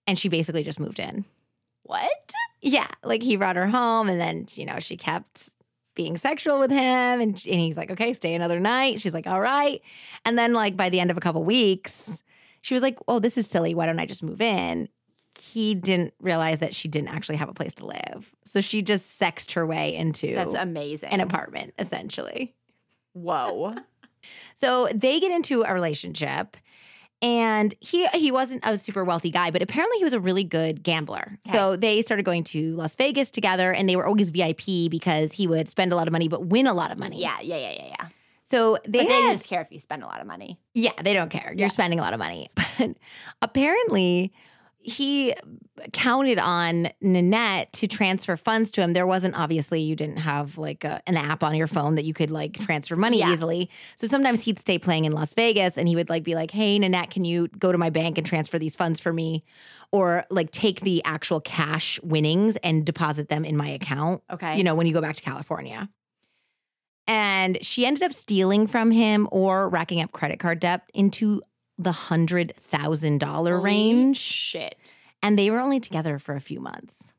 [0.08, 1.26] And she basically just moved in.
[1.88, 2.34] What?
[2.62, 5.50] Yeah, like he brought her home, and then you know she kept
[5.96, 9.02] being sexual with him, and, and he's like, okay, stay another night.
[9.02, 9.82] She's like, all right,
[10.26, 12.24] and then like by the end of a couple weeks,
[12.62, 13.74] she was like, oh, this is silly.
[13.74, 14.90] Why don't I just move in?
[15.40, 19.18] He didn't realize that she didn't actually have a place to live, so she just
[19.18, 21.10] sexed her way into That's amazing.
[21.10, 22.56] an apartment essentially.
[23.14, 23.76] Whoa.
[24.56, 26.58] So they get into a relationship.
[27.22, 30.84] And he he wasn't a super wealthy guy, but apparently he was a really good
[30.84, 31.40] gambler.
[31.52, 35.48] So they started going to Las Vegas together, and they were always VIP because he
[35.48, 37.20] would spend a lot of money but win a lot of money.
[37.20, 38.08] yeah, yeah, yeah, yeah, yeah.
[38.44, 40.58] So they But they just care if you spend a lot of money.
[40.74, 41.50] yeah, they don't care.
[41.58, 41.68] You're Yeah.
[41.70, 42.50] spending a lot of money.
[42.78, 42.96] But
[43.42, 44.32] apparently
[44.88, 45.36] he
[45.92, 48.94] counted on Nanette to transfer funds to him.
[48.94, 52.14] There wasn't obviously you didn't have like a, an app on your phone that you
[52.14, 53.34] could like transfer money Yeah.
[53.34, 53.70] easily.
[53.98, 56.80] So sometimes he'd stay playing in Las Vegas and he would like be like, "Hey
[56.80, 59.44] Nanette, can you go to my bank and transfer these funds for me?"
[59.92, 64.24] Or like take the actual cash winnings and deposit them in my account.
[64.32, 64.58] Okay.
[64.58, 65.90] You know, when you go back to California.
[67.10, 71.42] And she ended up stealing from him or racking up credit card debt into
[71.78, 74.18] the hundred thousand dollar range.
[74.18, 74.94] Shit.
[75.22, 77.14] And they were only together for a few months.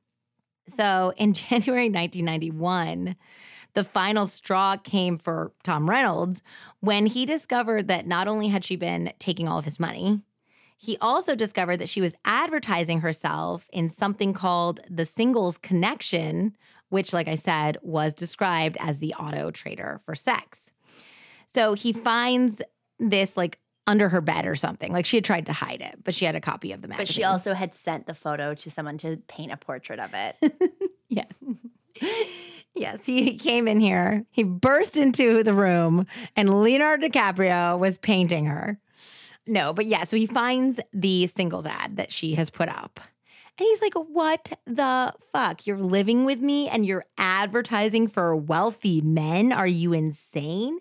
[0.66, 3.16] So in January 1991,
[3.74, 6.42] the final straw came for Tom Reynolds
[6.80, 10.22] when he discovered that not only had she been taking all of his money,
[10.76, 16.56] he also discovered that she was advertising herself in something called the Singles Connection,
[16.88, 20.72] which, like I said, was described as the auto trader for sex.
[21.52, 22.62] So he finds
[23.00, 23.58] this like
[23.88, 24.92] under her bed or something.
[24.92, 27.06] Like she had tried to hide it, but she had a copy of the magazine.
[27.06, 30.36] But she also had sent the photo to someone to paint a portrait of it.
[31.10, 31.32] Yes.
[32.74, 34.26] yes, he came in here.
[34.30, 38.78] He burst into the room, and Leonardo DiCaprio was painting her.
[39.46, 43.00] No, but yeah, so he finds the singles ad that she has put up.
[43.58, 45.66] And he's like, What the fuck?
[45.66, 49.50] You're living with me and you're advertising for wealthy men?
[49.50, 50.78] Are you insane?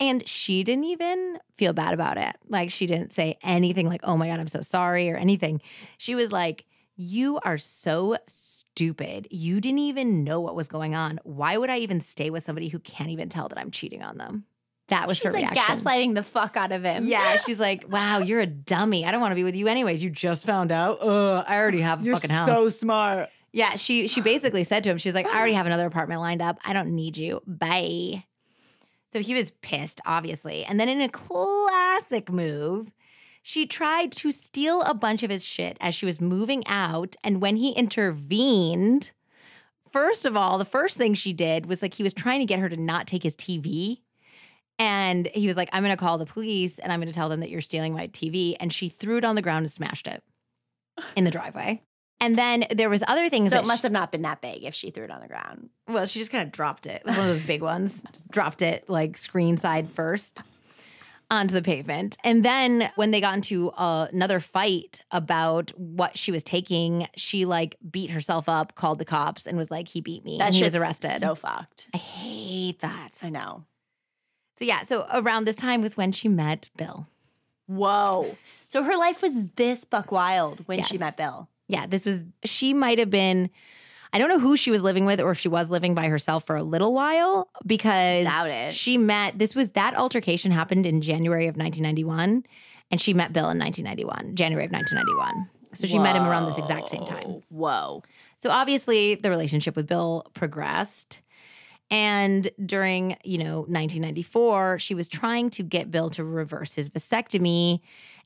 [0.00, 2.36] And she didn't even feel bad about it.
[2.48, 5.60] Like, she didn't say anything like, Oh my God, I'm so sorry or anything.
[5.98, 6.64] She was like,
[6.96, 9.26] You are so stupid.
[9.30, 11.18] You didn't even know what was going on.
[11.24, 14.18] Why would I even stay with somebody who can't even tell that I'm cheating on
[14.18, 14.44] them?
[14.88, 15.76] That was She's her like reaction.
[15.84, 17.06] gaslighting the fuck out of him.
[17.06, 19.04] Yeah, she's like, "Wow, you're a dummy.
[19.04, 20.02] I don't want to be with you anyways.
[20.02, 21.02] You just found out.
[21.02, 23.28] Ugh, I already have a You're fucking house." so smart.
[23.52, 26.40] yeah, she she basically said to him, she's like, "I already have another apartment lined
[26.40, 26.58] up.
[26.64, 27.42] I don't need you.
[27.46, 28.24] Bye."
[29.12, 30.64] So he was pissed, obviously.
[30.64, 32.92] And then in a classic move,
[33.42, 37.40] she tried to steal a bunch of his shit as she was moving out, and
[37.40, 39.12] when he intervened,
[39.90, 42.58] first of all, the first thing she did was like he was trying to get
[42.58, 44.00] her to not take his TV.
[44.78, 47.28] And he was like, I'm going to call the police and I'm going to tell
[47.28, 48.54] them that you're stealing my TV.
[48.60, 50.22] And she threw it on the ground and smashed it
[51.16, 51.82] in the driveway.
[52.20, 54.64] And then there was other things So that it must have not been that big
[54.64, 55.70] if she threw it on the ground.
[55.86, 57.02] well, she just kind of dropped it.
[57.02, 58.04] It was one of those big ones.
[58.12, 60.42] Just dropped it like screen side first
[61.30, 62.16] onto the pavement.
[62.24, 67.44] And then when they got into uh, another fight about what she was taking, she
[67.44, 70.54] like beat herself up, called the cops, and was like, "He beat me." That and
[70.54, 71.20] he was arrested.
[71.20, 71.88] So fucked.
[71.94, 73.18] I hate that.
[73.22, 73.64] I know.
[74.56, 77.06] So yeah, so around this time was when she met Bill.
[77.66, 78.36] Whoa.
[78.66, 81.48] So her life was this buck wild when she met Bill.
[81.68, 83.50] Yeah, this was she might have been
[84.12, 86.44] I don't know who she was living with or if she was living by herself
[86.44, 88.26] for a little while because
[88.74, 92.44] she met this was that altercation happened in January of 1991
[92.90, 95.50] and she met Bill in 1991, January of 1991.
[95.74, 97.42] So she met him around this exact same time.
[97.50, 98.02] Whoa.
[98.36, 101.20] So obviously the relationship with Bill progressed.
[101.90, 107.80] And during, you know, 1994, she was trying to get Bill to reverse his vasectomy.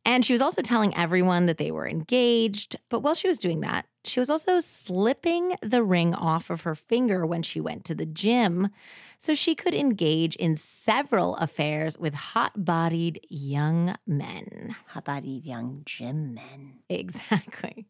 [0.04, 2.76] And she was also telling everyone that they were engaged.
[2.88, 6.74] But while she was doing that, she was also slipping the ring off of her
[6.74, 8.70] finger when she went to the gym
[9.16, 14.74] so she could engage in several affairs with hot bodied young men.
[14.88, 16.80] Hot bodied young gym men.
[16.88, 17.86] Exactly.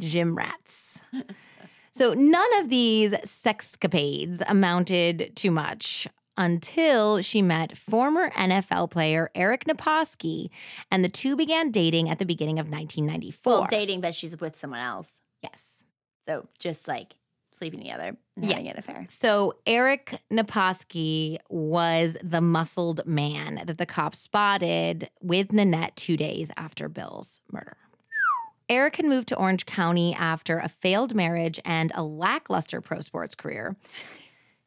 [0.00, 1.00] Gym rats.
[1.92, 9.64] So none of these sexcapades amounted to much until she met former NFL player Eric
[9.64, 10.48] Naposki,
[10.90, 13.52] and the two began dating at the beginning of 1994.
[13.52, 15.20] Well, dating, but she's with someone else.
[15.42, 15.84] yes.
[16.26, 17.16] So just like
[17.52, 18.52] sleeping together and Yeah.
[18.52, 19.06] having an affair.
[19.10, 26.50] So Eric Naposki was the muscled man that the cops spotted with Nanette two days
[26.56, 27.76] after Bill's murder.
[28.70, 33.34] Eric had moved to Orange County after a failed marriage and a lackluster pro sports
[33.34, 33.76] career.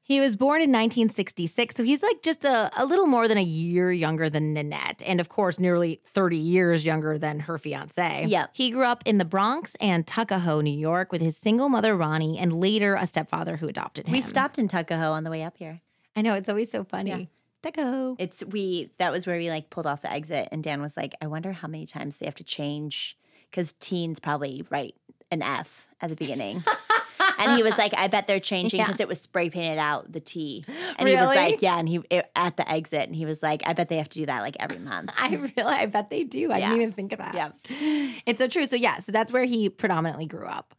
[0.08, 3.44] He was born in 1966, so he's like just a, a little more than a
[3.44, 8.26] year younger than Nanette, and of course, nearly 30 years younger than her fiance.
[8.26, 8.52] Yep.
[8.54, 12.38] He grew up in the Bronx and Tuckahoe, New York, with his single mother, Ronnie,
[12.38, 14.14] and later a stepfather who adopted him.
[14.14, 15.82] We stopped in Tuckahoe on the way up here.
[16.16, 17.10] I know, it's always so funny.
[17.10, 17.26] Yeah.
[17.64, 18.16] Tuckahoe.
[18.18, 21.16] It's we that was where we like pulled off the exit and Dan was like,
[21.22, 23.18] I wonder how many times they have to change
[23.52, 24.96] because teens probably write
[25.32, 26.64] an F at the beginning.
[27.38, 28.86] and he was like, I bet they're changing Yeah.
[28.88, 30.66] because it was spray painted out the T.
[30.98, 33.62] And he was like, Yeah, and he it, at the exit and he was like,
[33.66, 35.12] I bet they have to do that like every month.
[35.18, 36.52] I really, I bet they do.
[36.52, 36.68] I Yeah.
[36.70, 37.36] didn't even think of that.
[37.36, 37.52] Yeah.
[38.26, 38.66] It's so true.
[38.66, 40.76] So, yeah, so that's where he predominantly grew up.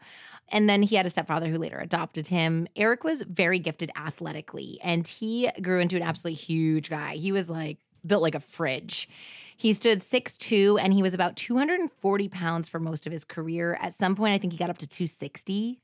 [0.50, 2.66] And then he had a stepfather who later adopted him.
[2.74, 7.14] Eric was very gifted athletically, and he grew into an absolutely huge guy.
[7.16, 9.08] He was like built like a fridge.
[9.56, 13.76] He stood 6'2 and he was about 240 pounds for most of his career.
[13.80, 15.80] At some point, I think he got up to 260.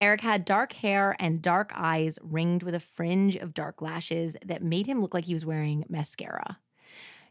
[0.00, 4.62] Eric had dark hair and dark eyes ringed with a fringe of dark lashes that
[4.62, 6.58] made him look like he was wearing mascara.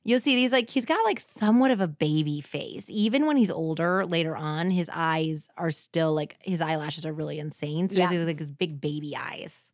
[0.04, 2.88] You'll see these like he's got like somewhat of a baby face.
[2.90, 7.40] Even when he's older, later on, his eyes are still like his eyelashes are really
[7.40, 7.90] insane.
[7.90, 9.72] So he has like his big baby eyes.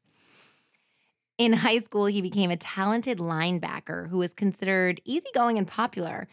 [1.37, 6.27] In high school, he became a talented linebacker who was considered easygoing and popular.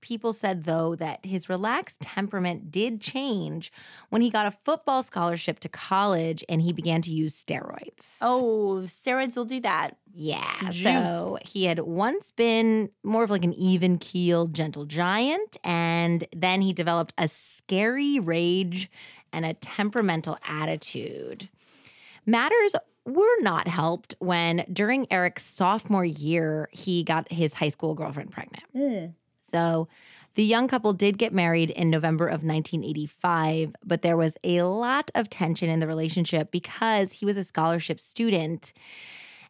[0.00, 3.72] People said, though, that his relaxed temperament did change
[4.10, 8.18] when he got a football scholarship to college and he began to use steroids.
[8.22, 9.96] Oh, steroids will do that.
[10.14, 10.70] Yeah.
[10.70, 11.08] Juice.
[11.08, 15.56] So he had once been more of like an even keeled, gentle giant.
[15.64, 18.90] And then he developed a scary rage
[19.32, 21.48] and a temperamental attitude.
[22.24, 22.74] Matters
[23.04, 28.64] were not helped when, during Eric's sophomore year, he got his high school girlfriend pregnant.
[28.76, 29.14] Mm.
[29.48, 29.88] So
[30.34, 35.10] the young couple did get married in November of 1985, but there was a lot
[35.14, 38.72] of tension in the relationship because he was a scholarship student.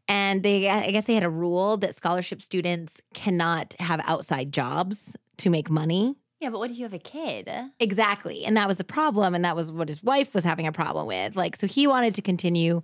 [0.07, 5.15] And they, I guess they had a rule that scholarship students cannot have outside jobs
[5.39, 6.17] to make money.
[6.41, 7.51] Yeah, but what if you have a kid?
[7.81, 8.45] Exactly.
[8.45, 9.35] And that was the problem.
[9.35, 11.37] And that was what his wife was having a problem with.
[11.37, 12.83] Like, so he wanted to continue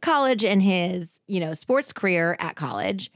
[0.00, 3.10] college and his, you know, sports career at college,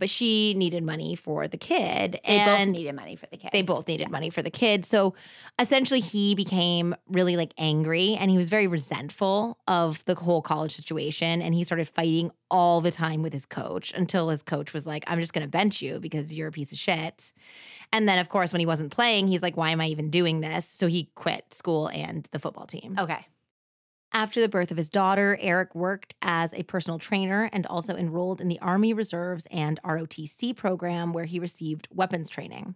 [0.00, 2.18] but she needed money for the kid.
[2.26, 3.50] They and both needed money for the kid.
[3.52, 4.84] they both needed money for the kid.
[4.84, 5.14] So
[5.58, 10.72] essentially, he became really like angry and he was very resentful of the whole college
[10.72, 11.40] situation.
[11.42, 15.04] And he started fighting all the time with his coach until his coach was like,
[15.06, 17.32] I'm just going to bench you because you're a piece of shit.
[17.92, 20.40] And then, of course, when he wasn't playing, he's like, Why am I even doing
[20.40, 20.66] this?
[20.66, 22.96] So he quit school and the football team.
[22.98, 23.26] okay.
[24.12, 28.40] After the birth of his daughter, Eric worked as a personal trainer and also enrolled
[28.40, 32.74] in the Army Reserves and ROTC program where he received weapons training.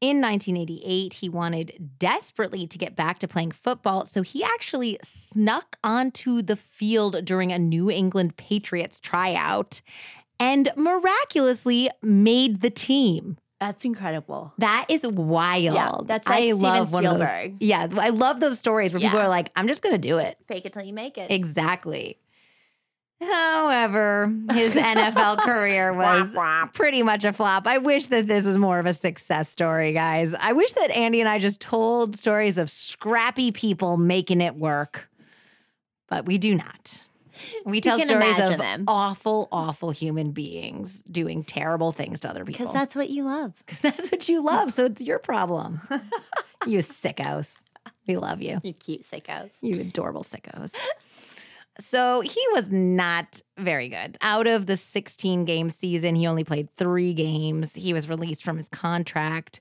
[0.00, 5.78] In 1988, he wanted desperately to get back to playing football, so he actually snuck
[5.82, 9.80] onto the field during a New England Patriots tryout
[10.38, 13.38] and miraculously made the team.
[13.58, 14.52] That's incredible.
[14.58, 16.08] That is wild.
[16.08, 17.52] that's like I Steven love one of those.
[17.58, 20.66] Yeah, I love those stories where people are like, "I'm just gonna do it." Fake
[20.66, 21.30] it till you make it.
[21.30, 22.18] Exactly.
[23.20, 26.36] However, his NFL career was
[26.74, 27.66] pretty much a flop.
[27.66, 30.34] I wish that this was more of a success story, guys.
[30.34, 35.08] I wish that Andy and I just told stories of scrappy people making it work,
[36.08, 37.00] but we do not.
[37.64, 38.84] We tell stories of them.
[38.86, 42.64] awful, awful human beings doing terrible things to other people.
[42.64, 43.52] Because that's what you love.
[43.66, 44.70] Because that's what you love.
[44.70, 45.80] So it's your problem.
[46.66, 47.62] you sickos.
[48.06, 48.60] We love you.
[48.62, 49.58] You cute sickos.
[49.62, 50.74] You adorable sickos.
[51.78, 54.16] So he was not very good.
[54.22, 57.74] Out of the 16 game season, he only played three games.
[57.74, 59.60] He was released from his contract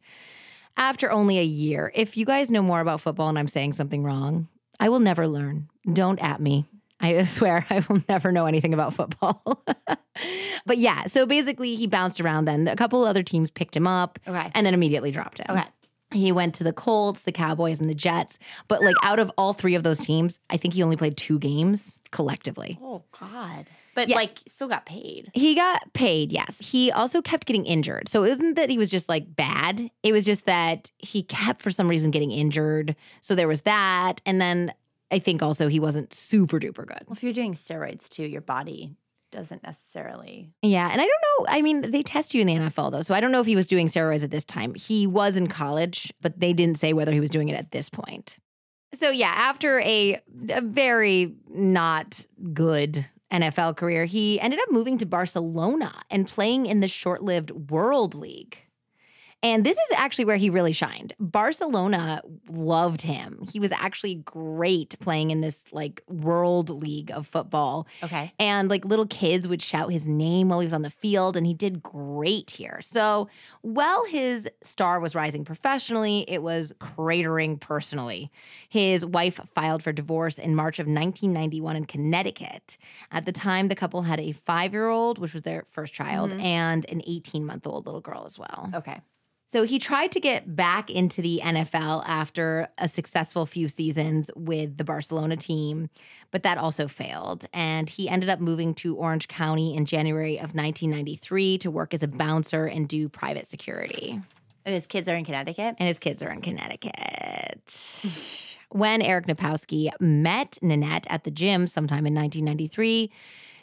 [0.78, 1.92] after only a year.
[1.96, 4.48] If you guys know more about football and I'm saying something wrong,
[4.80, 5.70] I will never learn.
[5.92, 6.66] Don't at me.
[7.00, 9.64] I swear I will never know anything about football.
[10.66, 12.68] but yeah, so basically he bounced around then.
[12.68, 14.52] A couple other teams picked him up Okay.
[14.54, 15.58] and then immediately dropped him.
[15.58, 15.68] Okay.
[16.12, 18.39] He went to the Colts, the Cowboys, and the Jets.
[18.68, 21.39] But like out of all three of those teams, I think he only played two
[21.39, 22.78] games collectively.
[22.82, 23.66] Oh God.
[23.96, 24.16] But Yeah.
[24.16, 25.32] like still got paid.
[25.34, 26.60] He got paid, yes.
[26.62, 28.08] He also kept getting injured.
[28.08, 29.89] So it wasn't that he was just like bad.
[30.04, 32.96] It was just that he kept for some reason getting injured.
[33.20, 34.22] So there was that.
[34.26, 34.74] And then
[35.12, 37.03] I think also he wasn't super duper good.
[37.08, 38.95] Well, if you're doing steroids too, your body
[39.32, 40.89] doesn't necessarily Yeah.
[40.89, 41.45] And I don't know.
[41.49, 43.01] I mean, they test you in the NFL though.
[43.01, 44.74] So I don't know if he was doing steroids at this time.
[44.76, 47.89] He was in college, but they didn't say whether he was doing it at this
[47.89, 48.38] point.
[48.93, 55.06] So yeah, after a, a very not good NFL career, he ended up moving to
[55.06, 58.64] Barcelona and playing in the short lived World League.
[59.46, 61.14] And this is actually where he really shined.
[61.20, 63.48] Barcelona loved him.
[63.54, 67.88] He was actually great playing in this like world league of football.
[68.02, 68.34] Okay.
[68.39, 71.46] And like little kids would shout his name while he was on the field, and
[71.46, 72.80] he did great here.
[72.82, 73.30] So
[73.62, 78.32] while his star was rising professionally, it was cratering personally.
[78.68, 82.78] His wife filed for divorce in March of 1991 in Connecticut.
[83.12, 86.32] At the time, the couple had a five year old, which was their first child,
[86.32, 86.41] mm-hmm.
[86.41, 88.72] and an 18 month old little girl as well.
[88.74, 89.02] Okay.
[89.48, 94.78] So he tried to get back into the NFL after a successful few seasons with
[94.78, 95.89] the Barcelona team,
[96.32, 97.46] but that also failed.
[97.54, 102.02] And he ended up moving to Orange County in January of 1993 to work as
[102.02, 104.20] a bouncer and do private security.
[104.66, 105.76] And his kids are in Connecticut.
[105.78, 107.72] And his kids are in Connecticut.
[108.70, 113.12] when Eric Naposki met Nanette at the gym sometime in 1993,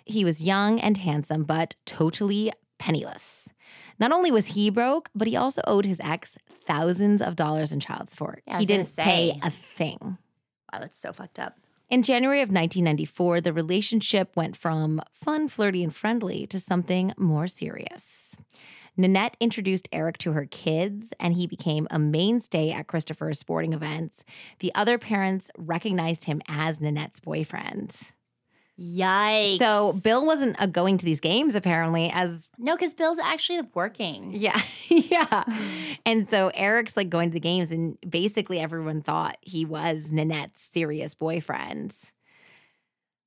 [0.05, 3.51] he was young and handsome, but totally penniless.
[4.03, 6.36] Not only was he broke, but he also owed his ex
[6.66, 8.42] thousands of dollars in child support.
[8.48, 9.40] Yeah, he didn't pay say.
[9.44, 10.18] a thing.
[10.72, 11.61] Wow, that's so fucked up.
[11.88, 17.46] In January of 1994, the relationship went from fun, flirty, and friendly to something more
[17.46, 18.36] serious.
[18.96, 24.24] Nanette introduced Eric to her kids, and he became a mainstay at Christopher's sporting events.
[24.59, 28.12] The other parents recognized him as Nanette's boyfriend.
[28.81, 29.59] Yikes.
[29.59, 34.33] So Bill wasn't uh, going to these games apparently, as No, because Bill's actually working.
[34.35, 35.45] yeah, yeah.
[36.07, 40.61] And so Eric's like going to the games, and basically everyone thought he was Nanette's
[40.62, 41.95] serious boyfriend.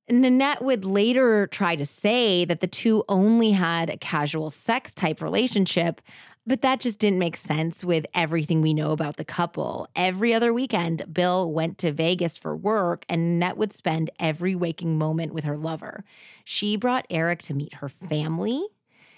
[0.08, 5.20] Nanette would later try to say that the two only had a casual sex type
[5.20, 6.00] relationship,
[6.46, 9.88] but that just didn't make sense with everything we know about the couple.
[9.96, 14.96] Every other weekend, Bill went to Vegas for work, and Nanette would spend every waking
[14.96, 16.04] moment with her lover.
[16.44, 18.64] She brought Eric to meet her family.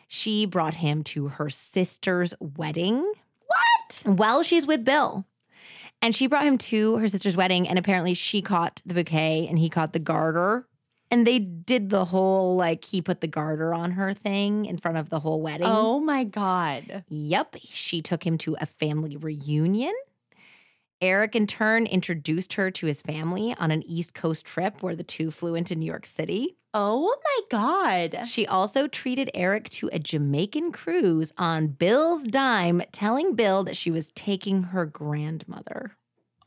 [0.06, 3.12] She brought him to her sister's wedding.
[3.46, 4.02] What?
[4.06, 5.26] While she's with Bill.
[6.00, 9.58] And she brought him to her sister's wedding, and apparently she caught the bouquet and
[9.58, 10.67] he caught the garter.
[11.10, 14.98] And they did the whole like he put the garter on her thing in front
[14.98, 15.66] of the whole wedding.
[15.66, 17.04] Oh my God.
[17.08, 17.56] Yep.
[17.62, 19.94] She took him to a family reunion.
[21.00, 25.04] Eric, in turn, introduced her to his family on an East Coast trip where the
[25.04, 26.56] two flew into New York City.
[26.74, 28.26] Oh my God.
[28.26, 33.90] She also treated Eric to a Jamaican cruise on Bill's dime, telling Bill that she
[33.90, 35.92] was taking her grandmother.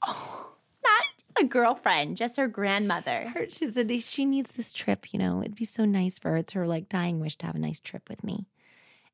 [0.05, 0.50] Not
[1.39, 3.31] a girlfriend, just her grandmother.
[3.33, 6.37] Her, she said she needs this trip, you know, it'd be so nice for her.
[6.37, 8.47] It's her like dying wish to have a nice trip with me.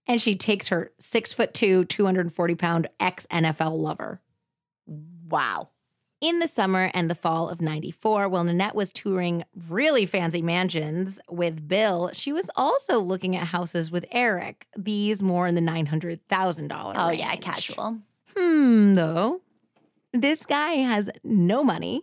[0.07, 4.21] And she takes her six foot two, 240 pound ex NFL lover.
[5.29, 5.69] Wow.
[6.19, 11.19] In the summer and the fall of 94, while Nanette was touring really fancy mansions
[11.29, 16.93] with Bill, she was also looking at houses with Eric, these more in the $900,000
[16.95, 17.19] Oh, range.
[17.19, 17.97] yeah, casual.
[18.35, 19.41] Hmm, though.
[20.11, 22.01] This guy has no money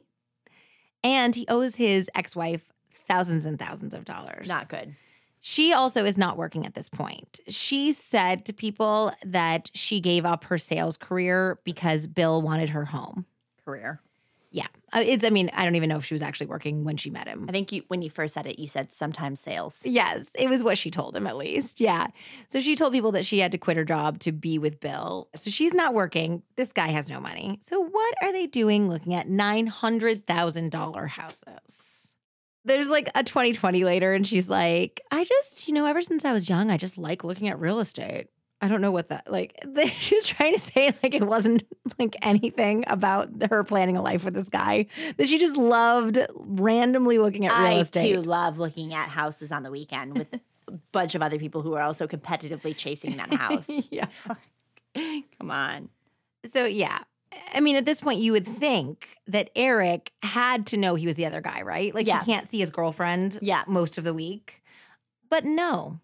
[1.05, 2.73] and he owes his ex wife
[3.07, 4.49] thousands and thousands of dollars.
[4.49, 4.97] Not good.
[5.41, 7.39] She also is not working at this point.
[7.49, 12.87] She said to people that she gave up her sales career because Bill wanted her
[12.87, 13.27] home.
[13.63, 14.01] Career.
[14.55, 14.69] Yeah.
[14.93, 17.11] Uh, It's, I mean, I don't even know if she was actually working when she
[17.11, 17.47] met him.
[17.49, 19.83] I think you when you first said it, you said sometimes sales.
[19.85, 21.81] Yes, it was what she told him at least.
[21.81, 22.07] Yeah.
[22.47, 25.29] So she told people that she had to quit her job to be with Bill.
[25.35, 26.45] So she's not working.
[26.55, 27.59] This guy has no money.
[27.63, 32.01] So what are they doing looking at $900,000 houses?
[32.67, 36.33] there's like a 20/20 later, and she's like, I just, you know, ever since I
[36.33, 38.29] was young, I just like looking at real estate.
[38.65, 39.55] I don't know what that like.
[39.99, 41.65] She was trying to say like it wasn't
[41.99, 44.87] like anything about her planning a life with this guy
[45.19, 48.15] that she just loved randomly looking at real I estate.
[48.15, 50.41] too love looking at houses on the weekend with a
[50.93, 53.69] bunch of other people who are also competitively chasing that house.
[53.91, 54.07] yeah.
[54.95, 55.91] Come on.
[56.47, 57.01] So yeah.
[57.53, 61.17] I mean, at this point, you would think that Eric had to know he was
[61.17, 61.95] the other guy, right?
[61.95, 62.21] Like Yeah.
[62.21, 63.65] he can't see his girlfriend Yeah.
[63.67, 64.63] most of the week.
[65.29, 65.99] But no.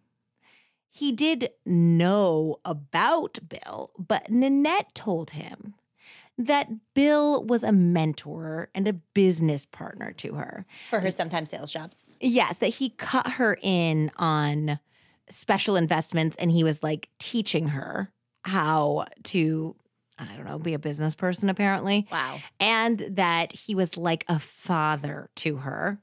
[0.90, 5.74] He did know about Bill, but Nanette told him
[6.36, 10.66] that Bill was a mentor and a business partner to her.
[10.88, 12.04] For her sometimes sales jobs.
[12.20, 14.80] Yes, that he cut her in on
[15.28, 18.12] special investments and he was like teaching her
[18.44, 19.76] how to,
[20.18, 22.08] I don't know, be a business person apparently.
[22.10, 22.40] Wow.
[22.58, 26.00] And that he was like a father to her.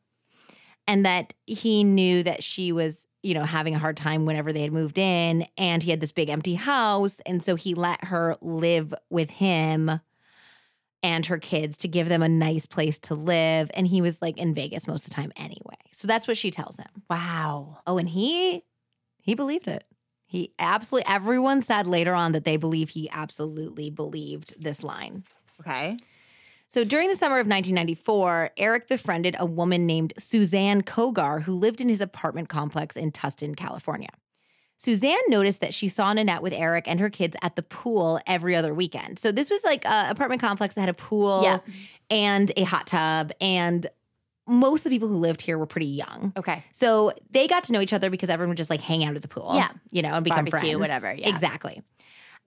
[0.87, 4.61] And that he knew that she was, you know, having a hard time whenever they
[4.61, 7.19] had moved in and he had this big empty house.
[7.25, 9.99] And so he let her live with him
[11.03, 13.69] and her kids to give them a nice place to live.
[13.73, 15.77] And he was like in Vegas most of the time anyway.
[15.91, 17.03] So that's what she tells him.
[17.09, 17.79] Wow.
[17.85, 18.63] Oh, and he
[19.21, 19.83] he believed it.
[20.25, 25.23] He absolutely everyone said later on that they believe he absolutely believed this line.
[25.61, 25.97] Okay.
[26.69, 31.79] So during the summer of 1994, Eric befriended a woman named Suzanne Kogar who lived
[31.79, 34.09] in his apartment complex in Tustin, California.
[34.79, 38.55] Suzanne noticed that she saw Nanette with Eric and her kids at the pool every
[38.55, 39.17] other weekend.
[39.17, 41.59] So this was like an apartment complex that had a pool Yeah.
[42.11, 43.87] and a hot tub, and
[44.45, 46.31] most of the people who lived here were pretty young.
[46.37, 46.63] Okay.
[46.71, 49.21] So they got to know each other because everyone would just like hang out at
[49.21, 49.53] the pool.
[49.55, 49.69] Yeah.
[49.89, 50.79] You know, and become Barbecue, friends.
[50.79, 51.27] whatever, yeah.
[51.27, 51.81] Exactly.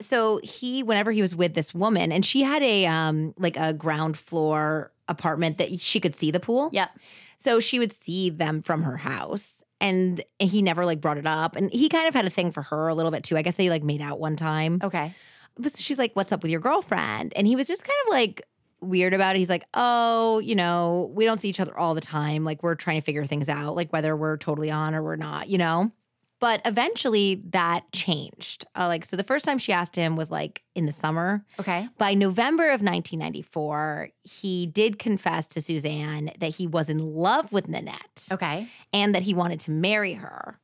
[0.01, 3.73] So he, whenever he was with this woman, and she had a um like a
[3.73, 6.69] ground floor apartment that she could see the pool.
[6.71, 6.91] Yep.
[7.37, 9.63] So she would see them from her house.
[9.79, 11.55] And he never like brought it up.
[11.55, 13.35] And he kind of had a thing for her a little bit too.
[13.35, 14.79] I guess they like made out one time.
[14.83, 15.13] Okay.
[15.57, 17.33] But she's like, What's up with your girlfriend?
[17.35, 18.43] And he was just kind of like
[18.79, 19.39] weird about it.
[19.39, 22.43] He's like, Oh, you know, we don't see each other all the time.
[22.43, 25.49] Like, we're trying to figure things out, like whether we're totally on or we're not,
[25.49, 25.91] you know?
[26.41, 28.65] But eventually that changed.
[28.75, 31.45] Uh, like, so the first time she asked him was like in the summer.
[31.59, 31.87] Okay.
[31.97, 37.69] By November of 1994, he did confess to Suzanne that he was in love with
[37.69, 38.67] Nanette Okay.
[38.91, 40.59] and that he wanted to marry her.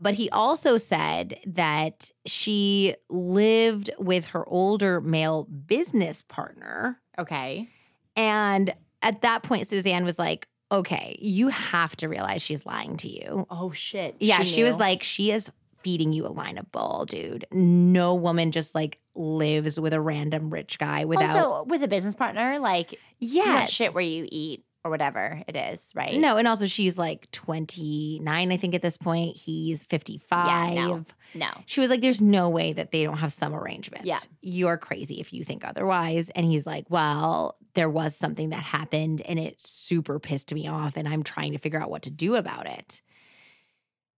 [0.00, 7.00] But he also said that she lived with her older male business partner.
[7.16, 7.68] Okay.
[8.16, 13.08] And at that point, Suzanne was like, okay, you have to realize she's lying to
[13.08, 13.46] you.
[13.50, 14.16] Oh shit.
[14.18, 17.46] Yeah, she, was like, she is feeding you a line of bull, dude.
[17.52, 21.36] No woman just like lives with a random rich guy without.
[21.36, 25.92] also with a business partner, like yeah, shit where you eat or whatever it is,
[25.94, 26.18] right?
[26.18, 29.36] No, and also she's like 29, I think, at this point.
[29.36, 30.46] He's 55.
[30.46, 31.04] Yeah, no.
[31.34, 31.48] No.
[31.66, 34.06] She was like, There's no way that they don't have some arrangement.
[34.06, 34.18] Yeah.
[34.40, 36.30] You're crazy if you think otherwise.
[36.30, 40.96] And he's like, Well, there was something that happened and it super pissed me off,
[40.96, 43.02] and I'm trying to figure out what to do about it.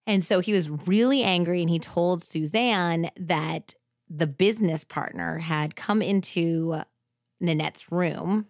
[0.06, 3.74] And so he was really angry and he told Suzanne that
[4.08, 6.82] the business partner had come into
[7.42, 8.46] Nanette's room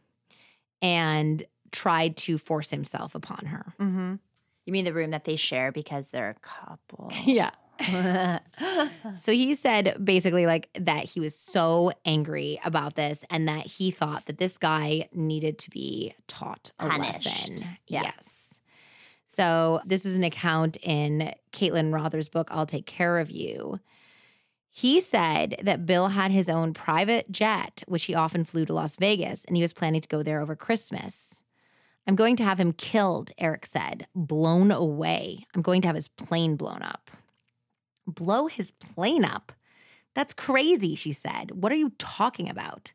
[0.82, 1.42] and
[1.74, 3.74] tried to force himself upon her.
[3.80, 4.14] Mm-hmm.
[4.64, 7.10] You mean the room that they share because they're a couple?
[7.26, 7.50] Yeah.
[9.20, 13.90] So he said basically like that he was so angry about this and that he
[13.90, 17.26] thought that this guy needed to be taught a Punished.
[17.26, 17.56] lesson.
[17.88, 18.02] Yeah.
[18.04, 18.60] Yes.
[19.26, 23.80] So this is an account in Caitlin Rother's book, I'll Take Care of You.
[24.70, 28.96] He said that Bill had his own private jet, which he often flew to Las
[28.96, 31.43] Vegas, and he was planning to go there over Christmas.
[32.06, 35.46] I'm going to have him killed, Eric said, blown away.
[35.54, 37.10] I'm going to have his plane blown up
[38.06, 39.52] blow his plane up.
[40.14, 41.62] That's crazy, she said.
[41.62, 42.92] What are you talking about?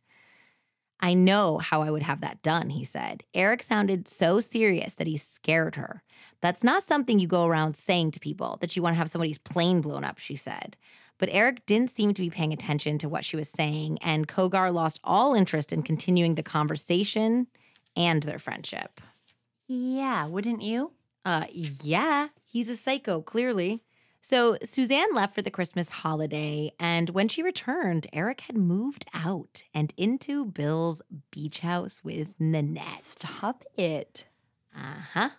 [1.02, 3.24] I know how I would have that done, he said.
[3.34, 6.04] Eric sounded so serious that he scared her.
[6.42, 9.38] That's not something you go around saying to people that you want to have somebody's
[9.38, 10.76] plane blown up, she said.
[11.18, 14.74] But Eric didn't seem to be paying attention to what she was saying, and Kogar
[14.74, 17.48] lost all interest in continuing the conversation
[17.96, 19.02] and their friendship.
[19.68, 20.92] yeah, wouldn't you?
[21.26, 23.84] Uh, yeah, he's a psycho, clearly.
[24.22, 29.64] So Suzanne left for the Christmas holiday, and when she returned, Eric had moved out
[29.74, 31.02] and into Bill's
[31.32, 33.02] beach house with Nanette.
[33.02, 34.26] Stop it.
[34.76, 35.30] Uh huh.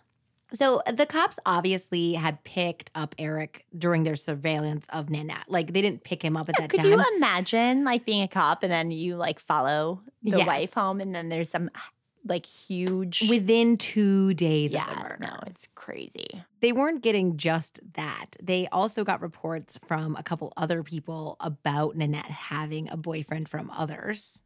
[0.53, 5.45] So the cops obviously had picked up Eric during their surveillance of Nanette.
[5.47, 6.91] Like they didn't pick him up at that Could time.
[6.91, 10.47] Could you imagine like being a cop and then you like follow the Yes.
[10.47, 11.69] wife home and then there's some
[12.25, 13.27] like huge.
[13.29, 15.17] Within two days yeah, of the murder.
[15.21, 16.43] no, it's crazy.
[16.61, 18.35] they weren't getting just that.
[18.41, 23.69] They also got reports from a couple other people about Nanette having a boyfriend from
[23.71, 24.39] others.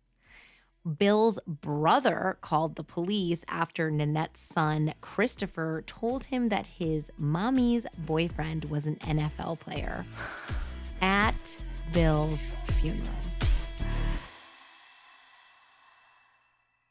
[0.98, 8.66] Bill's brother called the police after Nanette's son, Christopher, told him that his mommy's boyfriend
[8.66, 10.06] was an NFL player
[11.02, 11.58] at
[11.92, 13.10] Bill's funeral.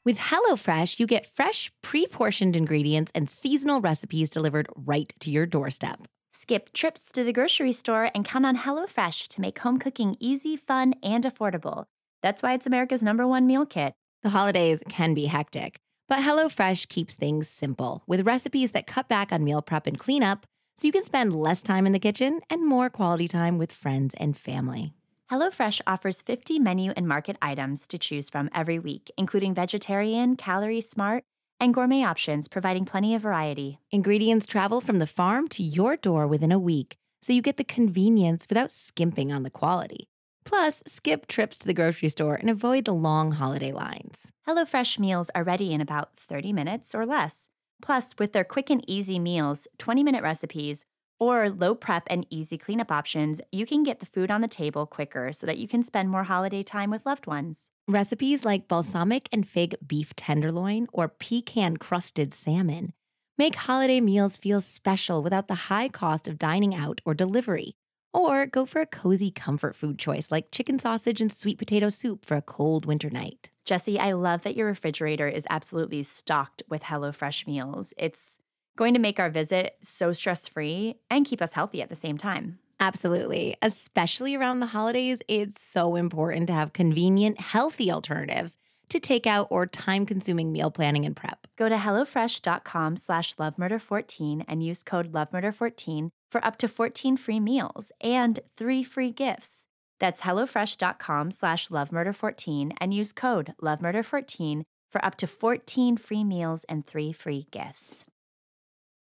[0.05, 5.47] With HelloFresh, you get fresh, pre portioned ingredients and seasonal recipes delivered right to your
[5.47, 6.07] doorstep.
[6.31, 10.57] Skip trips to the grocery store and count on HelloFresh to make home cooking easy,
[10.59, 11.85] fun, and affordable.
[12.23, 13.95] That's why it's America's number one meal kit.
[14.23, 19.33] The holidays can be hectic, but HelloFresh keeps things simple with recipes that cut back
[19.33, 20.45] on meal prep and cleanup
[20.77, 24.13] so you can spend less time in the kitchen and more quality time with friends
[24.19, 24.93] and family.
[25.31, 30.83] HelloFresh offers 50 menu and market items to choose from every week, including vegetarian, calorie
[30.83, 31.25] smart,
[31.59, 33.79] and gourmet options, providing plenty of variety.
[33.91, 37.65] Ingredients travel from the farm to your door within a week, so you get the
[37.65, 40.09] convenience without skimping on the quality.
[40.45, 44.31] Plus, skip trips to the grocery store and avoid the long holiday lines.
[44.47, 47.49] HelloFresh meals are ready in about 30 minutes or less.
[47.81, 50.85] Plus, with their quick and easy meals, 20 minute recipes,
[51.27, 54.87] or low prep and easy cleanup options, you can get the food on the table
[54.87, 57.71] quicker so that you can spend more holiday time with loved ones.
[57.89, 62.93] Recipes like balsamic and fig beef tenderloin or pecan crusted salmon
[63.37, 67.75] make holiday meals feel special without the high cost of dining out or delivery.
[68.13, 72.25] Or go for a cozy comfort food choice like chicken sausage and sweet potato soup
[72.25, 73.51] for a cold winter night.
[73.65, 77.93] Jesse, I love that your refrigerator is absolutely stocked with HelloFresh meals.
[77.97, 78.39] It's
[78.77, 82.19] going to make our visit so stress free and keep us healthy at the same
[82.19, 82.59] time.
[82.81, 83.57] Absolutely.
[83.63, 89.67] Especially around the holidays, it's so important to have convenient, healthy alternatives to takeout or
[89.67, 91.47] time consuming meal planning and prep.
[91.57, 97.93] Go to HelloFresh.com slash lovemurder14 and use code lovemurder14 for up to 14 free meals
[98.01, 99.67] and three free gifts.
[99.99, 106.85] That's HelloFresh.com slash lovemurder14 and use code lovemurder14 for up to 14 free meals and
[106.85, 108.05] three free gifts.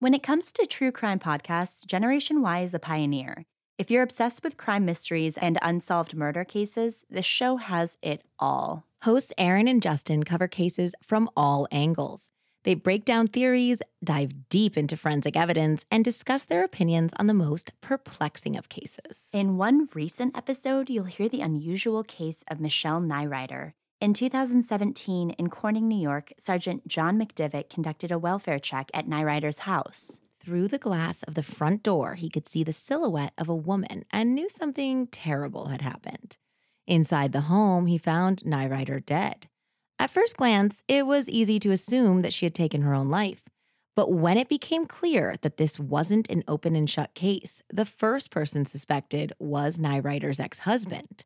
[0.01, 3.43] When it comes to true crime podcasts, Generation Why is a pioneer.
[3.77, 8.85] If you're obsessed with crime mysteries and unsolved murder cases, this show has it all.
[9.03, 12.31] Hosts Aaron and Justin cover cases from all angles.
[12.63, 17.34] They break down theories, dive deep into forensic evidence, and discuss their opinions on the
[17.34, 19.30] most perplexing of cases.
[19.34, 23.73] In one recent episode, you'll hear the unusual case of Michelle Nyrider.
[24.01, 29.59] In 2017, in Corning, New York, Sergeant John McDivitt conducted a welfare check at Nyrider's
[29.59, 30.21] house.
[30.39, 34.05] Through the glass of the front door, he could see the silhouette of a woman
[34.09, 36.38] and knew something terrible had happened.
[36.88, 39.47] Inside the home, he found Nyrider dead.
[39.99, 43.43] At first glance, it was easy to assume that she had taken her own life.
[43.97, 48.31] But when it became clear that this wasn't an open and shut case, the first
[48.31, 51.26] person suspected was Nyrider's ex husband.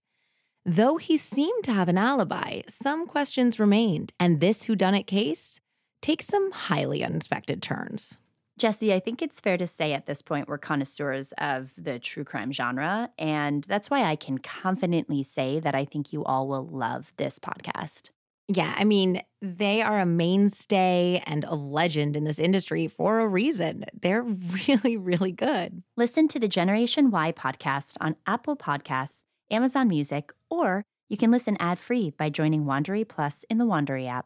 [0.66, 5.60] Though he seemed to have an alibi, some questions remained, and this whodunit case
[6.02, 8.18] takes some highly unexpected turns.
[8.58, 12.24] Jesse, I think it's fair to say at this point we're connoisseurs of the true
[12.24, 16.66] crime genre, and that's why I can confidently say that I think you all will
[16.66, 18.12] love this podcast.
[18.48, 23.28] Yeah, I mean, they are a mainstay and a legend in this industry for a
[23.28, 23.86] reason.
[24.00, 24.24] They're
[24.68, 25.84] really, really good.
[25.98, 31.58] Listen to the Generation Why podcast on Apple Podcasts, Amazon Music, or you can listen
[31.60, 34.26] ad free by joining Wondery Plus in the Wondery app.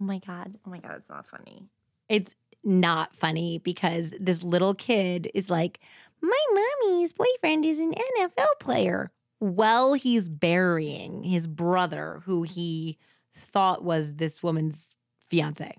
[0.00, 0.58] Oh my God.
[0.66, 1.68] Oh my God, it's not funny.
[2.08, 5.80] It's not funny because this little kid is like,
[6.20, 9.10] My mommy's boyfriend is an NFL player.
[9.40, 12.98] Well, he's burying his brother, who he
[13.36, 14.96] thought was this woman's
[15.28, 15.76] fiance.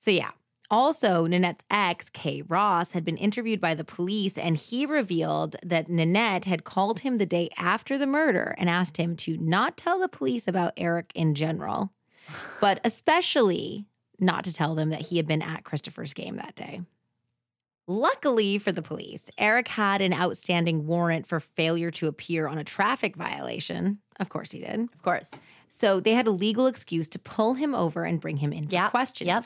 [0.00, 0.30] So, yeah.
[0.72, 5.90] Also, Nanette's ex, Kay Ross, had been interviewed by the police, and he revealed that
[5.90, 10.00] Nanette had called him the day after the murder and asked him to not tell
[10.00, 11.92] the police about Eric in general,
[12.60, 13.84] but especially
[14.18, 16.80] not to tell them that he had been at Christopher's game that day.
[17.86, 22.64] Luckily for the police, Eric had an outstanding warrant for failure to appear on a
[22.64, 23.98] traffic violation.
[24.18, 24.80] Of course, he did.
[24.94, 25.32] Of course.
[25.68, 28.72] So they had a legal excuse to pull him over and bring him in for
[28.74, 29.34] Yep, questioning.
[29.34, 29.44] yep.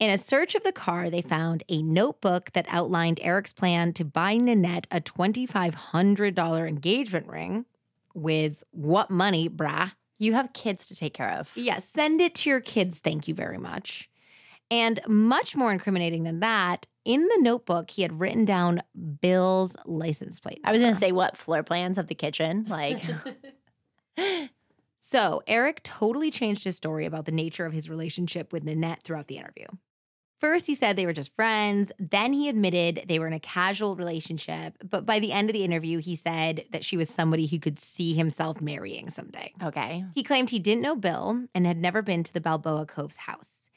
[0.00, 4.04] In a search of the car, they found a notebook that outlined Eric's plan to
[4.04, 7.66] buy Nanette a $2,500 engagement ring
[8.14, 9.92] with what money, brah?
[10.18, 11.52] You have kids to take care of.
[11.54, 12.98] Yeah, send it to your kids.
[12.98, 14.08] Thank you very much.
[14.70, 18.82] And much more incriminating than that, in the notebook, he had written down
[19.20, 20.60] Bill's license plate.
[20.64, 22.64] I was going to say, what floor plans of the kitchen?
[22.68, 23.02] Like,
[25.10, 29.26] So Eric totally changed his story about the nature of his relationship with Nanette throughout
[29.26, 29.66] the interview.
[30.40, 31.92] First, he said they were just friends.
[31.98, 34.78] Then he admitted they were in a casual relationship.
[34.82, 37.78] But by the end of the interview, he said that she was somebody he could
[37.78, 39.52] see himself marrying someday.
[39.62, 40.06] Okay.
[40.14, 43.68] He claimed he didn't know Bill and had never been to the Balboa Coves house.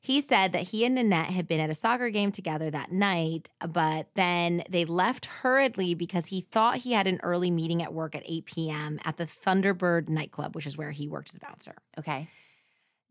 [0.00, 3.50] He said that he and Nanette had been at a soccer game together that night,
[3.68, 8.16] but then they left hurriedly because he thought he had an early meeting at work
[8.16, 8.98] at 8 p.m.
[9.04, 11.76] at the Thunderbird nightclub, which is where he worked as a bouncer.
[11.96, 12.28] Okay.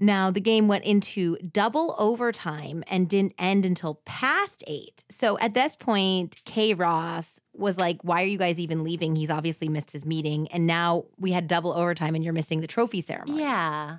[0.04, 5.04] Now, the game went into double overtime and didn't end until past eight.
[5.12, 9.16] So at this point, K Ross was like, Why are you guys even leaving?
[9.16, 10.48] He's obviously missed his meeting.
[10.48, 13.42] And now we had double overtime and you're missing the trophy ceremony.
[13.42, 13.98] Yeah.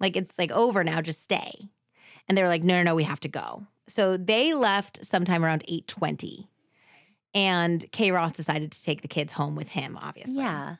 [0.00, 1.70] Like it's like over now, just stay.
[2.28, 3.68] And they were like, No, no, no, we have to go.
[3.86, 6.48] So they left sometime around 820.
[7.34, 10.38] And K Ross decided to take the kids home with him, obviously.
[10.38, 10.76] Yeah.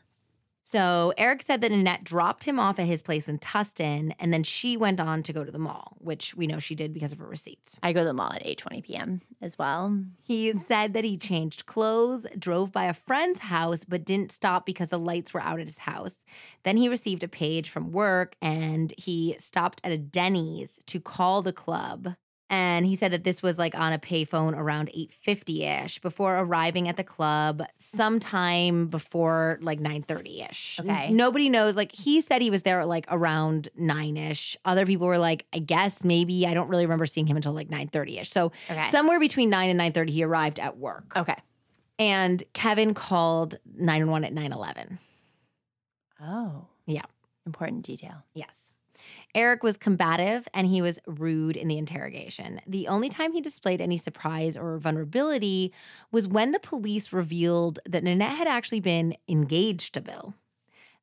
[0.69, 4.43] So Eric said that Annette dropped him off at his place in Tustin, and then
[4.43, 7.21] she went on to go to the mall, which we know she did because of
[7.21, 7.79] her receipts.
[7.85, 9.21] I go to the mall at 8:20 p.m.
[9.41, 9.97] as well.
[10.25, 14.89] He said that he changed clothes, drove by a friend's house, but didn't stop because
[14.89, 16.25] the lights were out at his house.
[16.65, 21.43] Then he received a page from work and he stopped at a Denny's to call
[21.43, 22.17] the club.
[22.49, 26.97] And he said that this was like on a payphone around 850-ish before arriving at
[26.97, 30.79] the club sometime before like 930-ish.
[30.81, 31.11] Okay.
[31.11, 31.75] Nobody knows.
[31.75, 34.55] Like he said he was there at like around 9ish.
[34.65, 37.69] Other people were like, I guess maybe I don't really remember seeing him until like
[37.69, 38.31] 930-ish.
[38.31, 38.91] So Okay.
[38.91, 41.17] somewhere between 9 and 9:30 he arrived at work.
[41.17, 41.37] okay.
[41.99, 44.99] And Kevin called 911 at 911.
[46.21, 46.67] Oh.
[46.87, 47.03] Yeah.
[47.45, 48.23] Important detail.
[48.35, 48.71] Yes.
[49.37, 52.61] Eric was combative and he was rude in the interrogation.
[52.67, 55.75] The only time he displayed any surprise or vulnerability
[56.11, 60.35] was when the police revealed that Nanette had actually been engaged to Bill,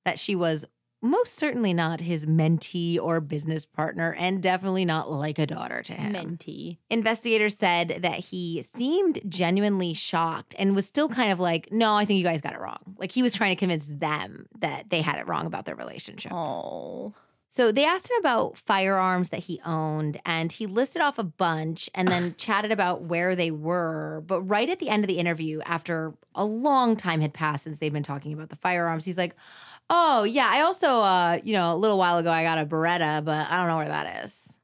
[0.03, 0.65] that she was
[0.99, 5.93] most certainly not his mentee or business partner, and definitely not like a daughter to
[5.93, 6.13] him.
[6.13, 6.77] Mentee.
[6.89, 12.05] Investigators said that he seemed genuinely shocked and was still kind of like, no, I
[12.05, 12.95] think you guys got it wrong.
[12.97, 16.31] Like he was trying to convince them that they had it wrong about their relationship.
[16.33, 17.13] Oh.
[17.53, 21.87] So they asked him about firearms that he owned, and he listed off a bunch
[21.93, 24.23] and then chatted about where they were.
[24.25, 27.77] But right at the end of the interview, after a long time had passed since
[27.77, 29.35] they'd been talking about the firearms, he's like,
[29.87, 33.23] Oh, yeah, I also, uh, you know, a little while ago, I got a Beretta,
[33.23, 34.55] but I don't know where that is.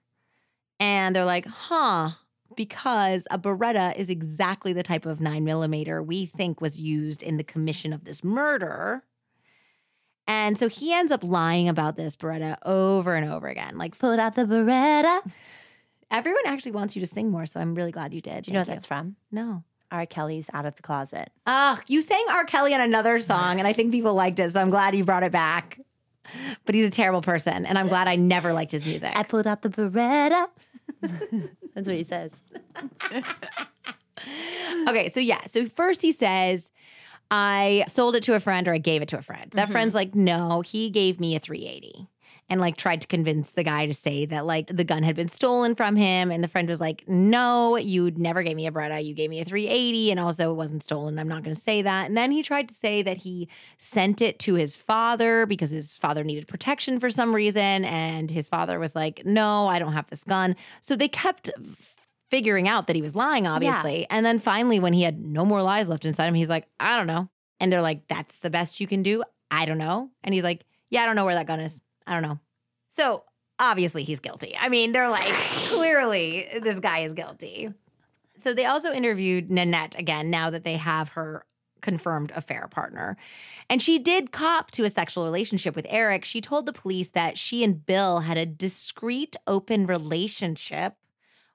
[0.80, 2.14] And they're like, Huh.
[2.56, 7.38] Because a Beretta is exactly the type of nine millimeter we think was used in
[7.38, 9.04] the commission of this murder.
[10.30, 13.80] And so he ends up lying about this Beretta over and over again.
[13.80, 15.22] Like, Pulled out the Beretta.
[16.12, 18.48] everyone actually wants you to sing more, so I'm really glad you did.
[18.48, 19.16] You know what Thank that's from?
[19.32, 19.64] No.
[19.92, 20.06] R.
[20.06, 21.32] Kelly's Out of the Closet.
[21.48, 22.46] Ugh, you sang R.
[22.46, 25.24] Kelly on another song, and I think people liked it, so I'm glad you brought
[25.24, 25.80] it back.
[26.64, 29.12] But he's a terrible person, and I'm glad I never liked his music.
[29.16, 30.48] I pulled out the Beretta.
[31.74, 32.44] that's what he says.
[34.88, 35.46] Okay, so yeah.
[35.46, 36.72] So first he says,
[37.32, 39.52] I sold it to a friend or I gave it to a friend.
[39.52, 39.72] That mm-hmm.
[39.72, 42.08] friend's like, no, he gave me a 380.
[42.52, 45.30] And like tried to convince the guy to say that like the gun had been
[45.30, 46.32] stolen from him.
[46.32, 49.06] And the friend was like, no, you never gave me a Beretta.
[49.06, 50.10] You gave me a 380.
[50.10, 51.20] And also it wasn't stolen.
[51.20, 52.08] I'm not going to say that.
[52.08, 53.48] And then he tried to say that he
[53.78, 57.86] sent it to his father because his father needed protection for some reason.
[57.86, 60.56] And his father was like, no, I don't have this gun.
[60.82, 61.52] So they kept
[62.30, 64.06] figuring out that he was lying, obviously.
[64.10, 66.96] And then finally, when he had no more lies left inside him, he's like, I
[66.98, 67.30] don't know.
[67.60, 69.24] And they're like, That's the best you can do?
[69.52, 70.10] I don't know.
[70.24, 71.82] And he's like, Yeah, I don't know where that gun is.
[72.08, 72.40] I don't know.
[72.90, 73.24] So
[73.60, 74.56] obviously, he's guilty.
[74.60, 77.74] I mean, they're like, clearly, this guy is guilty.
[78.38, 81.46] So they also interviewed Nanette again now that they have her
[81.82, 83.18] confirmed affair partner.
[83.70, 86.26] And she did cop to a sexual relationship with Eric.
[86.26, 90.96] She told the police that she and Bill had a discreet, open relationship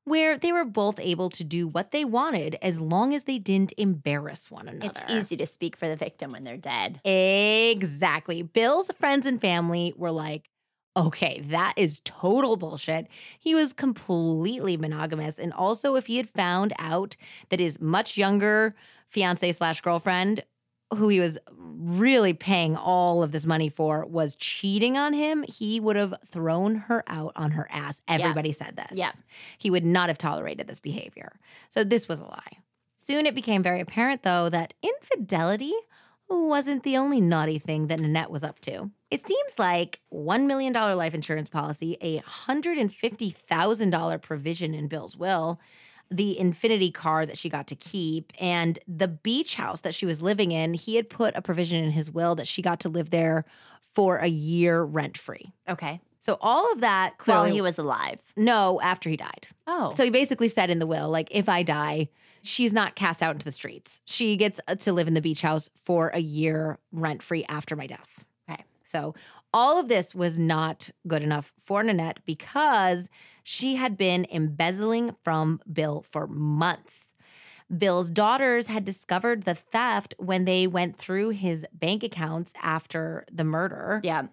[0.05, 3.73] where they were both able to do what they wanted as long as they didn't
[3.79, 5.01] embarrass one another.
[5.03, 7.01] It's easy to speak for the victim when they're dead.
[7.05, 8.43] Exactly.
[8.43, 10.51] Bill's friends and family were like,
[10.97, 13.09] okay, that is total bullshit.
[13.39, 15.39] He was completely monogamous.
[15.39, 17.17] And also, if he had found out
[17.49, 18.75] that his much younger
[19.09, 20.45] fiance slash girlfriend,
[20.93, 25.81] who he was really paying all of this money for, was cheating on him, he
[25.81, 28.01] would have thrown her out on her ass.
[28.07, 28.97] Everybody said this.
[28.97, 29.13] Yeah.
[29.59, 31.39] He would not have tolerated this behavior.
[31.69, 32.59] So this was a lie.
[32.97, 35.75] Soon it became very apparent, though, that infidelity
[36.29, 38.91] wasn't the only naughty thing that Nanette was up to.
[39.11, 45.61] It seems like $1 million life insurance policy, a $150,000 provision in Bill's will,
[46.17, 50.23] the Infiniti car that she got to keep and the beach house that she was
[50.23, 50.75] living in.
[50.75, 53.45] He had put a provision in his will that she got to live there
[53.81, 55.53] for a year rent free.
[55.69, 56.01] Okay.
[56.21, 58.19] So all of that While he was alive.
[58.37, 59.47] no after he died.
[59.67, 59.91] Oh.
[59.91, 62.09] So he basically said in the will, like, if I die,
[62.43, 64.01] she's not cast out into the streets.
[64.05, 67.77] She gets uh, to live in the beach house for a year rent free after
[67.77, 68.25] my death.
[68.49, 68.65] Okay.
[68.85, 69.15] So
[69.53, 73.09] all of this was not good enough for Nanette because
[73.45, 77.15] she had been embezzling from Bill for months.
[77.77, 83.45] Bill's daughters had discovered the theft when they went through his bank accounts after the
[83.45, 84.01] murder.
[84.03, 84.25] yeah.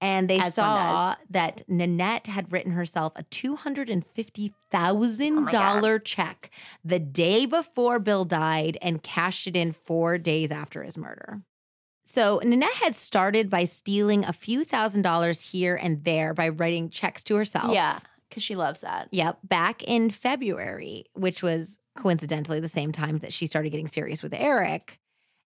[0.00, 6.50] And they As saw that Nanette had written herself a $250,000 check
[6.84, 11.42] the day before Bill died and cashed it in four days after his murder.
[12.04, 16.90] So Nanette had started by stealing a few thousand dollars here and there by writing
[16.90, 17.72] checks to herself.
[17.72, 18.00] Yeah.
[18.32, 19.08] Because she loves that.
[19.10, 19.40] Yep.
[19.44, 24.32] Back in February, which was coincidentally the same time that she started getting serious with
[24.32, 24.98] Eric.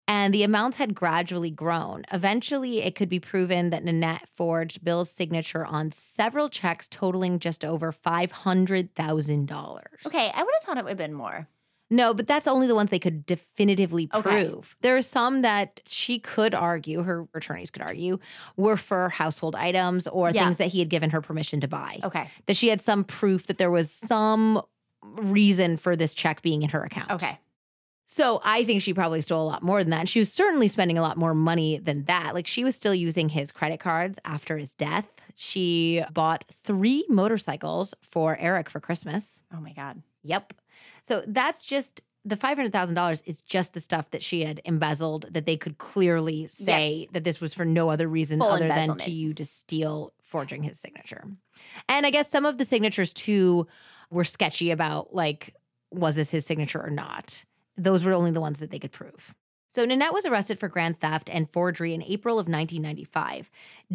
[0.08, 2.04] And the amounts had gradually grown.
[2.12, 7.64] Eventually, it could be proven that Nanette forged Bill's signature on several checks totaling just
[7.64, 9.82] over $500,000.
[10.06, 10.30] Okay.
[10.32, 11.48] I would have thought it would have been more.
[11.88, 14.44] No, but that's only the ones they could definitively Okay.
[14.44, 14.76] prove.
[14.80, 18.18] There are some that she could argue, her attorneys could argue,
[18.56, 20.44] were for household items or Yeah.
[20.44, 22.28] things that he had given her permission to buy Okay.
[22.46, 24.62] that she had some proof that there was some
[25.02, 27.10] reason for this check being in her account.
[27.12, 27.38] Okay.
[28.08, 30.00] So I think she probably stole a lot more than that.
[30.00, 32.34] And she was certainly spending a lot more money than that.
[32.34, 35.06] Like she was still using his credit cards after his death.
[35.34, 39.40] She bought three motorcycles for Eric for Christmas.
[39.52, 40.02] Oh my God.
[40.26, 40.52] Yep.
[41.02, 45.56] So that's just the $500,000 is just the stuff that she had embezzled that they
[45.56, 49.32] could clearly say that this was for no other reason Full other than to you
[49.34, 51.24] to steal forging his signature.
[51.88, 53.68] And I guess some of the signatures too
[54.10, 55.54] were sketchy about like,
[55.92, 57.44] was this his signature or not?
[57.76, 59.34] Those were only the ones that they could prove.
[59.76, 63.50] So Nanette was arrested for grand theft and forgery in April of 1995.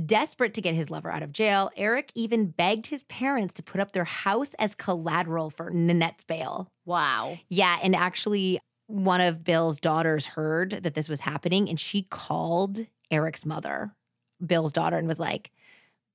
[0.06, 3.82] Desperate to get his lover out of jail, Eric even begged his parents to put
[3.82, 6.70] up their house as collateral for Nanette's bail.
[6.86, 7.40] Wow.
[7.49, 12.82] Yeah, and actually, one of Bill's daughters heard that this was happening and she called
[13.10, 13.95] Eric's mother,
[14.45, 15.49] Bill's daughter, and was like,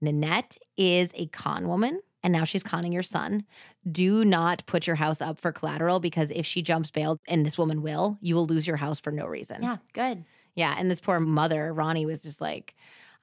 [0.00, 3.44] Nanette is a con woman and now she's conning your son.
[3.88, 7.56] Do not put your house up for collateral because if she jumps bail, and this
[7.56, 9.62] woman will, you will lose your house for no reason.
[9.62, 9.76] Yeah.
[9.92, 10.24] Good.
[10.56, 10.74] Yeah.
[10.76, 12.74] And this poor mother, Ronnie, was just like,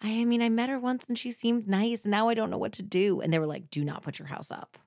[0.02, 2.06] I mean, I met her once and she seemed nice.
[2.06, 3.20] Now I don't know what to do.
[3.20, 4.78] And they were like, do not put your house up.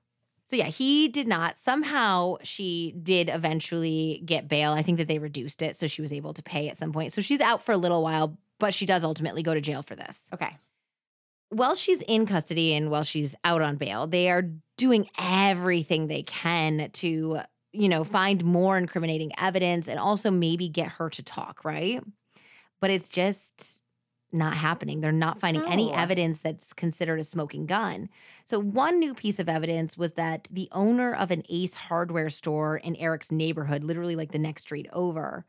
[0.45, 1.55] So yeah, he did not.
[1.55, 4.73] Somehow she did eventually get bail.
[4.73, 7.13] I think that they reduced it so she was able to pay at some point.
[7.13, 9.95] So she's out for a little while, but she does ultimately go to jail for
[9.95, 10.27] this.
[10.33, 10.57] Okay.
[11.49, 14.43] While she's in custody and while she's out on bail, they are
[14.77, 17.39] doing everything they can to,
[17.71, 22.03] you know, find more incriminating evidence and also maybe get her to talk, right?
[22.81, 23.79] But it's just
[24.31, 24.99] not happening.
[24.99, 28.09] They're not finding any evidence that's considered a smoking gun.
[28.43, 32.77] So, one new piece of evidence was that the owner of an Ace hardware store
[32.77, 35.45] in Eric's neighborhood, literally like the next street over,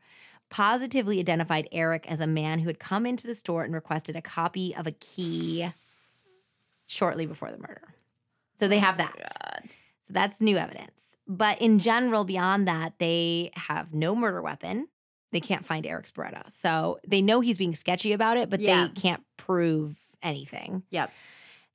[0.49, 4.21] positively identified Eric as a man who had come into the store and requested a
[4.21, 5.67] copy of a key
[6.89, 7.93] shortly before the murder.
[8.59, 9.15] So they have oh that.
[9.15, 9.69] God.
[10.01, 11.15] So that's new evidence.
[11.27, 14.87] But in general, beyond that, they have no murder weapon.
[15.31, 16.51] They can't find Eric's Beretta.
[16.51, 18.87] So they know he's being sketchy about it, but Yeah.
[18.87, 20.81] they can't prove anything.
[20.89, 21.11] Yep.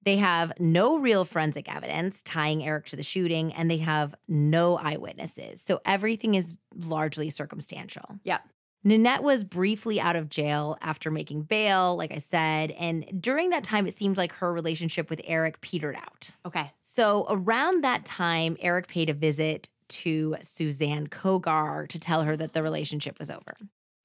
[0.03, 4.77] They have no real forensic evidence tying Eric to the shooting, and they have no
[4.77, 5.62] eyewitnesses.
[5.62, 8.19] So everything is largely circumstantial.
[8.24, 8.43] Yep.
[8.85, 12.70] Nanette was briefly out of jail after making bail, like I said.
[12.73, 16.31] And during that time, it seemed like her relationship with Eric petered out.
[16.44, 16.70] Okay.
[16.82, 22.52] So around that time, Eric paid a visit to Suzanne Kogar to tell her that
[22.52, 23.56] the relationship was over.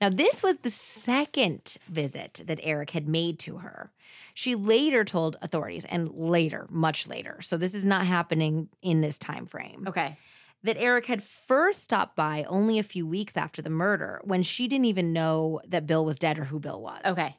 [0.02, 3.92] Now, this was the second visit that Eric had made to her.
[4.34, 9.20] She later told authorities, and later, much later, so this is not happening in this
[9.20, 10.18] time frame, Okay.
[10.64, 14.68] That Eric had first stopped by only a few weeks after the murder when she
[14.68, 17.02] didn't even know that Bill was dead or who Bill was.
[17.06, 17.36] Okay.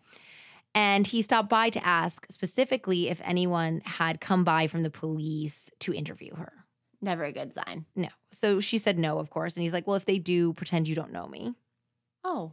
[0.75, 5.71] And he stopped by to ask specifically if anyone had come by from the police
[5.81, 6.53] to interview her.
[7.03, 7.87] Never a good sign.
[7.97, 8.09] No.
[8.31, 9.57] So she said no, of course.
[9.57, 11.55] And he's like, Well, if they do, pretend you don't know me.
[12.25, 12.53] Oh.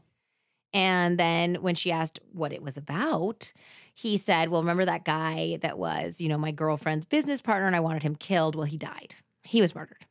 [0.74, 3.52] And then when she asked what it was about,
[3.94, 7.76] he said, Well, remember that guy that was, you know, my girlfriend's business partner and
[7.76, 8.56] I wanted him killed?
[8.56, 9.16] Well, he died.
[9.44, 10.07] He was murdered.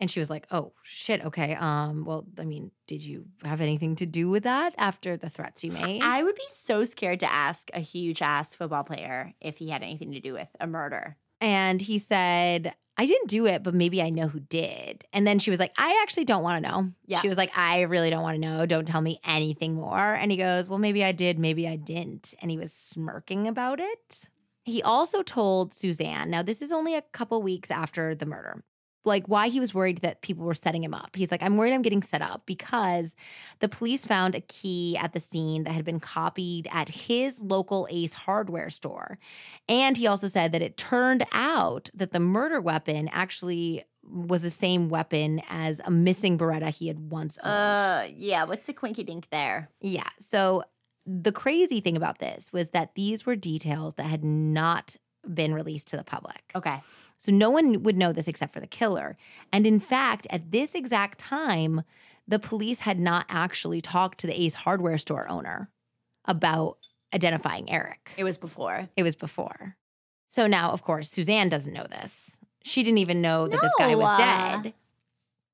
[0.00, 1.54] And she was like, Oh shit, okay.
[1.54, 5.64] Um, well, I mean, did you have anything to do with that after the threats
[5.64, 6.02] you made?
[6.02, 9.82] I would be so scared to ask a huge ass football player if he had
[9.82, 11.16] anything to do with a murder.
[11.40, 15.04] And he said, I didn't do it, but maybe I know who did.
[15.12, 16.92] And then she was like, I actually don't want to know.
[17.06, 17.20] Yeah.
[17.20, 18.66] She was like, I really don't want to know.
[18.66, 20.14] Don't tell me anything more.
[20.14, 22.34] And he goes, Well, maybe I did, maybe I didn't.
[22.42, 24.24] And he was smirking about it.
[24.64, 28.64] He also told Suzanne, now this is only a couple weeks after the murder,
[29.08, 31.16] like why he was worried that people were setting him up.
[31.16, 33.16] He's like, I'm worried I'm getting set up because
[33.58, 37.88] the police found a key at the scene that had been copied at his local
[37.90, 39.18] Ace hardware store.
[39.68, 44.50] And he also said that it turned out that the murder weapon actually was the
[44.50, 47.52] same weapon as a missing Beretta he had once owned.
[47.52, 48.44] Uh, yeah.
[48.44, 49.70] What's the quinky dink there?
[49.80, 50.08] Yeah.
[50.18, 50.64] So
[51.04, 54.96] the crazy thing about this was that these were details that had not
[55.32, 56.42] been released to the public.
[56.54, 56.80] Okay.
[57.18, 59.16] So no one would know this except for the killer.
[59.52, 61.82] And in fact, at this exact time,
[62.26, 65.68] the police had not actually talked to the Ace hardware store owner
[66.24, 66.78] about
[67.12, 68.12] identifying Eric.
[68.16, 68.88] It was before.
[68.96, 69.76] It was before.
[70.28, 72.38] So now, of course, Suzanne doesn't know this.
[72.62, 74.74] She didn't even know that this guy was dead.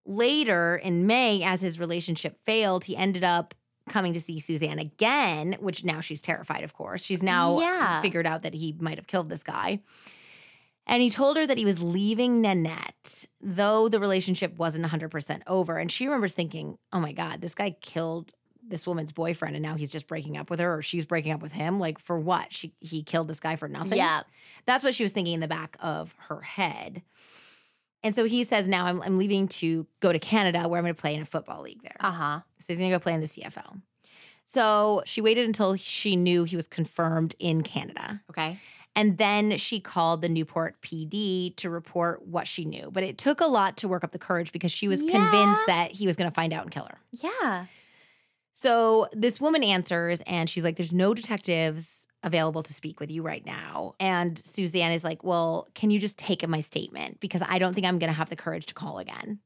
[0.07, 3.55] Later in May, as his relationship failed, he ended up
[3.89, 7.03] coming to see Suzanne again, which now she's terrified, of course.
[7.05, 8.01] She's now Yeah.
[8.03, 9.81] figured out that he might have killed this guy.
[10.86, 15.78] And he told her that he was leaving Nanette, though the relationship wasn't 100% over.
[15.78, 18.32] And she remembers thinking, oh my God, this guy killed
[18.66, 21.43] this woman's boyfriend and now he's just breaking up with her or she's breaking up
[21.43, 21.78] with him.
[21.78, 22.52] Like, for what?
[22.52, 23.98] She, he killed this guy for nothing?
[23.98, 24.23] Yeah.
[24.66, 27.02] That's what she was thinking in the back of her head.
[28.02, 30.94] And so he says, now I'm, I'm leaving to go to Canada where I'm going
[30.94, 31.97] to play in a football league there.
[32.01, 32.40] Uh huh.
[32.59, 33.81] So he's going to go play in the CFL.
[34.44, 38.20] So she waited until she knew he was confirmed in Canada.
[38.31, 38.59] Okay.
[38.97, 42.91] And then she called the Newport PD to report what she knew.
[42.93, 45.12] But it took a lot to work up the courage because she was Yeah.
[45.12, 46.99] convinced that he was going to find out and kill her.
[47.12, 47.66] Yeah.
[48.53, 53.23] So this woman answers and she's like, There's no detectives available to speak with you
[53.23, 53.95] right now.
[53.99, 57.19] And Suzanne is like, Well, can you just take my statement?
[57.21, 59.41] Because I don't think I'm going to have the courage to call again.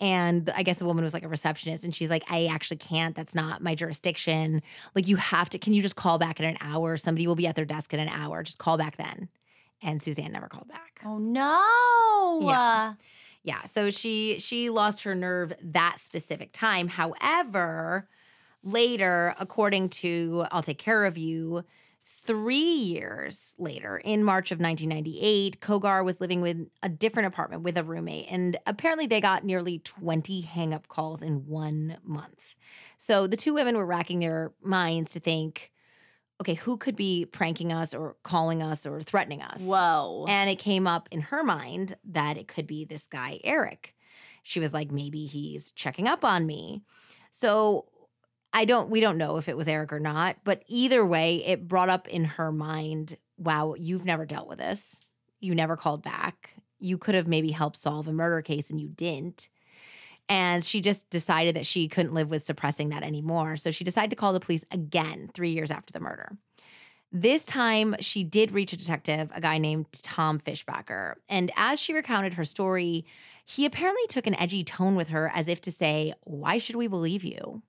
[0.00, 3.14] And I guess the woman was like a receptionist and she's like, I actually can't.
[3.14, 4.62] That's not my jurisdiction.
[4.94, 6.96] Like, you have to, can you just call back in an hour?
[6.96, 8.42] Somebody will be at their desk in an hour.
[8.42, 9.28] Just call back then.
[9.80, 11.00] And Suzanne never called back.
[11.04, 12.48] Oh no.
[12.48, 12.94] Yeah.
[13.44, 16.86] Yeah, so she she lost her nerve that specific time.
[16.86, 18.08] However,
[18.62, 21.64] later, according to I'll Take Care of You,
[22.24, 27.76] three years later, in March of 1998, Kogar was living with a different apartment with
[27.76, 32.54] a roommate, and apparently they got nearly 20 hang up calls in one month.
[32.98, 35.72] So the two women were racking their minds to think,
[36.40, 39.60] okay, who could be pranking us or calling us or threatening us?
[39.60, 40.26] Whoa.
[40.28, 43.94] And it came up in her mind that it could be this guy, Eric.
[44.42, 46.82] She was like, maybe he's checking up on me.
[47.30, 47.86] So
[48.52, 51.68] I don't, we don't know if it was Eric or not, but either way, it
[51.68, 55.10] brought up in her mind, wow, you've never dealt with this.
[55.40, 56.54] You never called back.
[56.78, 59.48] You could have maybe helped solve a murder case and you didn't.
[60.28, 63.56] And she just decided that she couldn't live with suppressing that anymore.
[63.56, 66.36] So she decided to call the police again three years after the murder.
[67.10, 71.16] This time, she did reach a detective, a guy named Tom Fishbacker.
[71.28, 73.04] And as she recounted her story,
[73.44, 76.86] he apparently took an edgy tone with her as if to say, Why should we
[76.86, 77.62] believe you?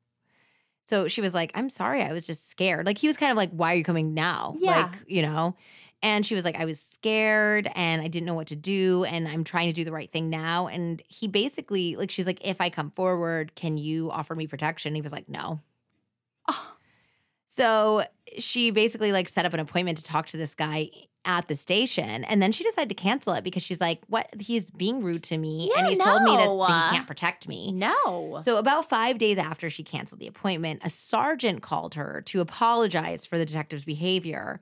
[0.84, 2.85] So she was like, I'm sorry, I was just scared.
[2.85, 4.55] Like he was kind of like, Why are you coming now?
[4.60, 4.84] Yeah.
[4.84, 5.55] Like, you know?
[6.01, 9.05] And she was like, I was scared and I didn't know what to do.
[9.05, 10.68] And I'm trying to do the right thing now.
[10.68, 14.95] And he basically, like, she's like, If I come forward, can you offer me protection?
[14.95, 15.61] He was like, No.
[16.49, 16.76] Oh.
[17.55, 18.03] So
[18.39, 20.89] she basically like set up an appointment to talk to this guy
[21.23, 22.23] at the station.
[22.23, 24.27] And then she decided to cancel it because she's like, what?
[24.39, 25.71] He's being rude to me.
[25.77, 26.65] and Yeah, he's told me that no.
[26.65, 27.71] he can't protect me.
[27.71, 28.39] no.
[28.41, 33.27] So, about five days after she canceled the appointment, a sergeant called her to apologize
[33.27, 34.59] for the detective's behavior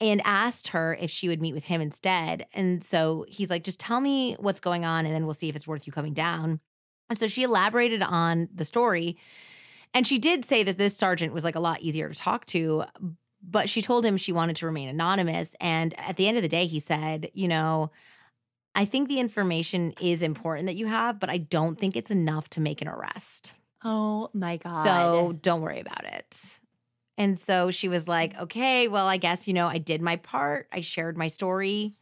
[0.00, 2.46] and asked her if she would meet with him instead.
[2.52, 5.54] And so he's like, just tell me what's going on and then we'll see if
[5.54, 6.58] it's worth you coming down.
[7.08, 9.16] And so she elaborated on the story.
[9.94, 12.84] And she did say that this sergeant was like a lot easier to talk to,
[13.42, 15.54] but she told him she wanted to remain anonymous.
[15.60, 17.90] And at the end of the day, he said, you know,
[18.74, 22.48] I think the information is important that you have, but I don't think it's enough
[22.50, 23.52] to make an arrest.
[23.84, 24.84] oh my god.
[24.84, 26.60] So don't worry about it.
[27.18, 30.68] And so she was like, okay, well, I guess, you know, I did my part.
[30.72, 31.98] I shared my story.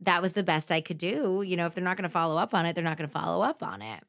[0.00, 1.42] That was the best I could do.
[1.46, 3.12] You know, if they're not going to follow up on it, they're not going to
[3.12, 4.02] follow up on it.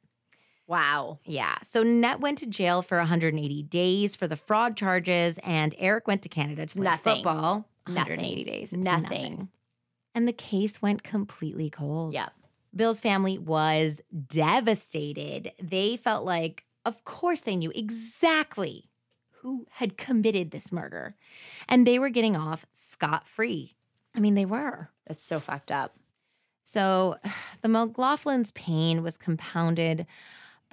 [0.73, 1.19] Wow.
[1.25, 1.55] Yeah.
[1.61, 6.21] So Net went to jail for 180 days for the fraud charges, and Eric went
[6.23, 7.15] to Canada to play Nothing.
[7.15, 7.67] football.
[7.85, 8.45] 180 Nothing.
[8.45, 8.73] days.
[8.73, 9.49] It's Nothing.
[10.15, 12.13] And the case went completely cold.
[12.13, 12.29] Yeah.
[12.75, 15.51] Bill's family was devastated.
[15.61, 18.89] They felt like, of course, they knew exactly
[19.41, 21.15] who had committed this murder,
[21.67, 23.75] and they were getting off scot free.
[24.15, 24.89] I mean, they were.
[25.05, 25.95] That's so fucked up.
[26.63, 27.17] So
[27.61, 30.07] the McLaughlin's pain was compounded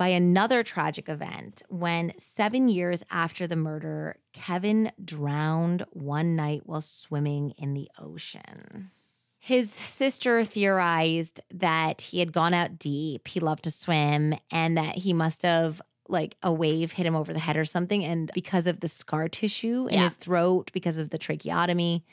[0.00, 6.80] by another tragic event when, seven years after the murder, Kevin drowned one night while
[6.80, 8.90] swimming in the ocean.
[9.38, 14.96] His sister theorized that he had gone out deep, he loved to swim, and that
[14.96, 18.02] he must have like a wave hit him over the head or something.
[18.02, 20.04] And because of the scar tissue in Yeah.
[20.04, 22.06] his throat, because of the tracheotomy,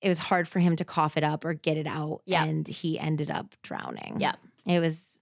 [0.00, 2.22] it was hard for him to cough it up or get it out.
[2.24, 2.44] Yeah.
[2.44, 4.20] And he ended up drowning.
[4.20, 4.38] Yep.
[4.66, 5.20] It was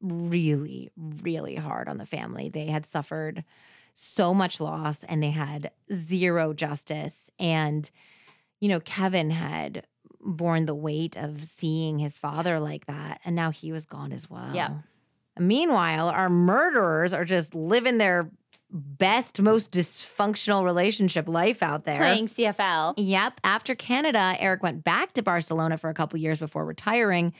[0.00, 2.48] really, really hard on the family.
[2.48, 3.44] They had suffered
[3.92, 7.30] so much loss and they had zero justice.
[7.38, 7.90] And,
[8.60, 9.86] you know, Kevin had
[10.20, 13.20] borne the weight of seeing his father like that.
[13.24, 14.54] And now he was gone as well.
[14.54, 14.72] Yep.
[15.38, 18.30] Meanwhile, our murderers are just living their
[18.72, 21.98] best, most dysfunctional relationship life out there.
[21.98, 22.94] Playing CFL.
[22.96, 23.40] Yep.
[23.44, 27.34] After Canada, Eric went back to Barcelona for a couple years before retiring,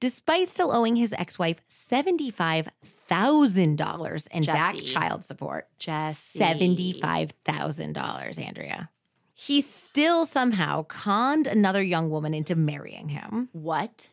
[0.00, 5.68] despite still owing his ex wife $75,000 in back child support.
[5.78, 6.38] Jesse.
[6.38, 8.90] $75,000, Andrea.
[9.38, 13.50] He still somehow conned another young woman into marrying him.
[13.52, 14.08] What?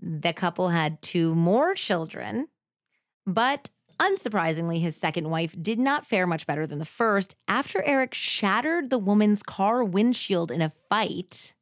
[0.00, 2.46] The couple had two more children,
[3.26, 3.70] but
[4.02, 7.34] unsurprisingly, his second wife did not fare much better than the first.
[7.46, 11.54] After Eric shattered the woman's car windshield in a fight,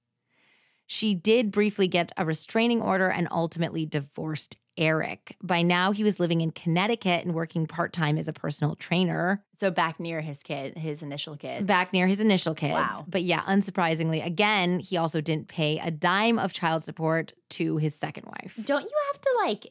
[0.87, 5.37] she did briefly get a restraining order and ultimately divorced Eric.
[5.43, 9.45] By now, he was living in Connecticut and working part time as a personal trainer
[9.57, 11.67] So back near his kid, his initial kid.
[11.67, 12.73] back near his initial kids.
[12.73, 13.05] Wow.
[13.07, 17.95] But yeah, unsurprisingly, again, he also didn't pay a dime of child support to his
[17.95, 18.59] second wife.
[18.65, 19.67] Don't you have to like?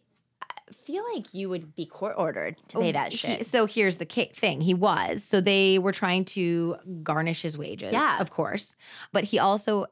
[0.85, 3.45] Feel like you would be court ordered to oh, pay that He- shit.
[3.45, 5.23] so here's the thing he was.
[5.23, 8.19] So they were trying to garnish his wages, Yeah.
[8.19, 8.75] of course.
[9.11, 9.85] But he also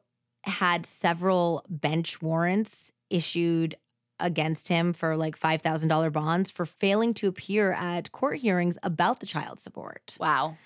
[0.43, 3.75] had several bench warrants issued
[4.19, 9.25] against him for like $5,000 bonds for failing to appear at court hearings about the
[9.25, 10.15] child support.
[10.19, 10.57] wow.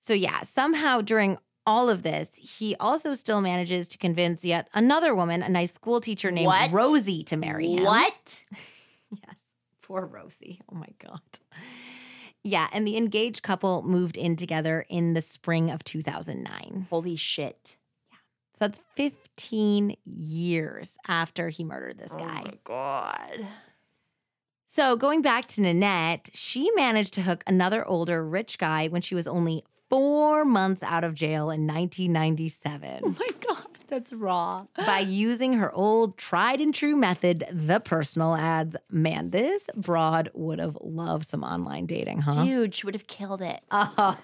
[0.00, 5.14] So, yeah, somehow during all of this, he also still manages to convince yet another
[5.14, 6.70] woman, a nice school teacher named What?
[6.72, 7.84] Rosie, to marry him.
[7.84, 8.44] What?
[9.10, 10.60] Yes, poor Rosie.
[10.70, 11.20] Oh my God.
[12.44, 16.86] Yeah, and the engaged couple moved in together in the spring of 2009.
[16.88, 17.76] Holy shit.
[18.10, 18.16] Yeah.
[18.52, 22.42] So that's 15 years after he murdered this oh guy.
[22.44, 23.46] Oh my god.
[24.66, 29.14] So going back to Nanette, she managed to hook another older rich guy when she
[29.14, 33.66] was only four months out of jail in 1997 Oh my god.
[33.88, 34.66] That's raw.
[34.76, 38.76] by using her old tried and true method, the personal ads.
[38.90, 42.42] Man, this broad would have loved some online dating, huh?
[42.44, 43.60] Huge, would have killed it.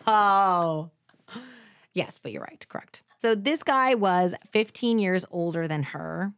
[0.06, 0.90] Oh.
[1.94, 2.64] Yes, but you're right.
[2.68, 3.02] Correct.
[3.18, 6.32] So this guy was 15 years older than her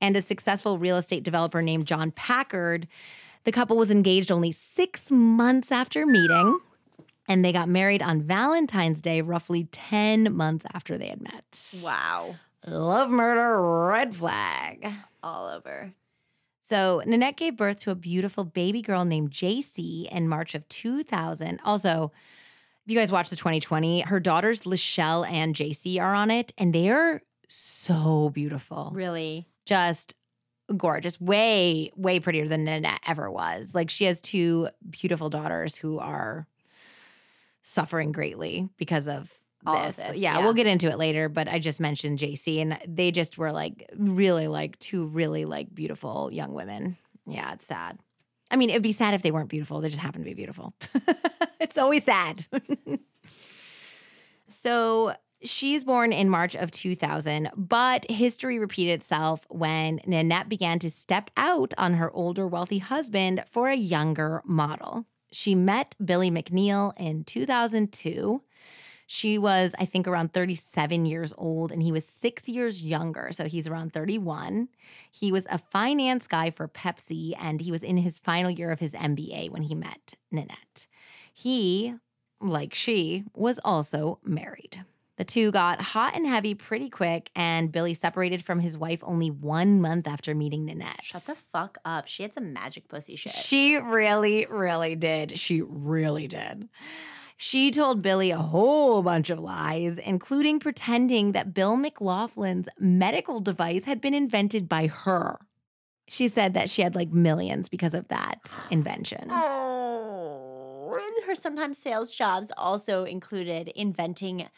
[0.00, 2.86] and a successful real estate developer named John Packard.
[3.44, 6.58] The couple was engaged only six months after meeting,
[7.28, 11.72] and they got married on Valentine's Day, roughly 10 months after they had met.
[11.82, 12.34] Wow.
[12.66, 14.88] Love murder, red flag.
[15.22, 15.92] All over.
[16.60, 21.60] So Nanette gave birth to a beautiful baby girl named JC in March of 2000.
[21.64, 22.10] Also,
[22.84, 26.74] if you guys watch the 20/20, her daughters Lachelle and JC are on it, and
[26.74, 28.90] they are so beautiful.
[28.92, 29.46] Really?
[29.64, 30.14] Just
[30.76, 33.72] gorgeous, way, way prettier than Nanette ever was.
[33.72, 36.48] Like she has two beautiful daughters who are
[37.62, 39.96] suffering greatly because of of this.
[39.96, 40.44] this, yeah, yeah.
[40.44, 43.88] we'll get into it later, but I just mentioned JC and they just were like
[43.96, 46.96] really like two really like beautiful young women.
[47.26, 47.98] Yeah, it's sad.
[48.50, 49.80] I mean, it'd be sad if they weren't beautiful.
[49.80, 50.74] They just happen to be beautiful.
[51.60, 52.46] it's always sad.
[54.46, 60.90] so she's born in March of 2000, but history repeated itself when Nanette began to
[60.90, 65.06] step out on her older wealthy husband for a younger model.
[65.32, 68.42] She met Billy McNeil in 2002.
[69.06, 73.28] She was, I think, around 37 years old, and he was six years younger.
[73.30, 74.68] So he's around 31.
[75.10, 78.80] He was a finance guy for Pepsi, and he was in his final year of
[78.80, 80.86] his MBA when he met Nanette.
[81.32, 81.94] He,
[82.40, 84.84] like she, was also married.
[85.16, 89.30] The two got hot and heavy pretty quick, and Billy separated from his wife only
[89.30, 91.04] one month after meeting Nanette.
[91.04, 92.06] Shut the fuck up.
[92.06, 93.32] She had some magic pussy shit.
[93.32, 95.38] She really, really did.
[95.38, 96.68] She really did.
[97.38, 103.84] She told Billy a whole bunch of lies, including pretending that Bill McLaughlin's medical device
[103.84, 105.38] had been invented by her.
[106.08, 109.28] She said that she had like millions because of that invention.
[109.30, 110.98] Oh.
[110.98, 114.48] And her sometimes sales jobs also included inventing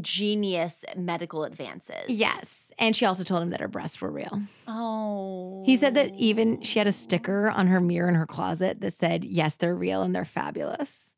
[0.00, 2.08] genius medical advances.
[2.08, 2.72] Yes.
[2.78, 4.42] And she also told him that her breasts were real.
[4.66, 5.62] Oh.
[5.66, 6.92] He said that even she had a oh.
[6.92, 11.13] sticker on her mirror in her closet that said, Yes, they're real and they're fabulous.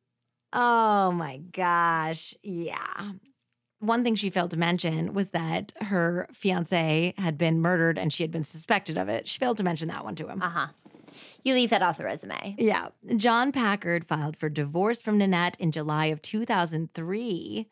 [0.59, 2.35] Oh my gosh.
[2.43, 3.13] Yeah.
[3.81, 8.23] One thing she failed to mention was that her fiance had been murdered and she
[8.23, 9.29] had been suspected of it.
[9.29, 10.41] She failed to mention that one to him.
[10.43, 10.67] Uh huh.
[11.45, 12.57] You leave that off the resume.
[12.59, 12.89] Yeah.
[13.17, 17.69] John Packard filed for divorce from Nanette in July of 2003.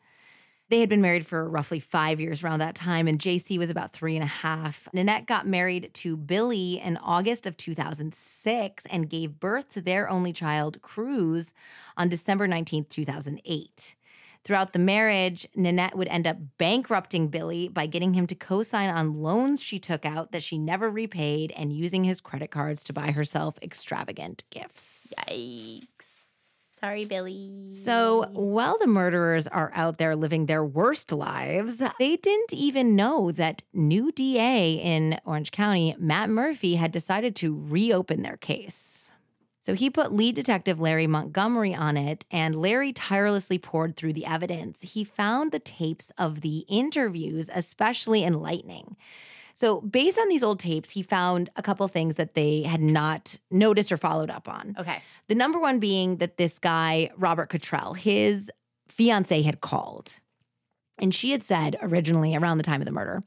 [0.69, 3.91] They had been married for roughly five years around that time, and JC was about
[3.91, 4.89] three and a half.
[4.93, 10.33] Nanette got married to Billy in August of 2006 and gave birth to their only
[10.33, 11.53] child, Cruz,
[11.95, 13.95] on December 19th, 2008.
[14.43, 18.89] Throughout the marriage, Nanette would end up bankrupting Billy by getting him to co sign
[18.89, 22.93] on loans she took out that she never repaid and using his credit cards to
[22.93, 25.13] buy herself extravagant gifts.
[25.27, 26.14] Yikes.
[26.85, 27.49] Sorry, Billy.
[27.73, 33.31] So while the murderers are out there living their worst lives, they didn't even know
[33.31, 39.09] that new DA in Orange County, Matt Murphy, had decided to reopen their case.
[39.61, 44.27] So he put lead detective Larry Montgomery on it, and Larry tirelessly poured through the
[44.27, 44.81] evidence.
[44.93, 48.95] He found the tapes of the interviews especially enlightening.
[49.57, 53.37] So, based on these old tapes, he found a couple things that they had not
[53.49, 54.75] noticed or followed up on.
[54.77, 55.01] Okay.
[55.29, 58.51] The number one being that this guy, Robert Cottrell, his
[58.89, 60.19] fiance had called.
[60.99, 63.23] And she had said originally around the time of the murder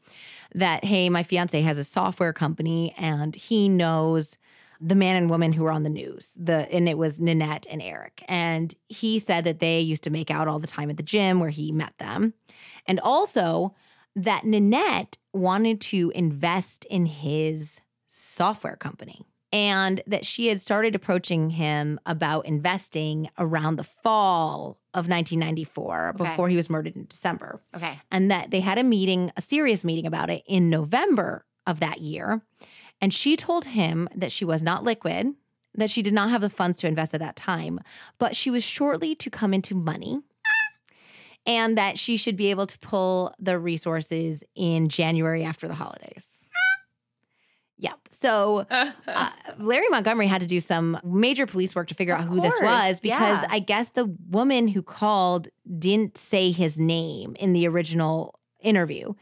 [0.54, 4.36] that, hey, my fiance has a software company and he knows
[4.82, 6.36] the man and woman who were on the news.
[6.38, 8.22] The and it was Nanette and Eric.
[8.28, 11.40] And he said that they used to make out all the time at the gym
[11.40, 12.34] where he met them.
[12.86, 13.74] And also
[14.14, 21.50] that Nanette wanted to invest in his software company and that she had started approaching
[21.50, 26.24] him about investing around the fall of 1994 Okay.
[26.24, 27.60] before he was murdered in December.
[27.74, 27.98] Okay.
[28.10, 32.00] And that they had a meeting, a serious meeting about it in November of that
[32.00, 32.42] year.
[33.00, 35.34] And she told him that she was not liquid,
[35.74, 37.80] that she did not have the funds to invest at that time,
[38.18, 40.20] but she was shortly to come into money
[41.48, 46.48] and that she should be able to pull the resources in January after the holidays.
[47.78, 47.98] Yep.
[48.10, 52.26] So uh, Larry Montgomery had to do some major police work to figure Of out
[52.26, 53.48] who this was because yeah.
[53.50, 55.48] I guess the woman who called
[55.78, 59.14] didn't say his name in the original interview.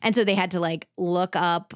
[0.00, 1.74] And so they had to like look up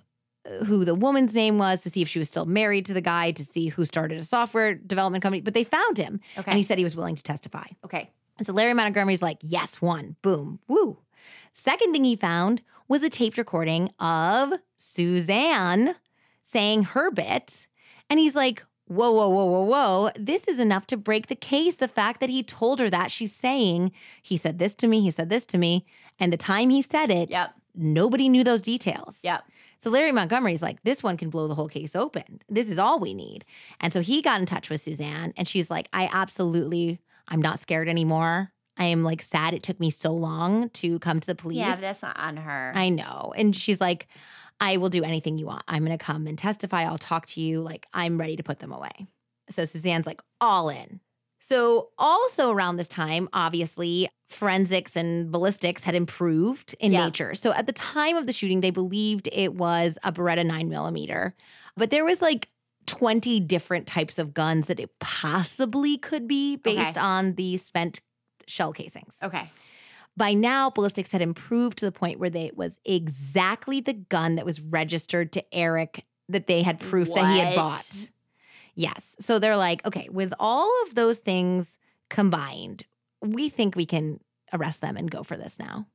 [0.48, 3.00] uh, who the woman's name was to see if she was still married to the
[3.00, 5.40] guy, to see who started a software development company.
[5.40, 6.50] But they found him Okay.
[6.50, 7.66] and he said he was willing to testify.
[7.84, 8.10] okay.
[8.38, 10.98] And so Larry Montgomery's like, yes, one, boom, woo.
[11.54, 15.96] Second thing he found was a taped recording of Suzanne
[16.42, 17.66] saying her bit.
[18.08, 20.10] And he's like, whoa, whoa, whoa, whoa, whoa.
[20.16, 21.76] This is enough to break the case.
[21.76, 23.92] The fact that he told her that she's saying,
[24.22, 25.84] he said this to me, he said this to me.
[26.18, 27.54] And the time he said it, Yep.
[27.74, 29.20] nobody knew those details.
[29.24, 29.44] Yep.
[29.76, 32.40] So Larry Montgomery's like, this one can blow the whole case open.
[32.48, 33.44] This is all we need.
[33.80, 36.98] And so he got in touch with Suzanne and she's like, I absolutely,
[37.28, 38.50] I'm not scared anymore.
[38.76, 41.58] I am like sad it took me so long to come to the police.
[41.58, 42.72] Yeah, but that's not on her.
[42.74, 43.32] I know.
[43.36, 44.06] And she's like,
[44.60, 45.62] I will do anything you want.
[45.68, 46.84] I'm going to come and testify.
[46.84, 47.60] I'll talk to you.
[47.60, 49.06] Like, I'm ready to put them away.
[49.50, 51.00] So Suzanne's like, all in.
[51.40, 57.04] So, also around this time, obviously, forensics and ballistics had improved in Yeah.
[57.04, 57.34] nature.
[57.36, 61.34] So, at the time of the shooting, they believed it was a Beretta 9 millimeter,
[61.76, 62.48] but there was like
[62.88, 67.00] 20 different types of guns that it possibly could be based Okay.
[67.00, 68.00] on the spent
[68.46, 69.18] shell casings.
[69.22, 69.50] okay.
[70.16, 74.34] By now, ballistics had improved to the point where they, it was exactly the gun
[74.34, 78.10] that was registered to Eric that they had proof that he had bought.
[78.74, 79.14] Yes.
[79.20, 81.78] So they're like, okay, with all of those things
[82.10, 82.82] combined,
[83.22, 84.18] we think we can
[84.52, 85.86] arrest them and go for this now.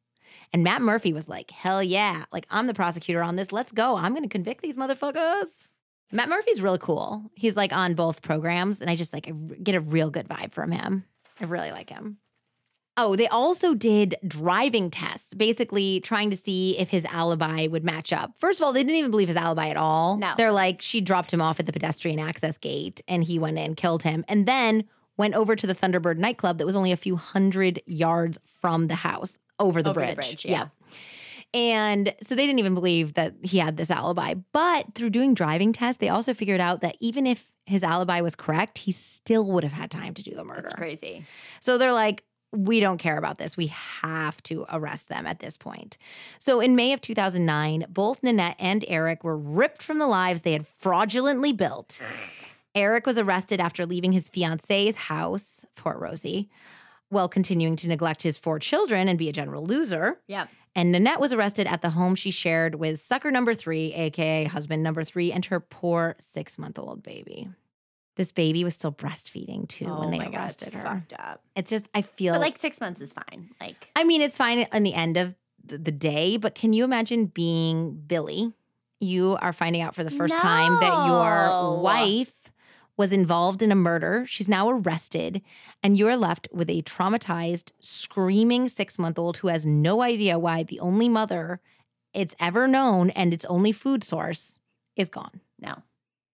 [0.54, 2.24] And Matt Murphy was like, hell yeah.
[2.32, 3.52] Like, I'm the prosecutor on this.
[3.52, 3.98] Let's go.
[3.98, 5.68] I'm going to convict these motherfuckers.
[6.14, 7.32] Matt Murphy's really cool.
[7.36, 10.52] He's like on both programs, and I just like I get a real good vibe
[10.52, 11.04] from him.
[11.42, 12.18] I really like him.
[12.96, 18.14] Oh, they also did driving tests, basically trying to see if his alibi would match
[18.14, 18.34] up.
[18.38, 20.18] First of all, they didn't even believe his alibi at all.
[20.18, 20.36] No.
[20.38, 23.74] They're like, she dropped him off at the pedestrian access gate and he went in,
[23.74, 24.84] killed him, and then
[25.18, 28.96] went over to the Thunderbird nightclub that was only a few hundred yards from the
[28.96, 30.16] house over the Over the bridge.
[30.28, 30.68] bridge, yeah.
[31.54, 34.34] And so they didn't even believe that he had this alibi.
[34.52, 38.36] But through doing driving tests, they also figured out that even if his alibi was
[38.36, 40.62] correct, he still would have had time to do the murder.
[40.62, 41.26] That's crazy.
[41.60, 43.58] So they're like, we don't care about this.
[43.58, 45.98] We have to arrest them at this point.
[46.38, 50.54] So in May of 2009, both Nanette and Eric were ripped from the lives they
[50.54, 52.00] had fraudulently built.
[52.76, 56.50] Eric was arrested after leaving his fiance's house, Port Rosie,
[57.10, 60.20] while continuing to neglect his four children and be a general loser.
[60.28, 60.50] Yep.
[60.76, 64.82] And Nanette was arrested at the home she shared with sucker number three, AKA husband
[64.82, 67.50] number three, and her poor six month old baby.
[68.16, 70.84] This baby was still breastfeeding too oh when they my God, arrested it's her.
[70.84, 71.44] Fucked up.
[71.56, 73.50] It's just, I feel But like six months is fine.
[73.60, 76.84] Like I mean, it's fine in the end of the, the day, but can you
[76.84, 78.54] imagine being Billy?
[79.00, 82.43] You are finding out for the first time that your wife
[82.98, 84.24] was involved in a murder.
[84.28, 85.42] She's now arrested,
[85.82, 90.64] and you're left with a traumatized, screaming six month old who has no idea why
[90.64, 91.60] the only mother
[92.14, 94.60] it's ever known and its only food source
[94.96, 95.42] is gone.
[95.60, 95.84] now.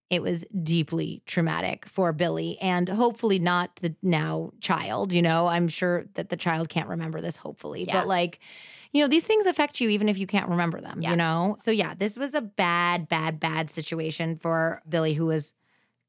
[0.09, 5.13] It was deeply traumatic for Billy and hopefully not the now child.
[5.13, 7.85] You know, I'm sure that the child can't remember this, hopefully.
[7.85, 7.93] Yeah.
[7.99, 8.39] But like,
[8.91, 11.11] you know, these things affect you even if you can't remember them, Yeah.
[11.11, 11.55] you know?
[11.59, 15.53] So yeah, this was a bad, bad, bad situation for Billy, who was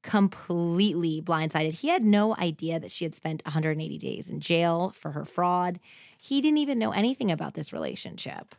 [0.02, 1.74] completely blindsided.
[1.74, 5.78] He had no idea that she had spent 180 days in jail for her fraud.
[6.18, 8.54] He didn't even know anything about this relationship.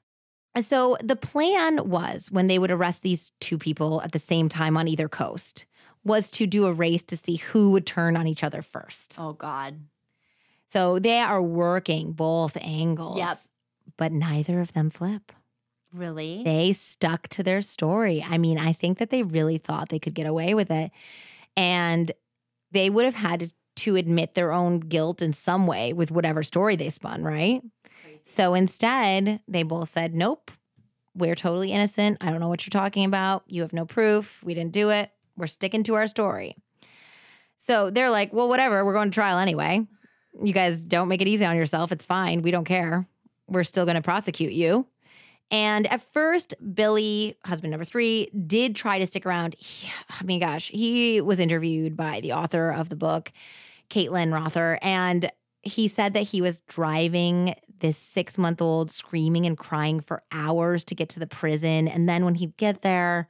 [0.60, 4.76] So the plan was when they would arrest these two people at the same time
[4.76, 5.66] on either coast
[6.04, 9.16] was to do a race to see who would turn on each other first.
[9.18, 9.82] Oh God.
[10.68, 13.18] So they are working both angles.
[13.18, 13.38] Yep.
[13.98, 15.32] But neither of them flip.
[15.94, 16.44] Really?
[16.44, 18.26] They stuck to their story.
[18.28, 20.92] I mean, I think that they really thought they could get away with it.
[21.56, 22.12] And
[22.72, 26.76] they would have had to admit their own guilt in some way with whatever story
[26.76, 27.62] they spun, right?
[28.24, 30.52] So instead, they both said, Nope,
[31.16, 32.18] we're totally innocent.
[32.22, 33.44] I don't know what you're talking about.
[33.48, 34.44] You have no proof.
[34.44, 35.12] We didn't do it.
[35.38, 36.56] We're sticking to our story.
[37.58, 38.86] So they're like, Well, whatever.
[38.86, 39.88] We're going to trial anyway.
[40.42, 41.92] You guys don't make it easy on yourself.
[41.92, 42.42] It's fine.
[42.42, 43.08] We don't care.
[43.48, 44.88] We're still going to prosecute you.
[45.52, 49.56] And at first, Billy, husband number three, did try to stick around.
[49.56, 53.32] He- I mean, gosh, he was interviewed by the author of the book,
[53.90, 55.30] Caitlin Rother, and
[55.64, 60.84] he said that he was driving this six month old screaming and crying for hours
[60.86, 61.88] to get to the prison.
[61.88, 63.28] And then when he'd get there,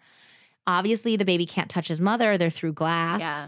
[0.67, 3.21] obviously the baby can't touch his mother, they're through glass.
[3.21, 3.47] Yeah.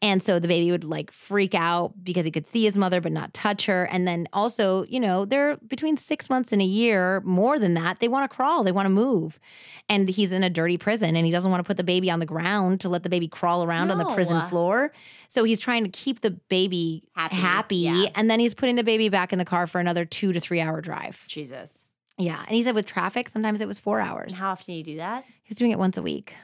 [0.00, 3.10] And so the baby would like freak out because he could see his mother but
[3.10, 3.84] not touch her.
[3.86, 7.98] And then also, you know, they're between six months and a year, more than that.
[7.98, 9.40] They want to crawl, they want to move.
[9.88, 12.20] And he's in a dirty prison and he doesn't want to put the baby on
[12.20, 14.92] the ground to let the baby crawl around on the prison floor.
[15.26, 17.76] So he's trying to keep the baby Happy, happy.
[17.78, 18.06] yeah.
[18.14, 20.60] And then he's putting the baby back in the car for another two to three
[20.60, 21.24] hour drive.
[21.26, 21.86] Jesus.
[22.16, 22.38] Yeah.
[22.46, 24.32] And he said with traffic, sometimes it was four hours.
[24.34, 25.24] And how often do you do that?
[25.24, 26.34] He was doing it once a week.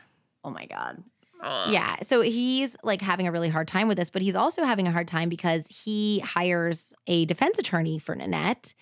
[0.42, 1.02] Oh my God.
[1.44, 1.96] Yeah.
[2.02, 4.92] So he's like having a really hard time with this, but he's also having a
[4.92, 8.72] hard time because he hires a defense attorney for Nanette.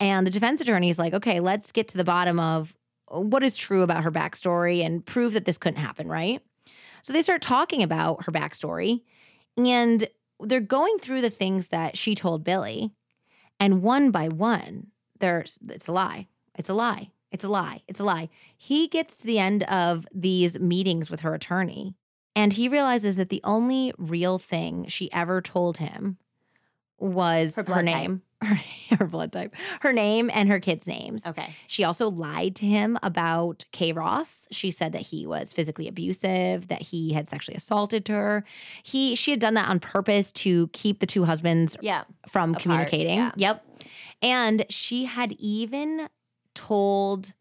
[0.00, 2.74] And the defense attorney is like, okay, let's get to the bottom of
[3.08, 6.40] what is true about her backstory and prove that this couldn't happen, right?
[7.02, 9.02] So they start talking about her backstory
[9.56, 10.08] and
[10.40, 12.90] they're going through the things that she told Billy.
[13.60, 14.88] And one by one,
[15.18, 16.28] there's it's a lie.
[16.58, 17.10] It's a lie.
[17.30, 17.82] It's a lie.
[17.86, 18.28] It's a lie.
[18.56, 21.94] He gets to the end of these meetings with her attorney
[22.36, 26.18] and he realizes that the only real thing she ever told him
[26.98, 28.58] was Her her, name, her,
[28.98, 31.26] her blood type, her name, and her kids' names.
[31.26, 31.54] Okay.
[31.66, 33.92] She also lied to him about K.
[33.92, 34.46] Ross.
[34.50, 38.44] She said that he was physically abusive, that he had sexually assaulted her.
[38.82, 42.04] He she had done that on purpose to keep the two husbands Yeah.
[42.28, 43.18] from Apart, communicating.
[43.18, 43.32] yeah.
[43.36, 43.66] Yep.
[44.22, 46.08] And she had even
[46.54, 47.34] told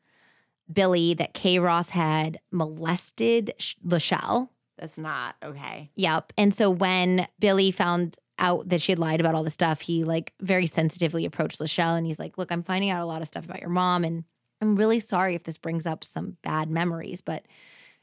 [0.71, 1.59] Billy that K.
[1.59, 4.49] Ross had molested Sh- Lachelle.
[4.77, 5.89] That's not okay.
[5.95, 6.33] Yep.
[6.37, 10.03] And so when Billy found out that she had lied about all the stuff, he
[10.03, 13.27] like very sensitively approached Lachelle and he's like, Look, I'm finding out a lot of
[13.27, 14.03] stuff about your mom.
[14.03, 14.25] And
[14.61, 17.45] I'm really sorry if this brings up some bad memories, but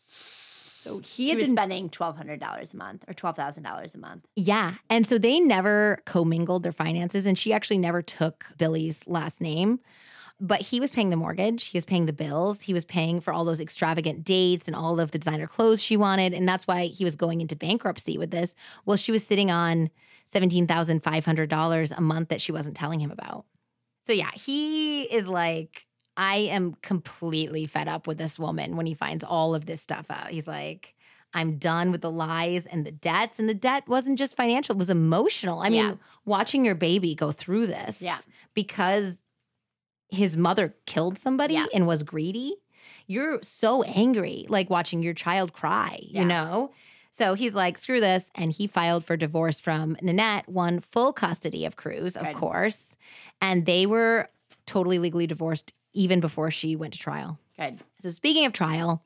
[0.07, 3.95] So he had was been spending twelve hundred dollars a month or twelve thousand dollars
[3.95, 4.27] a month.
[4.35, 4.75] Yeah.
[4.87, 7.25] And so they never commingled their finances.
[7.25, 9.79] And she actually never took Billy's last name.
[10.41, 13.31] But he was paying the mortgage, he was paying the bills, he was paying for
[13.33, 16.33] all those extravagant dates and all of the designer clothes she wanted.
[16.33, 18.53] And that's why he was going into bankruptcy with this.
[18.85, 19.89] Well, she was sitting on
[20.29, 23.45] $17,500 a month that she wasn't telling him about.
[24.01, 25.87] So yeah, he is like,
[26.17, 30.05] I am completely fed up with this woman when he finds all of this stuff
[30.09, 30.29] out.
[30.29, 30.95] He's like,
[31.33, 33.39] I'm done with the lies and the debts.
[33.39, 35.59] And the debt wasn't just financial, it was emotional.
[35.61, 35.93] I mean, Yeah.
[36.23, 38.19] watching your baby go through this Yeah.
[38.53, 39.24] because
[40.09, 41.65] his mother killed somebody Yeah.
[41.73, 42.55] and was greedy,
[43.07, 46.21] you're so angry, like watching your child cry, Yeah.
[46.21, 46.71] you know?
[47.11, 48.29] So he's like, screw this.
[48.35, 52.35] And he filed for divorce from Nanette, won full custody of Cruz, of Good.
[52.35, 52.97] course.
[53.41, 54.29] And they were
[54.65, 57.39] totally legally divorced even before she went to trial.
[57.57, 57.79] Good.
[58.01, 59.01] So, speaking of trial,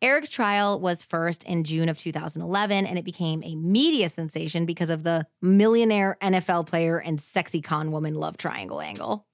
[0.00, 4.88] Eric's trial was first in June of 2011, and it became a media sensation because
[4.88, 9.26] of the millionaire NFL player and sexy con woman love triangle angle.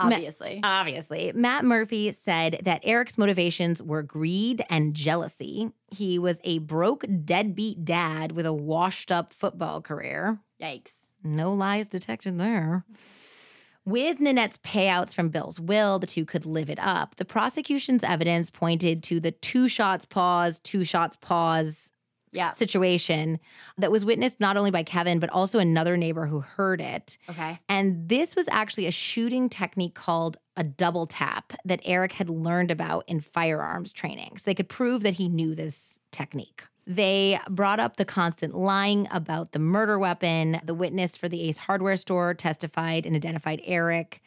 [0.00, 0.60] Obviously.
[0.62, 5.70] Obviously, Matt Murphy said that Eric's motivations were greed and jealousy.
[5.88, 10.40] He was a broke, deadbeat dad with a washed up football career.
[10.60, 11.10] Yikes.
[11.22, 12.84] No lies detected there.
[13.84, 17.16] With Nanette's payouts from Bill's will, the two could live it up.
[17.16, 21.90] The prosecution's evidence pointed to the two shots pause, two shots pause
[22.32, 22.52] Yeah.
[22.52, 23.40] situation
[23.76, 27.18] that was witnessed not only by Kevin, but also another neighbor who heard it.
[27.28, 27.58] Okay.
[27.68, 32.70] And this was actually a shooting technique called a double tap that Eric had learned
[32.70, 34.36] about in firearms training.
[34.36, 36.64] So they could prove that he knew this technique.
[36.86, 40.60] They brought up the constant lying about the murder weapon.
[40.64, 44.22] The witness for the Ace hardware store testified and identified Eric.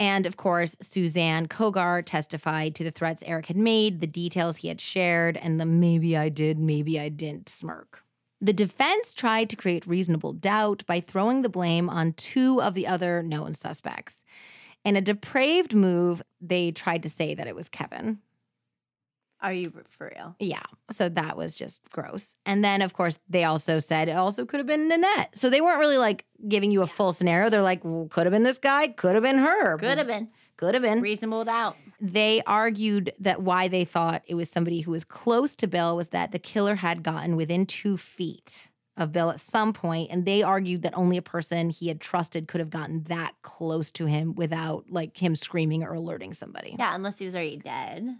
[0.00, 4.68] And of course, Suzanne Kogar testified to the threats Eric had made, the details he
[4.68, 8.02] had shared, and the maybe I did, maybe I didn't smirk.
[8.40, 12.86] The defense tried to create reasonable doubt by throwing the blame on two of the
[12.86, 14.24] other known suspects.
[14.86, 18.20] In a depraved move, they tried to say that it was Kevin.
[19.42, 20.36] Are you for real?
[20.38, 20.62] Yeah.
[20.90, 22.36] So that was just gross.
[22.44, 25.36] And then, of course, they also said it also could have been Nanette.
[25.36, 27.48] So they weren't really like giving you a full scenario.
[27.48, 29.78] They're like, well, could have been this guy, could have been her.
[29.78, 30.28] Could have been.
[30.56, 31.00] Could have been.
[31.00, 31.76] Reasonable doubt.
[32.00, 36.10] They argued that why they thought it was somebody who was close to Bill was
[36.10, 40.42] that the killer had gotten within two feet of Bill at some point, and they
[40.42, 44.34] argued that only a person he had trusted could have gotten that close to him
[44.34, 46.76] without like him screaming or alerting somebody.
[46.78, 48.16] Yeah, unless he was already dead.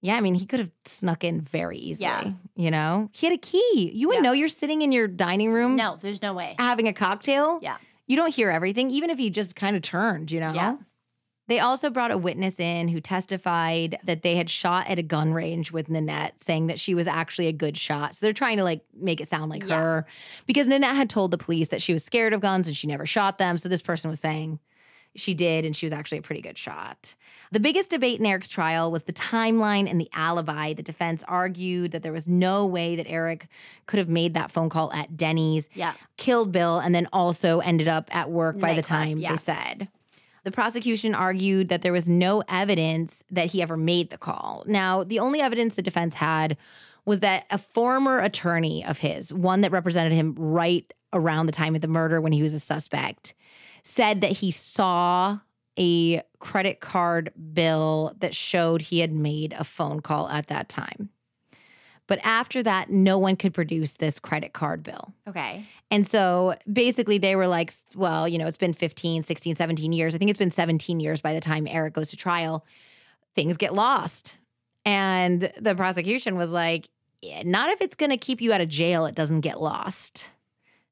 [0.00, 2.06] Yeah, I mean, he could have snuck in very easily.
[2.08, 2.32] Yeah.
[2.54, 3.90] You know, he had a key.
[3.94, 4.20] You would Yeah.
[4.22, 6.54] know you're sitting in your dining room No, there's no way.
[6.58, 7.58] having a cocktail.
[7.62, 7.76] Yeah.
[8.06, 10.52] You don't hear everything, even if he just kind of turned, you know?
[10.52, 10.76] Yeah.
[11.48, 15.32] They also brought a witness in who testified that they had shot at a gun
[15.32, 18.14] range with Nanette, saying that she was actually a good shot.
[18.14, 19.76] So they're trying to like make it sound like Yeah.
[19.80, 20.06] her
[20.46, 23.06] because Nanette had told the police that she was scared of guns and she never
[23.06, 23.56] shot them.
[23.58, 24.60] So this person was saying
[25.16, 27.14] she did and she was actually a pretty good shot.
[27.50, 30.74] The biggest debate in Eric's trial was the timeline and the alibi.
[30.74, 33.48] The defense argued that there was no way that Eric
[33.86, 35.94] could have made that phone call at Denny's Yeah.
[36.16, 39.30] killed Bill and then also ended up at work by the time yeah.
[39.30, 39.88] they said.
[40.44, 44.62] The prosecution argued that there was no evidence that he ever made the call.
[44.66, 46.56] Now, the only evidence the defense had
[47.04, 51.74] was that a former attorney of his, one that represented him right around the time
[51.74, 53.34] of the murder when he was a suspect,
[53.82, 55.38] said that he saw
[55.78, 61.10] a credit card bill that showed he had made a phone call at that time.
[62.06, 65.12] But after that, no one could produce this credit card bill.
[65.28, 65.66] Okay.
[65.90, 70.14] And so basically, they were like, well, you know, it's been 15, 16, 17 years.
[70.14, 72.64] I think it's been 17 years by the time Eric goes to trial.
[73.34, 74.36] Things get lost.
[74.86, 76.88] And the prosecution was like,
[77.44, 80.28] not if it's going to keep you out of jail, it doesn't get lost.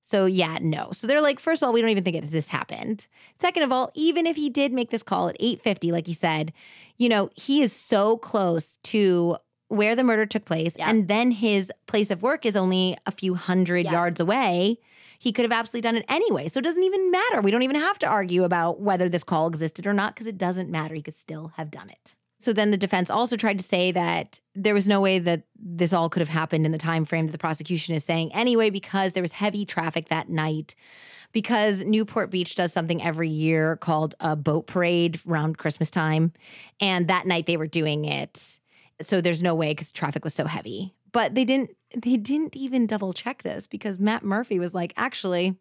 [0.09, 0.91] So, yeah, no.
[0.93, 3.09] So they're like, first of all, we don't even think it, this happened.
[3.41, 6.53] Second of all, even if he did make this call at 850, like he said,
[6.97, 10.77] you know, he is so close to where the murder took place.
[10.79, 10.91] Yeah.
[10.91, 13.91] And then his place of work is only a few hundred Yeah.
[13.91, 14.79] yards away.
[15.19, 16.47] He could have absolutely done it anyway.
[16.47, 17.41] So it doesn't even matter.
[17.41, 20.39] We don't even have to argue about whether this call existed or not because it
[20.39, 20.95] doesn't matter.
[20.95, 22.15] He could still have done it.
[22.39, 25.93] So then the defense also tried to say that there was no way that this
[25.93, 29.15] all could have happened in the time frame that the prosecution is saying anyway because
[29.15, 30.75] there was heavy traffic that night.
[31.33, 36.33] Because Newport Beach does something every year called a boat parade around Christmas time
[36.81, 38.59] and that night they were doing it.
[39.01, 40.95] So there's no way because traffic was so heavy.
[41.13, 45.57] But they didn't they didn't even double check this because Matt Murphy was like actually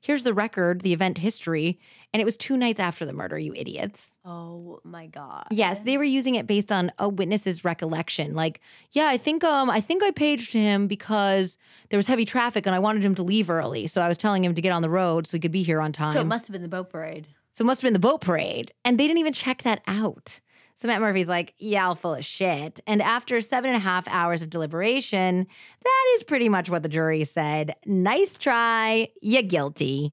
[0.00, 1.78] here's the record the event history
[2.12, 5.46] and it was two nights after the murder you idiots Oh my god.
[5.50, 8.34] Yes, they were using it based on a witness's recollection.
[8.34, 8.60] Like,
[8.92, 11.58] yeah, I think um I think I paged him because
[11.90, 13.86] there was heavy traffic and I wanted him to leave early.
[13.86, 15.80] So I was telling him to get on the road so he could be here
[15.80, 16.12] on time.
[16.14, 17.28] So it must have been the boat parade.
[17.52, 18.72] So it must have been the boat parade.
[18.84, 20.40] And they didn't even check that out.
[20.76, 22.80] So Matt Murphy's like, yeah, full of shit.
[22.86, 25.46] And after seven and a half hours of deliberation,
[25.82, 27.74] that is pretty much what the jury said.
[27.86, 30.12] Nice try, you guilty.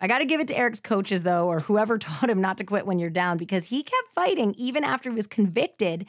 [0.00, 2.64] I got to give it to Eric's coaches, though, or whoever taught him not to
[2.64, 6.06] quit when you're down, because he kept fighting even after he was convicted,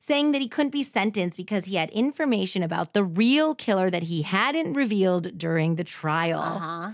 [0.00, 4.04] saying that he couldn't be sentenced because he had information about the real killer that
[4.04, 6.40] he hadn't revealed during the trial.
[6.40, 6.90] Uh-huh.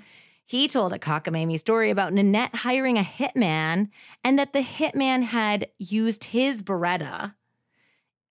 [0.49, 3.91] He told a cockamamie story about Nanette hiring a hitman
[4.25, 7.35] and that the hitman had used his Beretta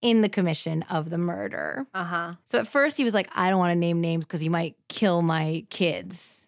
[0.02, 1.86] in the commission of the murder.
[1.94, 2.34] Uh-huh.
[2.44, 4.76] So at first he was like, I don't want to name names because you might
[4.88, 6.48] kill my kids.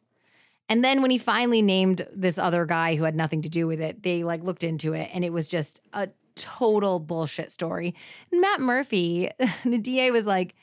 [0.70, 3.80] And then when he finally named this other guy who had nothing to do with
[3.80, 7.94] it, they like looked into it and it was just a total bullshit story.
[8.32, 9.30] And Matt Murphy,
[9.64, 10.56] the DA was like,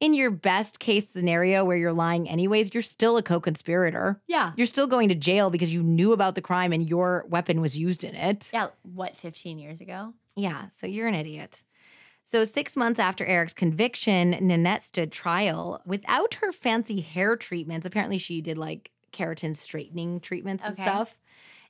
[0.00, 4.20] in your best case scenario where you're lying anyways, you're still a co-conspirator.
[4.26, 4.52] Yeah.
[4.56, 7.76] You're still going to jail because you knew about the crime and your weapon was
[7.76, 8.48] used in it.
[8.52, 10.14] Yeah, what 15 years ago?
[10.36, 11.62] Yeah, so you're an idiot.
[12.22, 17.86] So, six months after Eric's conviction, Nanette stood trial without her fancy hair treatments.
[17.86, 20.82] Apparently, she did like keratin straightening treatments and Okay.
[20.82, 21.18] stuff,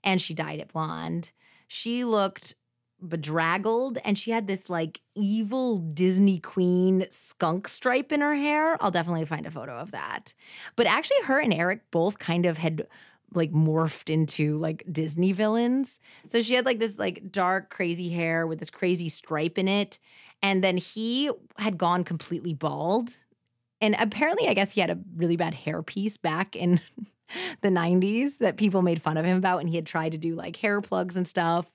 [0.03, 1.31] and she dyed it blonde.
[1.69, 2.55] She looked
[3.01, 8.83] bedraggled and she had this like evil Disney queen skunk stripe in her hair.
[8.83, 10.35] I'll definitely find a photo of that.
[10.77, 12.87] But actually, her and Eric both kind of had
[13.35, 16.01] like morphed into like Disney villains.
[16.27, 19.99] So she had like this like dark, crazy hair with this crazy stripe in it.
[20.43, 23.17] And then he had gone completely bald.
[23.81, 26.81] And apparently, I guess he had a really bad hairpiece back in
[27.63, 29.61] the 90s that people made fun of him about.
[29.61, 31.73] And he had tried to do like hair plugs and stuff.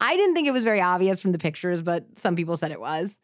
[0.00, 2.80] I didn't think it was very obvious from the pictures, but some people said it
[2.80, 3.20] was.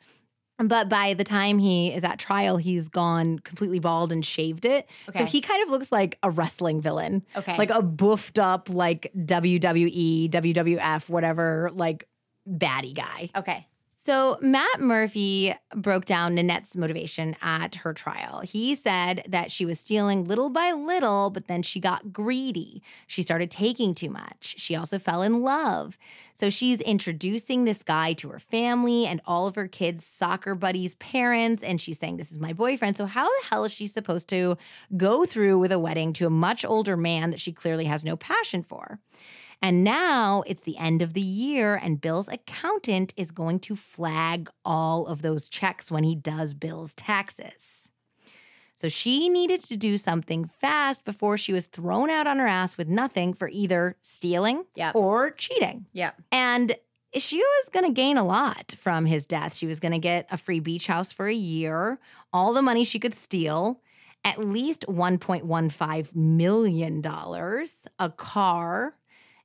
[0.59, 4.89] But by the time he is at trial, he's gone completely bald and shaved it.
[5.13, 7.25] So he kind of looks like a wrestling villain.
[7.37, 7.57] Okay.
[7.57, 12.09] Like a boofed up, like WWE, WWF, whatever, like
[12.49, 13.31] baddie guy.
[13.37, 13.69] Okay.
[14.01, 18.41] So Matt Murphy broke down Nanette's motivation at her trial.
[18.41, 22.81] He said that she was stealing little by little, but then she got greedy.
[23.09, 24.55] She started taking too much.
[24.57, 25.99] She also fell in love.
[26.33, 30.95] So she's introducing this guy to her family and all of her kids' soccer buddies'
[30.95, 32.97] parents, and she's saying, This is my boyfriend.
[32.97, 34.57] So, how the hell is she supposed to
[34.97, 38.17] go through with a wedding to a much older man that she clearly has no
[38.17, 39.01] passion for?
[39.61, 44.49] And now it's the end of the year, and Bill's accountant is going to flag
[44.65, 47.91] all of those checks when he does Bill's taxes.
[48.77, 52.79] So she needed to do something fast before she was thrown out on her ass
[52.79, 54.95] with nothing for either stealing Yep.
[54.95, 55.87] or cheating.
[55.93, 56.13] Yeah.
[56.31, 56.77] And
[57.17, 59.57] she was going to gain a lot from his death.
[59.57, 61.99] She was going to get a free beach house for a year,
[62.33, 63.81] all the money she could steal,
[64.25, 67.03] at least $1.15 million,
[67.99, 68.95] a car,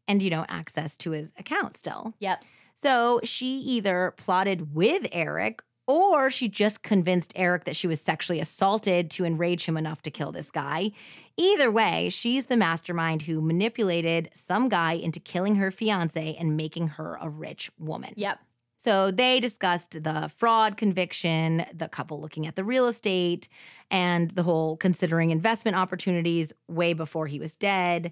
[0.07, 2.13] and, you know, access to his account still.
[2.19, 2.43] Yep.
[2.75, 8.39] So she either plotted with Eric or she just convinced Eric that she was sexually
[8.39, 10.91] assaulted to enrage him enough to kill this guy.
[11.35, 16.89] Either way, she's the mastermind who manipulated some guy into killing her fiance and making
[16.89, 18.13] her a rich woman.
[18.15, 18.39] Yep.
[18.77, 23.47] So they discussed the fraud conviction, the couple looking at the real estate,
[23.89, 28.11] and the whole considering investment opportunities way before he was dead.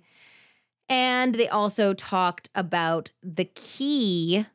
[0.92, 4.46] And they also talked about the key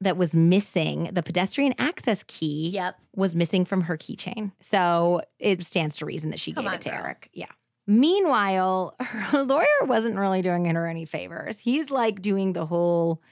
[0.00, 2.98] that was missing, the pedestrian access key Yep.
[3.14, 4.52] was missing from her keychain.
[4.60, 6.98] So it stands to reason that she Come gave on, it to girl.
[6.98, 7.30] Eric.
[7.32, 7.46] Yeah.
[7.86, 11.60] Meanwhile, her lawyer wasn't really doing her any favors.
[11.60, 13.22] He's like doing the whole,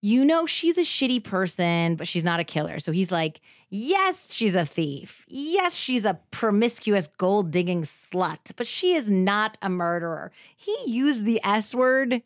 [0.00, 2.78] you know, she's a shitty person, but she's not a killer.
[2.78, 3.40] So he's like,
[3.74, 5.24] yes, she's a thief.
[5.28, 10.30] Yes, she's a promiscuous gold digging slut, but she is not a murderer.
[10.56, 12.22] He used the S word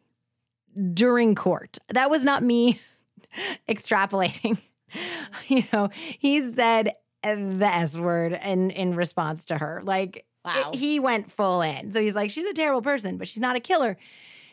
[0.93, 1.79] during court.
[1.89, 2.81] That was not me
[3.69, 4.59] extrapolating.
[5.47, 6.93] you know, he said
[7.23, 9.81] the S word in, in response to her.
[9.85, 10.71] Like, Wow.
[10.73, 11.91] it- he went full in.
[11.93, 13.97] So he's like, she's a terrible person, but she's not a killer.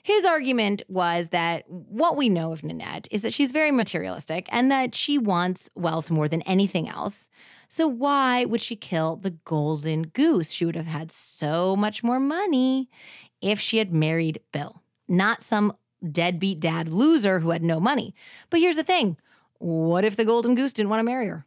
[0.03, 4.69] His argument was that what we know of Nanette is that she's very materialistic and
[4.69, 7.30] that she wants wealth more than anything else.
[7.69, 10.51] So why would she kill the golden goose?
[10.51, 12.89] She would have had so much more money
[13.41, 15.73] if she had married Bill, not some
[16.11, 18.13] deadbeat dad loser who had no money.
[18.49, 19.15] But here's the thing
[19.57, 21.45] what if the golden goose didn't want to marry her?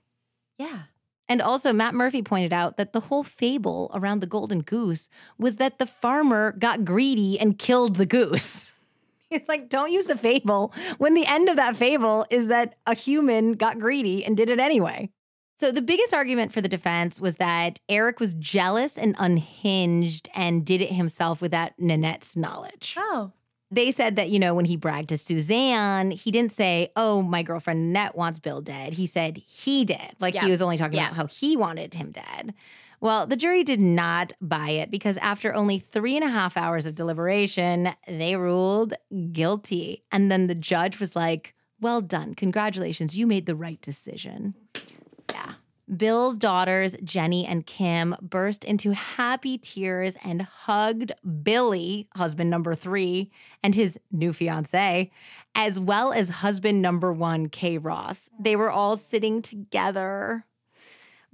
[0.57, 0.85] Yeah.
[1.29, 5.09] And also, Matt Murphy pointed out that the whole fable around the golden goose
[5.39, 8.73] was that the farmer got greedy and killed the goose.
[9.29, 12.95] It's like, don't use the fable when the end of that fable is that a
[12.95, 15.11] human got greedy and did it anyway.
[15.59, 20.65] So, the biggest argument for the defense was that Eric was jealous and unhinged and
[20.65, 22.95] did it himself without Nanette's knowledge.
[22.97, 23.33] Oh.
[23.71, 27.43] They said that, you know, when he bragged to Suzanne, he didn't say, oh, my
[27.43, 28.93] girlfriend Nanette wants Bill dead.
[28.93, 30.15] He said he did.
[30.21, 30.45] Like Yeah.
[30.45, 31.07] he was only talking Yeah.
[31.07, 32.55] about how he wanted him dead.
[33.01, 36.87] Well, the jury did not buy it because after only three and a half hours
[36.87, 38.95] of deliberation, they ruled
[39.33, 40.05] guilty.
[40.13, 42.35] And then the judge was like, well done.
[42.35, 43.17] Congratulations.
[43.17, 44.55] You made the right decision.
[45.95, 53.31] Bill's daughters, Jenny and Kim, burst into happy tears and hugged Billy, husband number three,
[53.63, 55.11] and his new fiance,
[55.55, 58.31] as well as husband number one, Kay Ross.
[58.39, 60.45] They were all sitting together.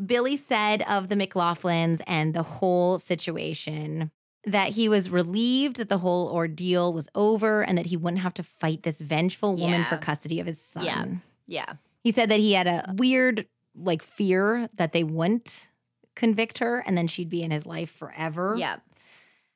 [0.05, 4.11] Billy said of the McLaughlins and the whole situation
[4.45, 8.35] that he was relieved that the whole ordeal was over and that he wouldn't have
[8.35, 9.85] to fight this vengeful woman Yeah.
[9.89, 10.85] for custody of his son.
[10.85, 11.07] Yeah.
[11.47, 11.73] Yeah.
[12.03, 15.69] He said that he had a weird like fear that they wouldn't
[16.15, 18.55] convict her and then she'd be in his life forever.
[18.59, 18.77] Yeah.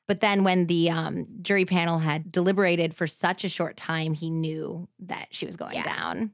[0.07, 4.31] But then when the um, jury panel had deliberated for such a short time, he
[4.31, 5.83] knew that she was going Yeah.
[5.83, 6.31] down.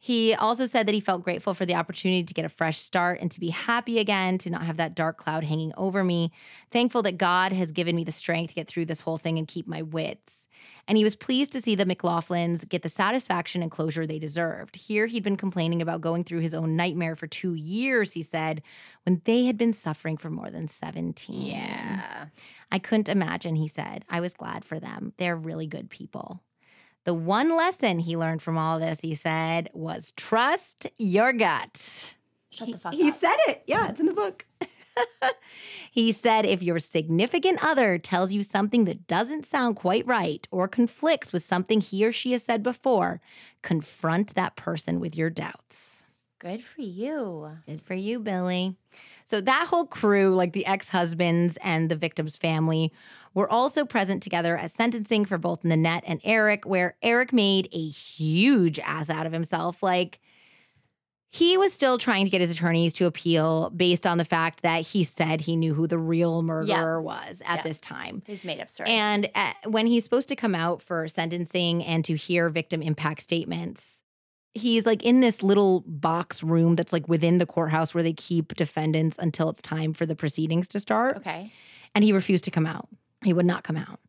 [0.00, 3.18] He also said that he felt grateful for the opportunity to get a fresh start
[3.20, 6.30] and to be happy again, to not have that dark cloud hanging over me.
[6.70, 9.48] Thankful that God has given me the strength to get through this whole thing and
[9.48, 10.46] keep my wits.
[10.86, 14.76] And he was pleased to see the McLaughlins get the satisfaction and closure they deserved.
[14.76, 18.62] Here, he'd been complaining about going through his own nightmare for two years, he said,
[19.04, 21.42] when they had been suffering for more than 17.
[21.42, 22.26] Yeah.
[22.70, 24.04] I couldn't imagine, he said.
[24.08, 25.12] I was glad for them.
[25.18, 26.40] They're really good people.
[27.04, 32.14] The one lesson he learned from all this, he said, was trust your gut.
[32.50, 33.16] Shut the fuck He up.
[33.16, 33.62] said it.
[33.66, 34.44] Yeah, it's in the book.
[35.90, 40.66] he said if your significant other tells you something that doesn't sound quite right or
[40.68, 43.20] conflicts with something he or she has said before,
[43.62, 46.04] confront that person with your doubts.
[46.40, 47.50] Good for you.
[47.66, 48.76] Good for you, Billy.
[49.24, 52.92] So that whole crew, like the ex-husbands and the victim's family,
[53.34, 57.88] were also present together at sentencing for both Nanette and Eric, where Eric made a
[57.88, 59.82] huge ass out of himself.
[59.82, 60.20] Like
[61.30, 64.86] he was still trying to get his attorneys to appeal based on the fact that
[64.86, 67.62] he said he knew who the real murderer was at Yeah.
[67.64, 68.22] this time.
[68.26, 68.88] His made up story.
[68.88, 73.20] And uh, when he's supposed to come out for sentencing and to hear victim impact
[73.20, 74.00] statements,
[74.54, 78.54] he's like in this little box room that's like within the courthouse where they keep
[78.56, 81.18] defendants until it's time for the proceedings to start.
[81.18, 81.52] okay.
[81.94, 82.88] And he refused to come out.
[83.24, 84.00] He would not come out.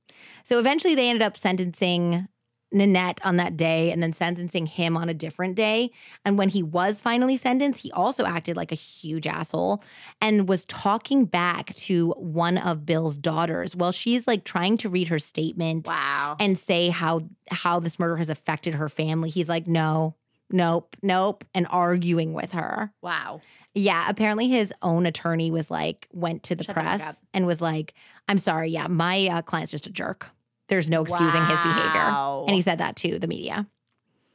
[0.43, 2.27] So eventually they ended up sentencing
[2.71, 5.89] Nanette on that day and then sentencing him on a different day.
[6.23, 9.83] And when he was finally sentenced, he also acted like a huge asshole
[10.21, 15.07] and was talking back to one of Bill's daughters while she's like trying to read
[15.07, 16.35] her statement Wow.
[16.39, 19.31] and say how how this murder has affected her family.
[19.31, 20.15] He's like, "No.
[20.51, 20.95] Nope.
[21.01, 22.93] Nope." and arguing with her.
[23.01, 23.41] wow.
[23.75, 27.61] Yeah, apparently his own attorney was like went to the Shut the press and was
[27.61, 27.93] like,
[28.27, 30.29] "I'm sorry, yeah, my uh, client's just a jerk.
[30.67, 31.99] There's no excusing his behavior."
[32.47, 33.67] And he said that to the media.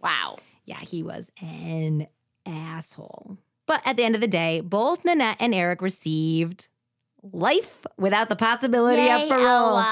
[0.00, 0.36] Wow.
[0.64, 2.06] Yeah, he was an
[2.46, 3.38] asshole.
[3.66, 6.68] But at the end of the day, both Nanette and Eric received
[7.32, 9.82] life without the possibility Yay, of parole.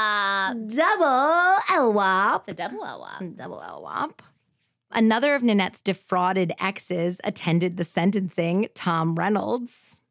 [0.66, 2.40] Double LWAP.
[2.40, 3.36] It's a double LWAP.
[3.36, 4.12] Double LWAP.
[4.92, 10.04] Another of Nanette's defrauded exes attended the sentencing, Tom Reynolds.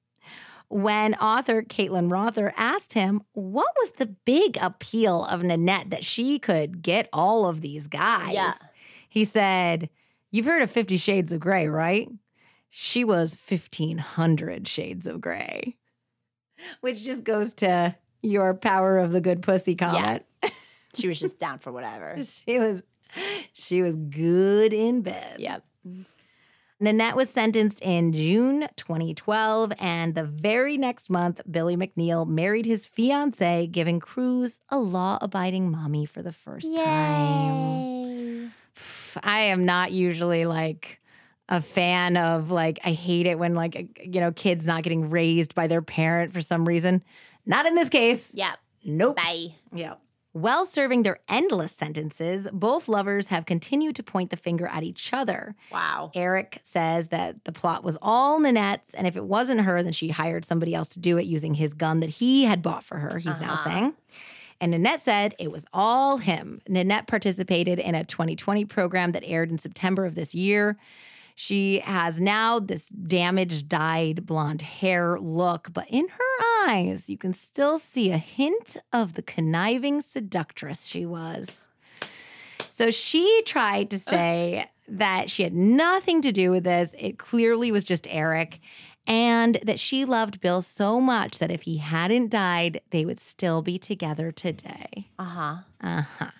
[0.69, 6.39] When author Caitlin Rother asked him what was the big appeal of Nanette that she
[6.39, 8.53] could get all of these guys, Yeah.
[9.09, 9.89] he said,
[10.31, 12.07] You've heard of Fifty Shades of Grey, right?
[12.69, 15.75] She was 1500 shades of gray,
[16.79, 20.23] which just goes to your power of the good pussy comment.
[20.95, 22.15] She was just down for whatever.
[22.23, 22.81] She was
[23.53, 25.39] she was good in bed.
[25.39, 25.63] Yep.
[26.79, 32.87] Nanette was sentenced in June 2012, and the very next month, Billy McNeil married his
[32.87, 38.51] fiancee, giving Cruz a law-abiding mommy for the first time.
[39.23, 41.01] I am not usually like
[41.49, 45.53] a fan of like I hate it when like you know kids not getting raised
[45.53, 47.03] by their parent for some reason.
[47.45, 48.33] Not in this case.
[48.33, 48.57] Yep.
[48.85, 49.17] Nope.
[49.17, 49.55] Bye.
[49.73, 49.95] Yeah.
[50.33, 55.11] While serving their endless sentences, both lovers have continued to point the finger at each
[55.13, 55.55] other.
[55.71, 56.09] Wow.
[56.15, 60.09] Eric says that the plot was all Nanette's, and if it wasn't her, then she
[60.09, 63.17] hired somebody else to do it using his gun that he had bought for her,
[63.19, 63.63] he's now Uh-huh.
[63.69, 63.93] saying.
[64.61, 66.61] And Nanette said it was all him.
[66.67, 70.77] Nanette participated in a 20/20 program that aired in September of this year.
[71.35, 77.33] She has now this damaged, dyed blonde hair look, but in her eyes, you can
[77.33, 81.67] still see a hint of the conniving seductress she was.
[82.69, 86.95] So she tried to say that she had nothing to do with this.
[86.97, 88.59] It clearly was just Eric.
[89.07, 93.61] And that she loved Bill so much that if he hadn't died, they would still
[93.61, 95.09] be together today.
[95.17, 95.55] Uh huh.
[95.81, 96.31] Uh huh.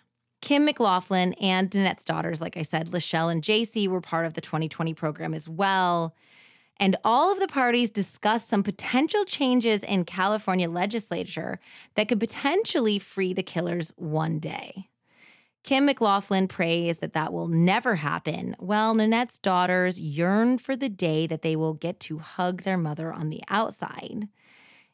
[0.42, 4.42] Kim McLaughlin and Nanette's daughters, like I said, Lachelle and JC, were part of the
[4.42, 6.16] 20/20 program as well.
[6.82, 11.60] And all of the parties discussed some potential changes in California legislature
[11.94, 14.90] that could potentially free the killers one day.
[15.64, 21.28] Kim McLaughlin prays that that will never happen, while Nanette's daughters yearn for the day
[21.28, 24.28] that they will get to hug their mother on the outside.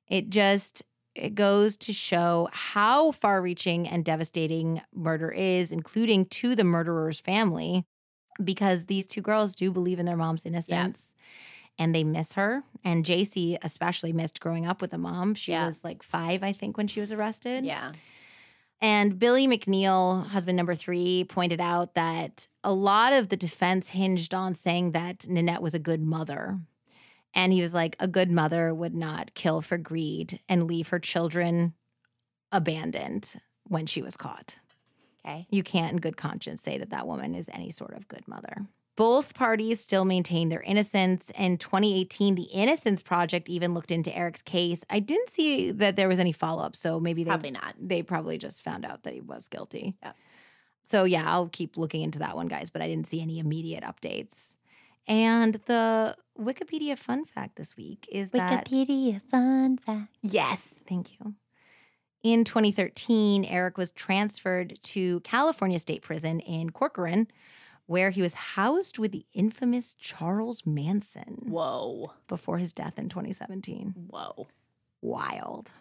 [0.09, 0.83] It just
[1.15, 7.85] it goes to show how far-reaching and devastating murder is, including to the murderer's family,
[8.43, 11.13] because these two girls do believe in their mom's innocence.
[11.79, 12.63] And they miss her.
[12.83, 15.35] And JC especially missed growing up with a mom.
[15.35, 15.65] She Yeah.
[15.65, 17.65] was like five, I think, when she was arrested.
[17.65, 17.91] Yeah.
[18.79, 24.33] And Billy McNeil, husband number three, pointed out that a lot of the defense hinged
[24.33, 26.59] on saying that Nanette was a good mother.
[27.33, 30.99] And he was like, a good mother would not kill for greed and leave her
[30.99, 31.73] children
[32.51, 33.35] abandoned
[33.67, 34.59] when she was caught.
[35.25, 35.45] Okay.
[35.49, 38.67] You can't, in good conscience, say that that woman is any sort of good mother.
[38.97, 41.31] Both parties still maintain their innocence.
[41.37, 44.83] In 2018, the Innocence Project even looked into Eric's case.
[44.89, 47.75] I didn't see that there was any follow up, so maybe they Probably not.
[47.79, 49.95] they probably just found out that he was guilty.
[50.03, 50.13] Yeah.
[50.83, 52.69] So yeah, I'll keep looking into that one, guys.
[52.71, 54.57] But I didn't see any immediate updates.
[55.07, 60.09] And the Wikipedia fun fact this week is that Wikipedia fun fact.
[60.21, 61.35] Yes, thank you.
[62.23, 67.27] In 2013, Eric was transferred to California State Prison in Corcoran,
[67.87, 72.13] where he was housed with the infamous Charles Manson Whoa.
[72.27, 73.95] before his death in 2017.
[74.09, 74.47] Whoa.
[75.01, 75.71] Wild.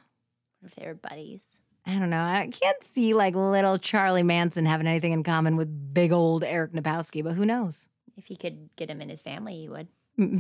[0.64, 1.60] If they were buddies?
[1.84, 2.22] I don't know.
[2.22, 6.72] I can't see like little Charlie Manson having anything in common with big old Eric
[6.72, 7.88] Naposki, but who knows?
[8.16, 9.88] If he could get him in his family, he would.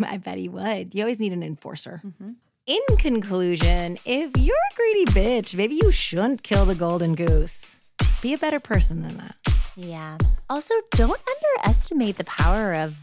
[0.04, 0.94] I bet he would.
[0.94, 2.00] You always need an enforcer.
[2.04, 2.30] Mm-hmm.
[2.66, 7.76] In conclusion, if you're a greedy bitch, maybe you shouldn't kill the golden goose.
[8.20, 9.55] Be a better person than that.
[9.76, 10.18] Yeah.
[10.48, 11.20] Also, don't
[11.58, 12.98] underestimate the power of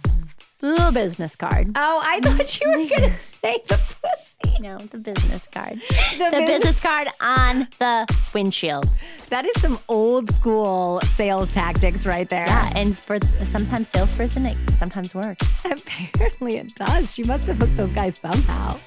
[0.59, 1.71] the business card.
[1.75, 4.59] Oh, I thought you were gonna say the pussy.
[4.61, 5.81] No, the business card.
[6.17, 8.87] The, The bus- business card on the windshield.
[9.29, 12.45] That is some old school sales tactics right there.
[12.45, 15.45] Yeah, and for sometimes salesperson, it sometimes works.
[15.65, 17.13] Apparently it does.
[17.13, 18.79] She must have hooked those guys somehow.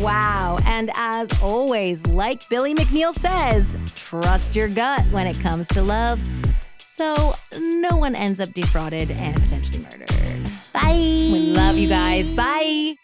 [0.00, 0.58] Wow.
[0.64, 6.20] And as always, like Billy McNeil says, trust your gut when it comes to love.
[6.98, 10.50] So no one ends up defrauded and potentially murdered.
[10.72, 10.94] Bye.
[10.96, 12.28] We love you guys.
[12.28, 12.96] Bye.